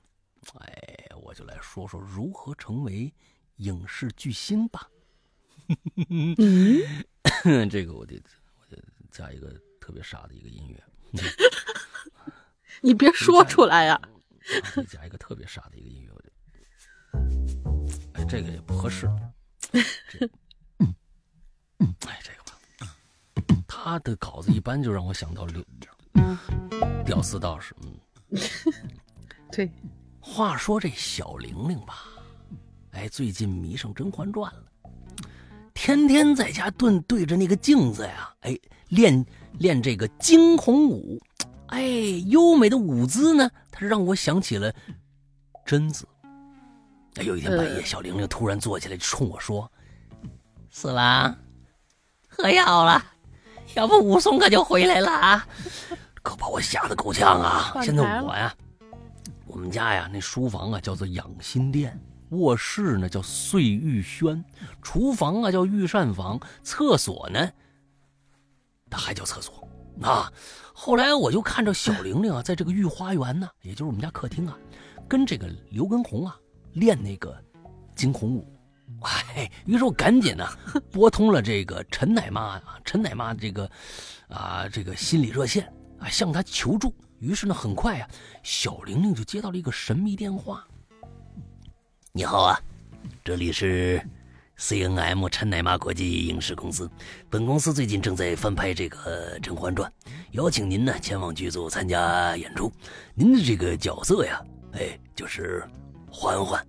[0.61, 0.73] 哎，
[1.21, 3.13] 我就来说说如何成为
[3.57, 4.89] 影视巨星吧。
[7.71, 8.21] 这个我得
[8.59, 8.81] 我得
[9.11, 10.83] 加一个特别傻的一个音乐，
[12.81, 14.01] 你别说出来呀！
[14.89, 16.13] 加一个特别傻的一个音乐，
[18.15, 19.09] 哎，这个也不合适。
[22.07, 25.65] 哎，这个吧，他的稿子一般就让我想到刘
[27.05, 27.75] 屌丝道士。
[27.83, 28.41] 嗯，
[29.51, 29.71] 对。
[30.23, 32.05] 话说这小玲玲吧，
[32.91, 34.65] 哎，最近迷上《甄嬛传》了，
[35.73, 38.57] 天天在家对对着那个镜子呀，哎，
[38.89, 39.25] 练
[39.59, 41.19] 练这个惊鸿舞。
[41.69, 41.83] 哎，
[42.27, 44.73] 优美的舞姿呢，它让我想起了
[45.65, 46.07] 贞子。
[47.15, 49.71] 哎，有一天半夜，小玲玲突然坐起来，冲我说
[50.71, 51.35] ：“四郎。”
[52.41, 53.05] 喝药了，
[53.75, 55.47] 要不武松可就回来了啊！
[56.23, 57.73] 可把我吓得够呛啊！
[57.83, 58.55] 现在我呀，
[59.47, 62.01] 我们家呀那书房啊叫做养心殿，
[62.31, 64.43] 卧室呢叫碎玉轩，
[64.81, 67.51] 厨房啊叫御膳房，厕所呢，
[68.89, 69.69] 它还叫厕所
[70.03, 70.33] 啊。
[70.73, 74.57] 后来我就看着小玲玲啊，在这个御花园呢，也就是我们家客厅啊，
[75.07, 76.35] 跟这个刘根红啊
[76.73, 77.37] 练那个
[77.95, 78.47] 惊鸿舞。
[79.03, 80.47] 哎，于是我赶紧呢
[80.93, 83.71] 拨通了这个陈奶妈啊，陈奶妈这个
[84.29, 85.65] 啊这个心理热线
[85.99, 86.95] 啊，向她求助。
[87.19, 88.09] 于是呢，很快啊，
[88.43, 90.67] 小玲玲就接到了一个神秘电话。
[92.13, 92.61] 你好啊，
[93.23, 94.03] 这里是
[94.57, 96.91] C N M 陈奶妈国际影视公司。
[97.29, 99.91] 本公司最近正在翻拍这个《甄嬛传》，
[100.33, 102.73] 邀请您呢前往剧组参加演出。
[103.15, 105.63] 您的这个角色呀，哎，就是
[106.11, 106.67] 嬛嬛。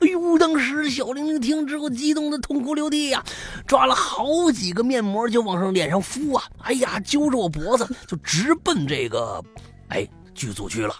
[0.00, 3.24] 哎呦，当时小玲玲听之后，激动的痛哭流涕呀，
[3.66, 6.44] 抓了好几个面膜就往上脸上敷啊！
[6.62, 9.42] 哎呀，揪着我脖子就直奔这个，
[9.88, 10.94] 哎，剧组去了。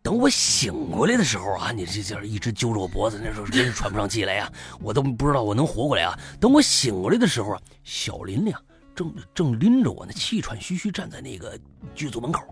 [0.00, 6.16] 等我醒过来的时候啊，你这这一直揪着我脖子，那时候真是喘不上气来呀，我都不知道我能活过来啊。
[6.38, 8.54] 等我醒过来的时候啊，小林玲
[8.94, 11.58] 正正拎着我呢，气喘吁吁站在那个
[11.92, 12.42] 剧组门口。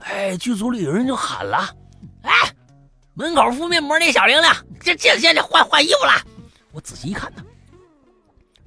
[0.00, 1.72] 哎，剧组里有人就喊了
[2.22, 2.32] ：“哎，
[3.18, 6.12] 门口敷面膜那小玲玲，这这现在换换衣服了。”
[6.70, 7.42] 我仔细一看呢，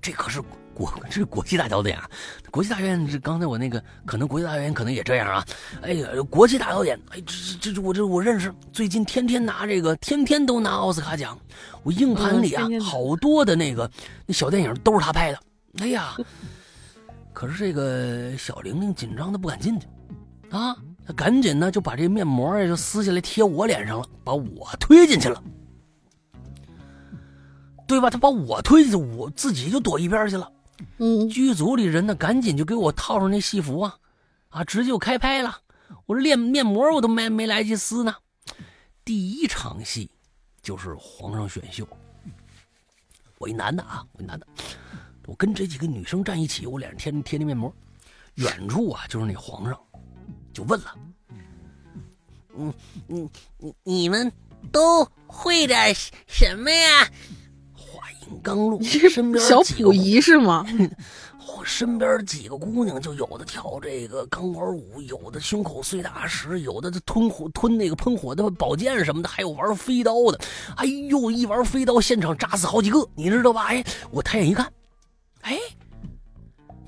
[0.02, 0.41] 这可是。
[0.73, 2.10] 国这是国际大导演啊，
[2.49, 5.45] 国际大导演这刚才我那个可能国际大导演可能也这样啊。
[5.82, 7.22] 哎呀，国际大导演，哎，
[7.60, 11.38] 这这我这我认识，最近天天拿这个，天天都拿奥斯卡奖。
[11.84, 13.91] 我硬盘里啊，好多的那个
[14.26, 15.40] 那小电影都是他拍的。
[15.80, 16.15] 哎呀，
[17.34, 19.86] 可是这个小玲玲紧张的不敢进去
[20.52, 20.76] 啊，
[21.12, 25.44] 她赶紧呢就把这面膜呀就撕下来贴我脸上了，把我推进去了，
[27.86, 28.10] 对吧？
[28.10, 30.50] 他把我推进去，我自己就躲一边去了。
[31.00, 33.98] 嗯，剧组里人呢，赶紧就给我套上那戏服啊，
[34.48, 35.60] 啊，直接就开拍了。
[36.06, 38.16] 我这练面膜，我都没没来及撕呢。
[39.04, 40.10] 第一场戏
[40.62, 41.86] 就是皇上选秀，
[43.38, 44.48] 我一男的啊，我一男的，
[45.26, 47.74] 我跟这几个女生站一起，我脸上贴贴那面膜，
[48.36, 49.78] 远处啊就是那皇上，
[50.53, 50.95] 就问了，
[52.57, 52.73] 嗯，
[53.07, 54.32] 你你你们
[54.72, 55.94] 都会点
[56.28, 57.07] 什么呀？
[57.73, 60.65] 话音刚录，身边小溥仪是吗？
[61.57, 70.40] 我 身边几个姑娘就有的跳这个钢管舞，有的胸口碎大石，有的吞火吞那个喷火的宝剑什么的，还有玩飞刀的。
[70.76, 73.65] 哎呦，一玩飞刀，现场扎死好几个，你知道吧？
[73.68, 74.72] 哎，我抬眼一看，
[75.41, 75.57] 哎，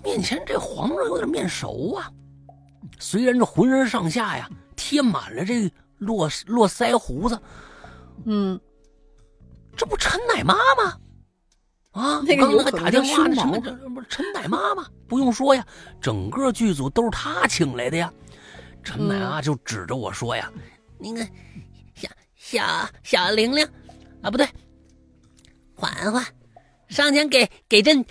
[0.03, 2.11] 面前这皇上有点面熟啊。
[3.03, 7.37] 虽然这浑身上下呀贴满了这络络腮胡子，
[8.23, 8.57] 嗯，
[9.75, 10.97] 这不陈奶妈吗？
[11.91, 12.23] 啊！
[12.25, 14.87] 那个刚才打电话，那什么，这不是陈奶妈吗？
[15.05, 15.67] 不用说呀，
[15.99, 18.11] 整个剧组都是他请来的呀。
[18.81, 20.49] 陈奶妈就指着我说呀
[20.97, 21.27] ：“那个
[21.93, 23.67] 小小小玲玲，
[24.21, 24.47] 啊，不对，
[25.75, 26.25] 嬛嬛，
[26.87, 28.03] 上前给给朕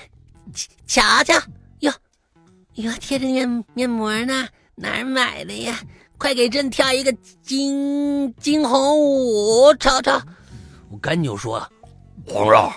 [0.87, 1.35] 瞧瞧
[1.81, 1.91] 哟
[2.75, 4.47] 哟，贴着面面膜呢，
[4.83, 5.81] 哪儿买的呀？
[6.19, 10.11] 快给朕跳一个惊惊鸿舞瞅瞅！”
[10.91, 11.67] 我赶紧就说
[12.27, 12.73] ：“皇上。”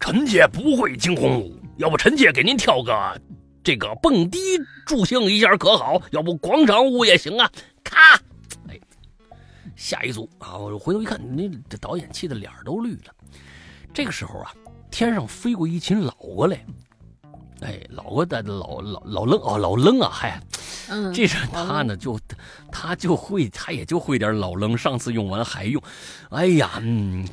[0.00, 3.20] 臣妾不会惊鸿舞，要不臣妾给您跳个
[3.62, 4.38] 这个蹦迪
[4.86, 6.00] 助兴一下可好？
[6.10, 7.50] 要不广场舞也行啊！
[7.84, 8.14] 咔，
[8.66, 8.80] 哎，
[9.76, 10.56] 下一组啊！
[10.56, 13.14] 我回头一看，那这导演气的脸都绿了。
[13.92, 14.54] 这个时候啊，
[14.90, 16.64] 天上飞过一群老过来。
[17.60, 20.40] 哎，老个的老老老愣哦，老愣啊，嗨，
[20.88, 22.18] 嗯，这是他呢，就
[22.72, 25.82] 他就会，他也就会点老愣，上次用完还用，
[26.30, 27.26] 哎呀，嗯，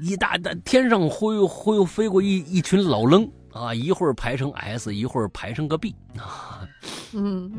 [0.00, 6.68] 一大大天上会会飞过一一群老愣啊，一会儿排成 S，一会儿排成个 B 啊，
[7.12, 7.52] 嗯，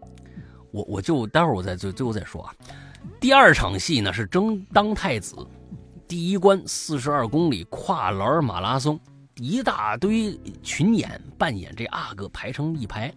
[0.70, 2.54] 我我就待会儿我再最最后再说啊，
[3.18, 5.34] 第二场戏呢是争当太子，
[6.06, 9.00] 第一关四十二公里跨栏马拉松。
[9.36, 13.12] 一大堆群演扮演这阿哥排成一排，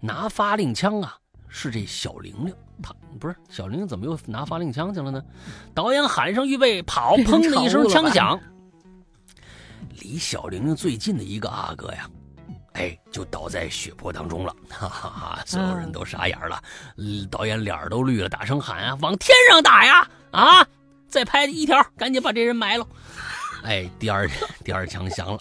[0.00, 1.16] 拿发令枪啊，
[1.48, 2.54] 是这小玲玲。
[2.82, 5.22] 他不是小玲玲，怎么又拿发令枪去了呢？
[5.74, 8.38] 导演喊声预备跑，砰的一声枪响，
[10.00, 12.08] 离小玲玲最近的一个阿哥呀，
[12.74, 14.54] 哎，就倒在血泊当中了。
[14.68, 15.42] 哈哈哈！
[15.46, 16.62] 所有人都傻眼了，
[17.30, 20.08] 导演脸都绿了，大声喊啊，往天上打呀！
[20.30, 20.66] 啊，
[21.08, 22.86] 再拍一条，赶紧把这人埋了。
[23.64, 24.28] 哎，第二
[24.62, 25.38] 第二枪响了，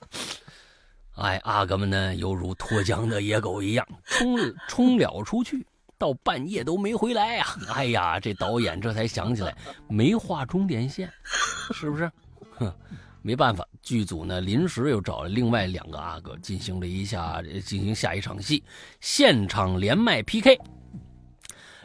[1.16, 4.38] 哎，阿哥们呢，犹如脱缰的野狗一样冲
[4.68, 5.66] 冲了出去，
[5.98, 7.46] 到半夜都没回来呀！
[7.74, 9.56] 哎呀，这导演这才想起来
[9.90, 11.12] 没画终点线，
[11.74, 12.10] 是不是？
[12.56, 12.74] 哼，
[13.22, 18.64] 没办法，剧组呢临时又找了另外两个阿哥进行了一下进行下一场戏，
[19.02, 20.58] 现场连麦 PK。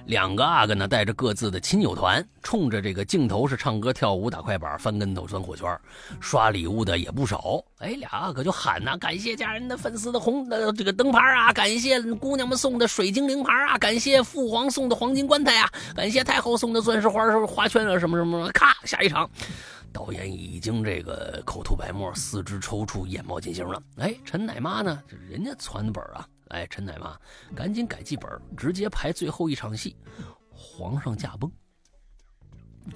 [0.07, 5.79] 两个阿哥呢带着各自的亲友团，冲着这个镜头是唱歌跳舞打快板翻跟头钻火圈，
[6.21, 7.63] 刷礼物的也不少。
[7.79, 19.29] 哎，俩阿哥就喊呐，感谢家人的粉丝的红的这个灯牌啊，感谢姑娘们送的水晶灵牌啊，感谢父皇送的黄金棺材啊，感谢太后送的钻石花花圈啊，什么什么什么，咔，下一场。
[19.91, 23.83] 导演已经这个口吐白沫，四肢抽搐，眼冒金星了。
[23.97, 25.03] 哎，陈奶妈呢？
[25.29, 26.27] 人家传的本啊。
[26.49, 27.19] 哎，陈奶妈
[27.55, 29.97] 赶紧改剧本，直接排最后一场戏，
[30.51, 31.51] 皇上驾崩。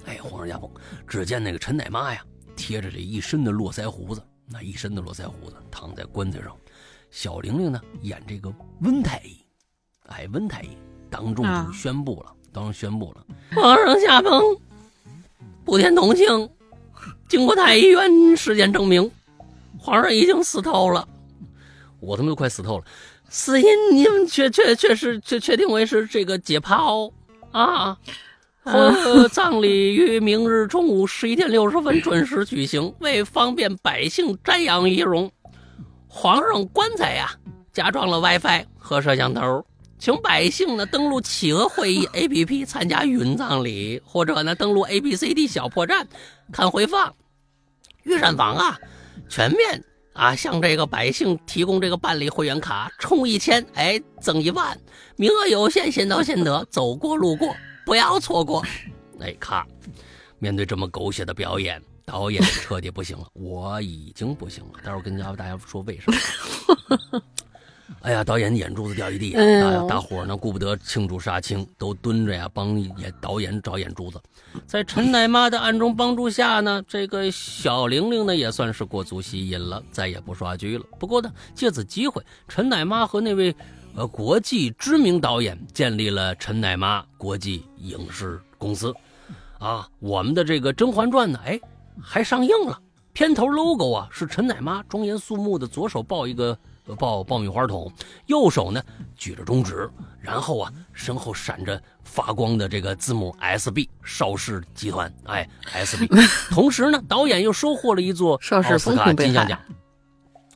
[0.05, 0.69] 哎，皇上驾崩，
[1.07, 2.25] 只见那个陈奶妈呀，
[2.55, 6.55] 贴着这一身的络腮胡子，那一身的络腮胡子躺在棺材上。
[7.11, 8.51] 小玲玲呢，演这个
[8.81, 9.37] 温太医。
[10.07, 10.69] 哎，温太医
[11.09, 13.25] 当众就宣布了，当众宣布了，
[13.55, 14.41] 皇上驾崩，
[15.63, 16.49] 普天同庆。
[17.29, 19.11] 经过太医院尸检证明，
[19.77, 21.07] 皇上已经死透了。
[21.99, 22.85] 我他妈都快死透了。
[23.33, 27.11] 死因你们确确确实确确定为是这个解剖
[27.51, 27.97] 啊。
[29.31, 35.31] 葬礼于明日中午十一点六十分准时举行，为方便百姓瞻仰仪容，
[36.07, 37.31] 皇上棺材呀
[37.73, 39.65] 加装了 WiFi 和摄像头，
[39.97, 46.07] 请百姓呢登录企鹅会议 APP 参加云葬礼，或者呢登录 ABCD 小破站
[46.51, 47.15] 看回放。
[48.03, 48.79] 御膳房啊，
[49.27, 49.83] 全面
[50.13, 54.79] 啊，向这个百姓提供这个办理会员卡，充一千，哎，赠一万，
[55.15, 58.63] 名额有限，先到先得，走过路过不要错过。
[59.19, 59.65] 哎，咔！
[60.39, 64.79] 面对这么狗血的表演，导演彻底不行了，我已经不行了。
[64.83, 67.21] 待会儿跟大家说为什么。
[68.03, 74.21] 哎呀，导演眼珠子掉一地，啊大伙呢顾不得庆祝杀青，都蹲着呀帮演导演找眼珠子。
[74.67, 80.83] 在陈奶妈的暗中帮助下呢，这个小玲玲呢也算是过足吸引了，再也不刷剧了。
[80.99, 83.55] 不过呢，借此机会，陈奶妈和那位
[83.95, 88.93] 呃国际知名导演建立了陈奶妈国际影视公司。
[89.59, 91.57] 啊，我们的这个《甄嬛传》呢，哎，
[92.01, 92.77] 还上映了。
[93.13, 96.57] 片头 logo 啊是陈奶妈庄严肃穆的左手抱一个。
[96.97, 97.91] 爆爆米花桶，
[98.25, 98.81] 右手呢
[99.15, 99.89] 举着中指，
[100.19, 106.07] 然后啊身后闪着发光的这个字母 S B 邵氏集团，哎 S B。
[106.51, 109.57] 同时呢，导演又收获了一座奥斯卡金像奖，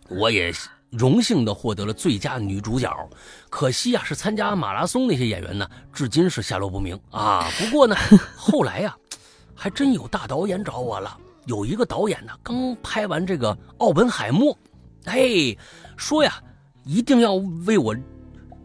[0.10, 0.54] 我也
[0.90, 2.94] 荣幸的获得了最佳女主角。
[3.50, 7.50] 可惜啊，是参加马拉松那些演员呢，至今是下落不明啊。
[7.58, 7.96] 不过呢，
[8.36, 8.96] 后来呀，
[9.56, 14.54] 还真有大导演找我了，有一个导演呢刚拍完这个《奥本海默》，
[15.08, 15.58] 嘿。
[15.96, 16.32] 说呀，
[16.86, 17.34] 一定要
[17.66, 17.96] 为我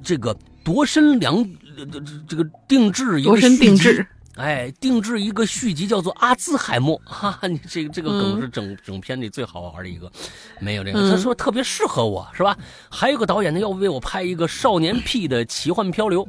[0.02, 1.42] 这个夺身良
[1.90, 4.04] 这这个定制一个续集，
[4.36, 10.12] 哎，定制一个续集叫做《阿兹海默》哈，你这个这个梗是整整片里最好玩的一个，
[10.60, 12.54] 没有这个，他说特别适合我是吧？
[12.90, 16.28] 还有个导演呢，要为我拍一个少年癖的奇幻漂流，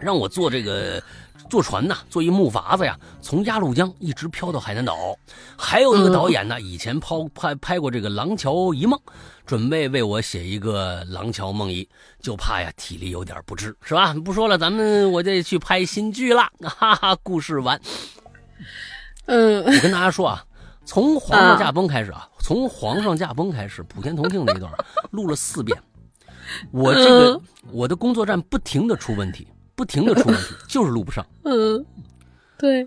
[0.00, 1.00] 让我做这个。
[1.48, 5.16] 坐船呐，坐一木筏子呀，从鸭绿江一直飘到海南岛。
[5.56, 8.98] 还有一个导演呢，以前抛拍拍过这个《廊桥遗梦》，
[9.46, 11.82] 准备为我写一个《廊桥梦遗》，
[12.20, 14.12] 就怕呀体力有点不支，是吧？
[14.12, 16.48] 不说了，咱们我得去拍新剧了。
[16.60, 17.80] 哈哈，故事完。
[19.26, 20.44] 嗯，我跟大家说啊，
[20.84, 24.70] 从皇上驾崩开始啊，从皇上驾崩开始，普天同庆那一段
[25.10, 25.78] 录了四遍。
[26.70, 27.40] 我这个
[27.72, 29.48] 我的工作站不停的出问题。
[29.78, 31.24] 不停的出问题，就是录不上。
[31.44, 31.86] 嗯，
[32.58, 32.84] 对。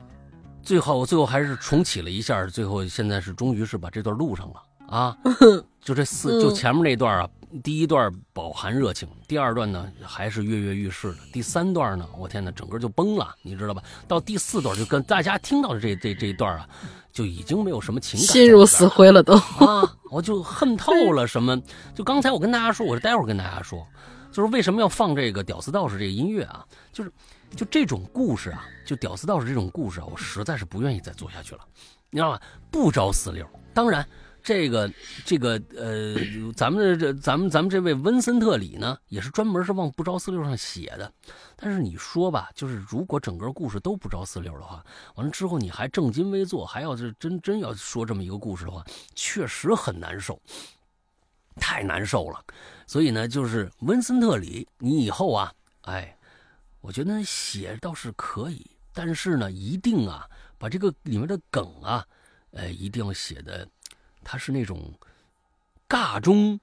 [0.61, 5.17] 最后，我最后还是重启了一下，最后现在是终于是把这段录上了啊！
[5.81, 7.29] 就这四，就前面那段啊，
[7.63, 13.81] 第一段饱含热情，第二段呢还是跃跃欲试的，第三段呢，我天哪，整个就崩了，你知道吧？
[14.05, 16.67] 到第四段就跟大家听到的这这这一段啊，
[17.13, 19.95] 就已经没有什么情感，心如死灰了都啊！
[20.11, 21.59] 我就恨透了什么？
[21.95, 23.87] 就刚才我跟大家说，我是待会儿跟大家说。
[24.31, 26.65] 就是为什么要放这个《屌丝道士》这个音乐啊？
[26.91, 27.11] 就是，
[27.55, 31.61] 就这种故事啊，就《屌丝道士》这种故事啊，我实在是不愿意再做下去了，
[32.09, 32.39] 你知道吗？
[32.71, 33.45] 不着四六。
[33.73, 34.05] 当然，
[34.43, 34.91] 这个
[35.25, 36.15] 这个呃，
[36.55, 41.11] 咱们这咱们咱们这位温森特里呢，也是专门是往不着四六上写的。
[41.55, 44.83] 但是你说吧，就是如果整个故事都不着四六的话，
[45.15, 48.83] 完了之后你还正襟危坐，还要是真真要说这么一个故事的话，
[49.13, 50.41] 确实很难受，
[51.55, 52.43] 太难受了。
[52.87, 56.17] 所以呢，就是温森特里，你以后啊，哎，
[56.81, 62.05] 我觉得写倒是可以，但是呢，一定啊，把这个里面的梗啊，
[62.51, 63.67] 呃，一定要写的，
[64.23, 64.93] 它是那种
[65.87, 66.59] 尬中。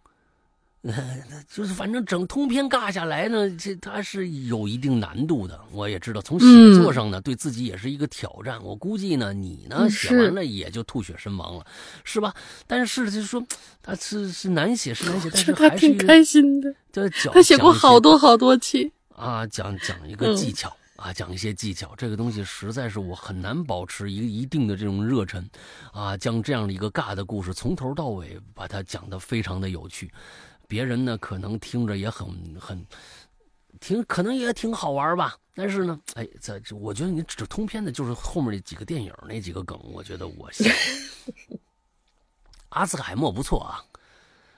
[1.53, 5.59] 就是反正整通篇尬下来呢，这它是有一定难度的。
[5.73, 6.47] 我也知道，从写
[6.81, 8.63] 作上呢，对自己也是一个挑战。
[8.63, 11.67] 我估计呢，你呢写完了也就吐血身亡了，
[12.05, 12.33] 是吧？
[12.67, 13.45] 但是就是说，
[13.83, 16.75] 他是是难写，是难写，但是还是挺开心的。
[16.93, 25.49] 就他写过好多好多期啊，讲讲一个技巧啊，讲一些技巧，这个东西实在是我很难保持一一定的这种热忱，
[25.93, 30.11] 啊，将这样的一个尬的故事从头到尾把它讲得非常的有趣，
[30.69, 32.29] 别人呢可能听着也很
[32.61, 32.87] 很，
[33.81, 40.71] 挺可能也挺好玩吧，但是呢，哎，在这我觉得你只通篇的就是后面那几个电影那几个梗，我觉得我想
[42.69, 43.83] 阿兹海默不错啊。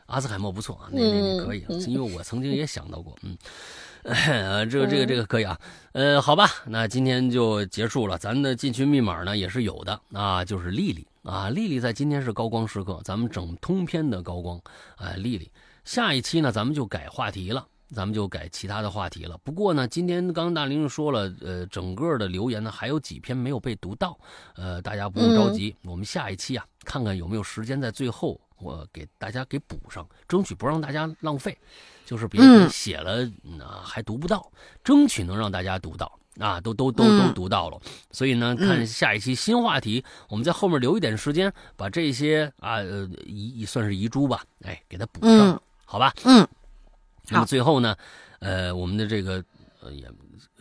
[0.07, 3.39] 阿兹海默不错啊，那那那可以，因为我曾经也想到过，嗯，
[4.03, 5.57] 呃，这个这个这个可以啊，
[5.93, 11.07] 呃，好吧，那今天就结束了，咱的进群密码呢也是有的啊，就是丽丽。
[11.23, 14.61] 啊，丽丽在今天是高光时刻，咱们整通篇的高光，
[14.97, 15.49] 哎，丽丽，
[15.91, 19.37] 下一期呢咱们就改话题了，咱们就改其他的话题了。
[19.39, 24.17] 不过呢，今天刚刚大玲说了，呃，整个的留言呢还有几篇没有被读到，
[24.55, 28.41] 呃，大家不用着急，我们下一期啊，看看有没有时间在最后。
[28.61, 31.59] 我给大家给补上，争取不让大家浪费，
[32.05, 34.49] 就是别写了啊还读不到，
[34.85, 37.81] 争取能让大家读到啊，都都都都读到了。
[38.13, 45.61] 所以呢，看下一期新话题，我们在后面留一点时间，把这些啊呃遗算是遗珠吧，哎，给它补上，
[45.91, 46.15] 好吧？
[46.23, 46.47] 嗯。
[47.31, 47.97] 那么最后呢，
[48.39, 49.45] 呃，我们的这个
[49.81, 50.09] 呃也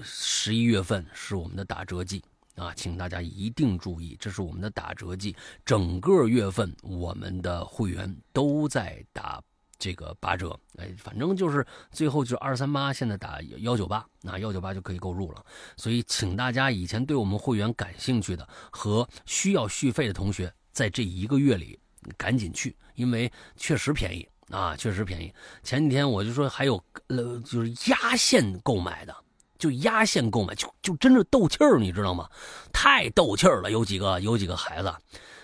[0.01, 2.23] 十一月份是我们的打折季。
[2.55, 5.33] 啊，请大家一定注意，这是我们的打折季，
[5.63, 9.41] 整个月份我们的会员都在打
[9.77, 10.59] 这个八折。
[10.77, 15.45] 哎，反正就是最后就是二三八，现在打幺九八，那幺九八就可以购入了。
[15.77, 21.79] 所以，请大家以前对我们会员感兴趣的和需要续费的同学，在这一个月里
[22.17, 25.33] 赶紧去，因为确实便宜啊，确实便宜。
[25.63, 29.15] 前几天我就说还有呃，就是压线购买的。
[29.57, 32.29] 就压线购买，就就真是斗气儿，你知道吗？
[32.71, 34.95] 太斗气儿了，有几个有几个孩子，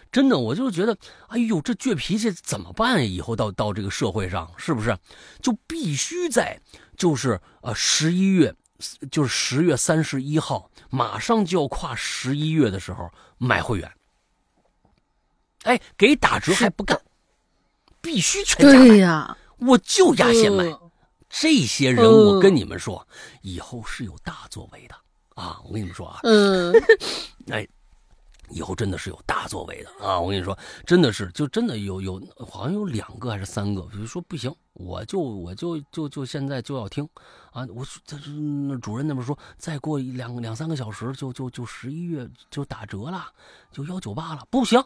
[0.10, 3.12] 真的，我就觉得，哎呦，这倔脾气怎么办？
[3.12, 4.98] 以后到到这个社会上，是不是
[5.42, 6.58] 就必须在
[6.96, 8.56] 就是呃十一月，
[9.12, 13.92] 就是十月三十一号，马上就要跨十一月的时候买会员？
[15.64, 16.98] 哎，给打折还不干，
[18.06, 19.36] 必须全家买呀！
[19.58, 20.64] 我就压线买。
[21.28, 23.06] 这些人，我跟你们说，
[23.42, 24.96] 以后是有大作为的
[25.34, 25.60] 啊！
[25.66, 26.72] 我跟你们说啊，嗯，
[27.50, 27.68] 哎，
[28.52, 30.20] 以后真的是有大作为的啊！
[30.20, 37.04] 我跟你说，真的是，就真的有有，好像有两个还是三个，比如说不行，我就我就就就现在就要听
[37.52, 37.66] 啊！
[37.74, 43.26] 我这那主任那边说，再过两两三个小时就就就十一月就打折了，
[43.72, 44.82] 就幺九八了，不行。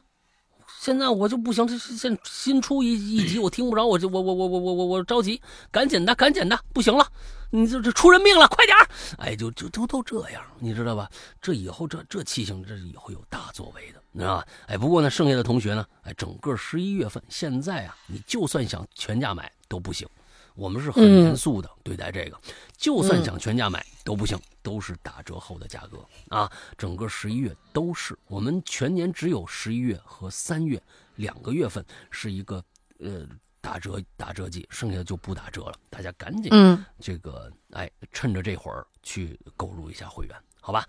[0.80, 7.06] 现在我就不行，这现新出一一集，我听不着，我就我我我我我我我着急，赶紧的，赶紧的，不行了，
[7.50, 8.78] 你这这出人命了，快点
[9.18, 11.10] 哎，就就都都这样，你知道吧？
[11.42, 14.48] 这以后这这气性，这以后有大作为的，你知道吧？
[14.68, 20.08] 哎，不过呢，剩下的同学呢，哎，整个十一月份，现在啊，你就算想全价买都不行。
[20.56, 22.40] 我们是很严肃的对待这个，
[22.78, 26.52] 就算想全价买都不行，都是打折后的价格啊！
[26.78, 30.82] 整个十一月都是我们全年只有十一月和三月
[31.16, 32.64] 两个月份是一个
[33.00, 33.28] 呃
[33.62, 35.76] 打折打折季，剩下的就不打折了。
[35.90, 36.52] 大家赶紧
[37.00, 40.88] 这个哎，趁着这会儿去购入一下会员，好吧？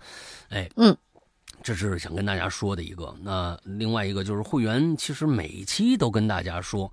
[0.49, 0.95] 哎，嗯。
[1.63, 6.91] 这是想跟大家说的一个，那另外一个就是会员，其实每期都跟大家说，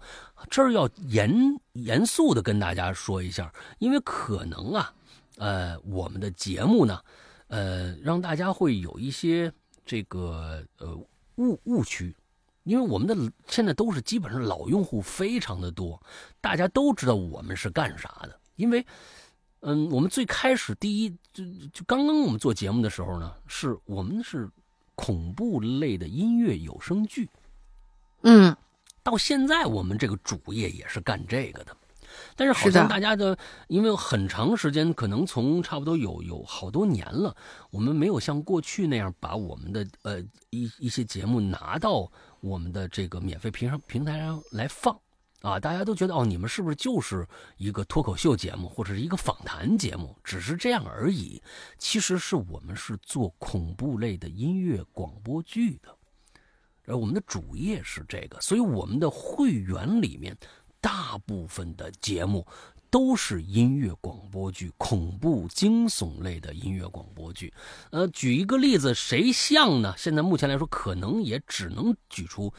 [0.50, 1.32] 这儿要严
[1.72, 4.92] 严肃的跟大家说一下，因为可能啊，
[5.38, 7.00] 呃，我们的节目呢，
[7.48, 9.50] 呃，让大家会有一些
[9.86, 10.94] 这个呃
[11.36, 12.14] 误误区，
[12.64, 16.00] 因为我们的现在都是基本上老用户非常的多，
[16.40, 18.84] 大家都知道我们是干啥的，因为。
[19.60, 24.48] 嗯，我们最开始第一就就刚刚我们做节目的时候呢，是我们是
[24.94, 27.28] 恐怖类的音乐有声剧。
[28.22, 28.56] 嗯，
[29.02, 31.76] 到现在我们这个主业也是干这个的，
[32.36, 33.36] 但是好像大家的
[33.66, 37.34] 因为很长时间，可能从差不多有有好多年了，
[37.70, 40.20] 我们没有像过去那样把我们的呃
[40.50, 42.10] 一一些节目拿到
[42.40, 44.96] 我们的这个免费平上平台上来放。
[45.42, 47.24] 啊，大家都觉得哦，你们是不是就是
[47.58, 51.40] 一个脱口秀节目或者是一个访谈节目，只是这样而已？
[51.78, 55.96] 其实是我们是做恐怖类的音乐广播剧的，
[56.86, 60.36] 而我们的主业是这个，所以我们的会员里面
[60.80, 62.44] 大部分的节目
[62.90, 67.54] 都是音乐广播剧，恐怖惊悚类的音乐广播剧。
[67.90, 69.94] 呃，举一个例子，谁像呢？
[69.96, 72.52] 现在目前来说，可能也只能举出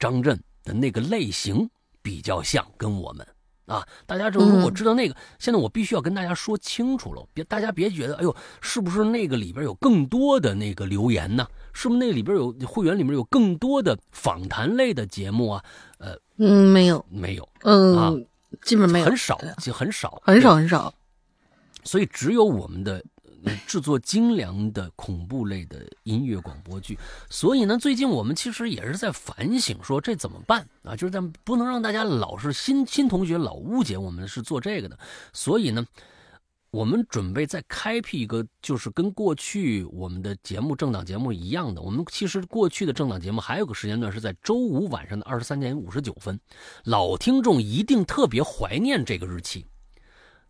[0.00, 1.70] 张震的那个类型。
[2.02, 3.26] 比较像跟我们
[3.66, 11.46] 啊，大家就如果知道那个，现在我必须要跟大家说清楚了，别大家别觉得，哎呦，是不是那个里边有更多的那个留言呢？
[11.74, 15.64] 是不是那里边有会员里面有更多的访谈类的节目啊？
[15.98, 18.26] 呃，嗯，没有，没有，嗯，
[18.62, 20.92] 基本没有，很少，就很少，很少，很少。
[21.84, 23.04] 所以只有我们的
[23.66, 26.98] 制作精良的恐怖类的音乐广播剧。
[27.30, 30.96] 所以呢，最近我们其实也是在反省，说这怎么办啊？
[30.96, 34.98] 就是咱不能让大家老是新新同学老误解我们是做这个的。
[35.32, 35.86] 所以呢。
[36.70, 41.80] 我们准备再开辟一个，就是跟过去我们的节目政党节目一样的。
[41.80, 46.38] 我们其实过去的政党节目还有个时间段是在周五晚上的二十三点五十九分，
[46.84, 49.64] 老听众一定特别怀念这个日期，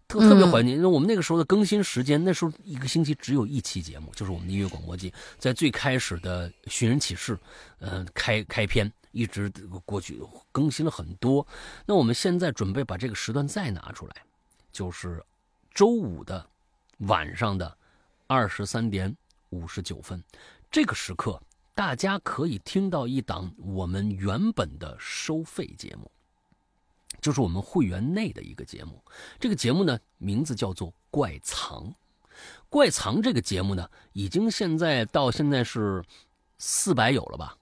[0.08, 0.76] 特特别怀念。
[0.76, 7.38] 因为我们那个时候的更新时间，那时候一个星期只有一期节目，就是我们的音乐广播剧，在最开始的寻人启事，
[7.78, 9.48] 嗯，开开篇一直
[9.84, 10.20] 过去
[10.50, 11.46] 更新了很多。
[11.86, 14.16] 那我们现在准备把这个时段再拿出来，
[14.72, 15.22] 就是。
[15.74, 16.44] 周五的
[17.06, 17.78] 晚上的
[18.26, 19.16] 二十三点
[19.50, 20.20] 五十九分，
[20.72, 21.40] 这个时刻
[21.72, 26.10] 大家可以听到一档我们原本的收费节目，
[27.20, 29.02] 就是我们会员内的一个节目。
[29.38, 31.84] 这个节目呢，名字叫做《怪藏》。
[32.68, 36.02] 《怪藏》这个节目呢，已经现在到现在是
[36.58, 37.56] 四百有了吧？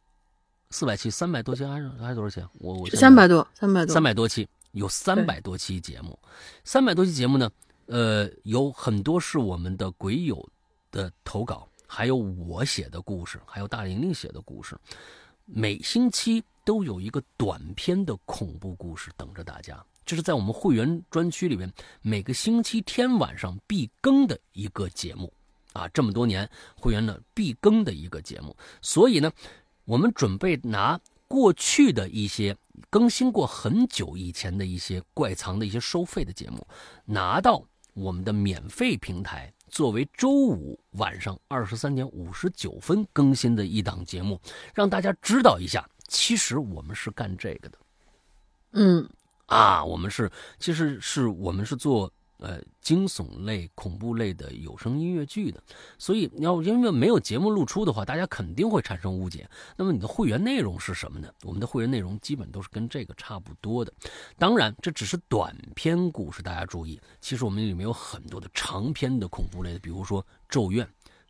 [0.71, 2.47] 四百期，三百多期还是还是多少期？
[2.59, 6.19] 我我三百多，三百多，三百多期，有三百多期节目，
[6.65, 7.51] 三百多期节目呢。
[7.87, 10.45] 呃，有很多是我们的鬼友
[10.91, 14.77] 的投稿，还有我写的故事，还有大玲玲写的故事。
[15.45, 21.73] 每星期都有一个短篇的恐怖故事等着大家，这是在我们会员专区里面
[22.03, 25.33] 每个星期天晚上必更的一个节目
[25.75, 25.87] 啊！
[25.95, 29.31] 这么多年会员呢必更的一个节目，所以呢，
[29.85, 32.57] 我们准备拿过去的一些
[32.91, 36.67] 更新过很久以前的一些怪藏的一些收费的节目，
[37.05, 37.65] 拿到。
[37.95, 44.39] 我们的免费平台作为周五晚上二十三点五十九分更新的一档节目，
[44.75, 47.79] 让大家知道一下，其实我们是干这个的。
[48.73, 49.09] 嗯，
[49.47, 52.13] 啊，我们是，其实是我们是做。
[52.39, 55.63] 呃，惊悚类、恐怖类的有声音乐剧的，
[55.97, 59.49] 所以要因为没有节目露出的话，大家肯定会产生误解。
[59.75, 61.33] 那么你的会员内容是什么呢？
[61.45, 63.91] 我们的会员内容基本都是跟这个差不多的。
[64.37, 70.85] 当然，这只是短篇故事，大家注意，其实我们里面有很多的长篇的恐怖类的，比如说《咒怨》，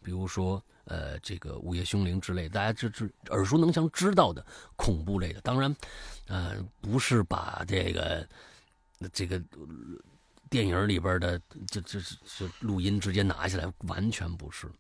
[0.06, 4.46] 比如说呃这个《午夜凶铃》之类，大家这这耳熟能详知道的
[4.76, 5.40] 恐怖类的。
[5.40, 5.74] 当然，
[6.28, 8.28] 呃，不是把这个
[9.12, 9.42] 这个。
[10.48, 14.70] 电影里边的这这这录音直接拿下来，完全不是，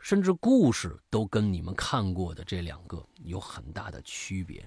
[0.00, 4.64] 甚至故事都跟你们看过的这两个有很大的区别。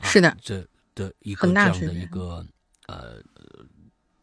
[0.00, 2.44] 是的，这的一个这样的一个
[2.88, 3.22] 呃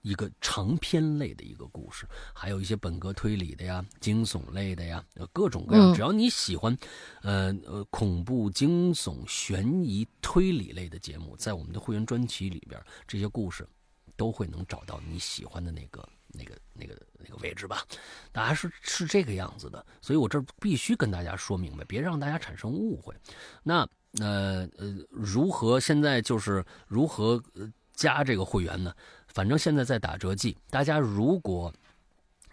[0.02, 5.04] 一个长篇类的一个故事，还有一些本格推理的呀、惊悚类的呀，
[5.34, 5.94] 各种各样。
[5.94, 6.78] 只要你喜欢
[7.22, 13.68] 呃呃恐怖、惊悚、悬疑、推理类的节目，在我们的会员专辑里边，这些故事。
[14.18, 17.86] 都会能找到你喜欢的那个、那个、那个、那个位置吧？
[18.34, 23.16] 大家是是这个样子的，所以我这必须跟大家说明白，别让大家产生误会。
[23.64, 23.88] 那
[24.20, 27.42] 呃呃，如何现在就是如何
[27.94, 28.94] 加这个会员呢？
[29.34, 31.74] 反正现在在打折季，大家如果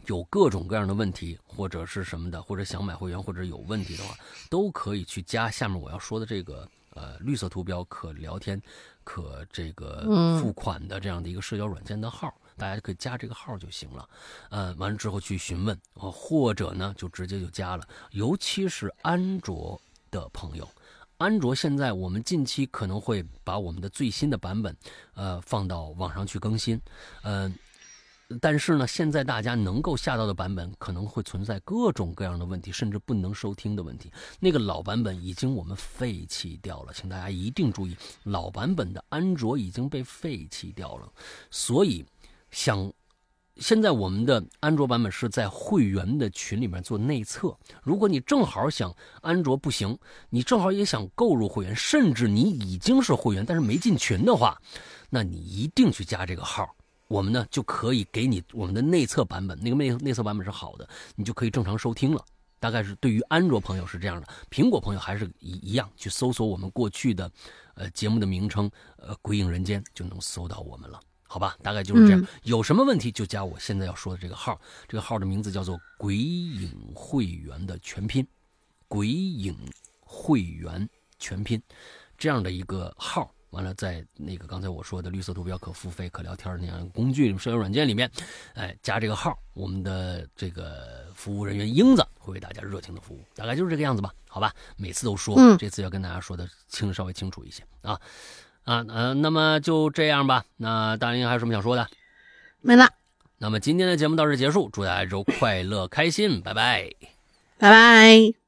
[0.07, 4.16] 有各种各样的问题或者是什么的，或者想买会员或者有问题的话，
[4.48, 8.61] 都可以去加下面我要说的这个呃绿色图标可聊天。
[9.03, 10.03] 可这个
[10.40, 14.09] 付款的这样的一个社交软件的号，大家可以加这个号就行了。
[14.51, 17.86] 呃，完了之后去询问，或者呢就直接就加了。
[18.11, 19.81] 尤其是安卓
[20.11, 20.69] 的朋友，
[21.18, 24.76] 安卓现在我们近期可能会把我们的最新的版本，
[25.14, 26.80] 呃，放到网上去更新，
[27.22, 27.55] 嗯。
[28.40, 34.10] 但是呢，现在大家能够下到的版本可能会存在各种各样的问题，甚至不能收听的问题。
[34.40, 41.09] 那个老版本已经我们废弃掉了，请大家一定注意，老版本的安卓已经被废弃掉了。
[41.52, 42.05] 所以，
[42.51, 42.93] 想
[43.59, 47.57] 现在我们的安卓版本是在会员的群里面做内测。
[47.83, 54.61] 如果你正好想安卓不行，你正好也想购入会员，甚至你已经是会员但是没进群的话，
[55.09, 56.69] 那你一定去加这个号。
[57.09, 62.24] 我们呢就可以给你我们的内测版本，那个内内测版本是好的，你就可以正常收听了。
[62.59, 67.31] 大概是对于安卓朋友是这样的，苹果朋友还是一一样，去搜索我们过去的，
[67.74, 71.57] 呃节目的名称，呃鬼影人间就能搜到我们了，好吧？
[71.62, 72.27] 大概就是这样。
[72.43, 78.27] 有什么问题就加我现在要说的这个号，这个号的名字叫做鬼影会员的全拼，
[78.89, 79.57] 鬼影
[80.01, 80.89] 会员
[81.19, 81.61] 全拼，
[82.16, 83.31] 这样的一个号。
[83.51, 88.11] 完了，在那个刚才我说的绿色图标可付费可聊天那样工具社交软件里面，
[88.55, 94.12] 哎，加这个号，我们的这个服务人员英子会为大家热情的服务，大概就是这个样子吧？
[94.28, 97.98] 好吧，每次都说，这次要跟大家说的清稍微清楚一些啊
[98.66, 100.44] 啊呃，那么就这样吧。
[100.59, 101.88] 那大林还有什么想说的？
[102.60, 102.86] 没了。
[103.38, 106.90] 那么今天的节目到这结束，祝大家周快乐开心，拜拜，
[107.59, 108.45] 拜拜。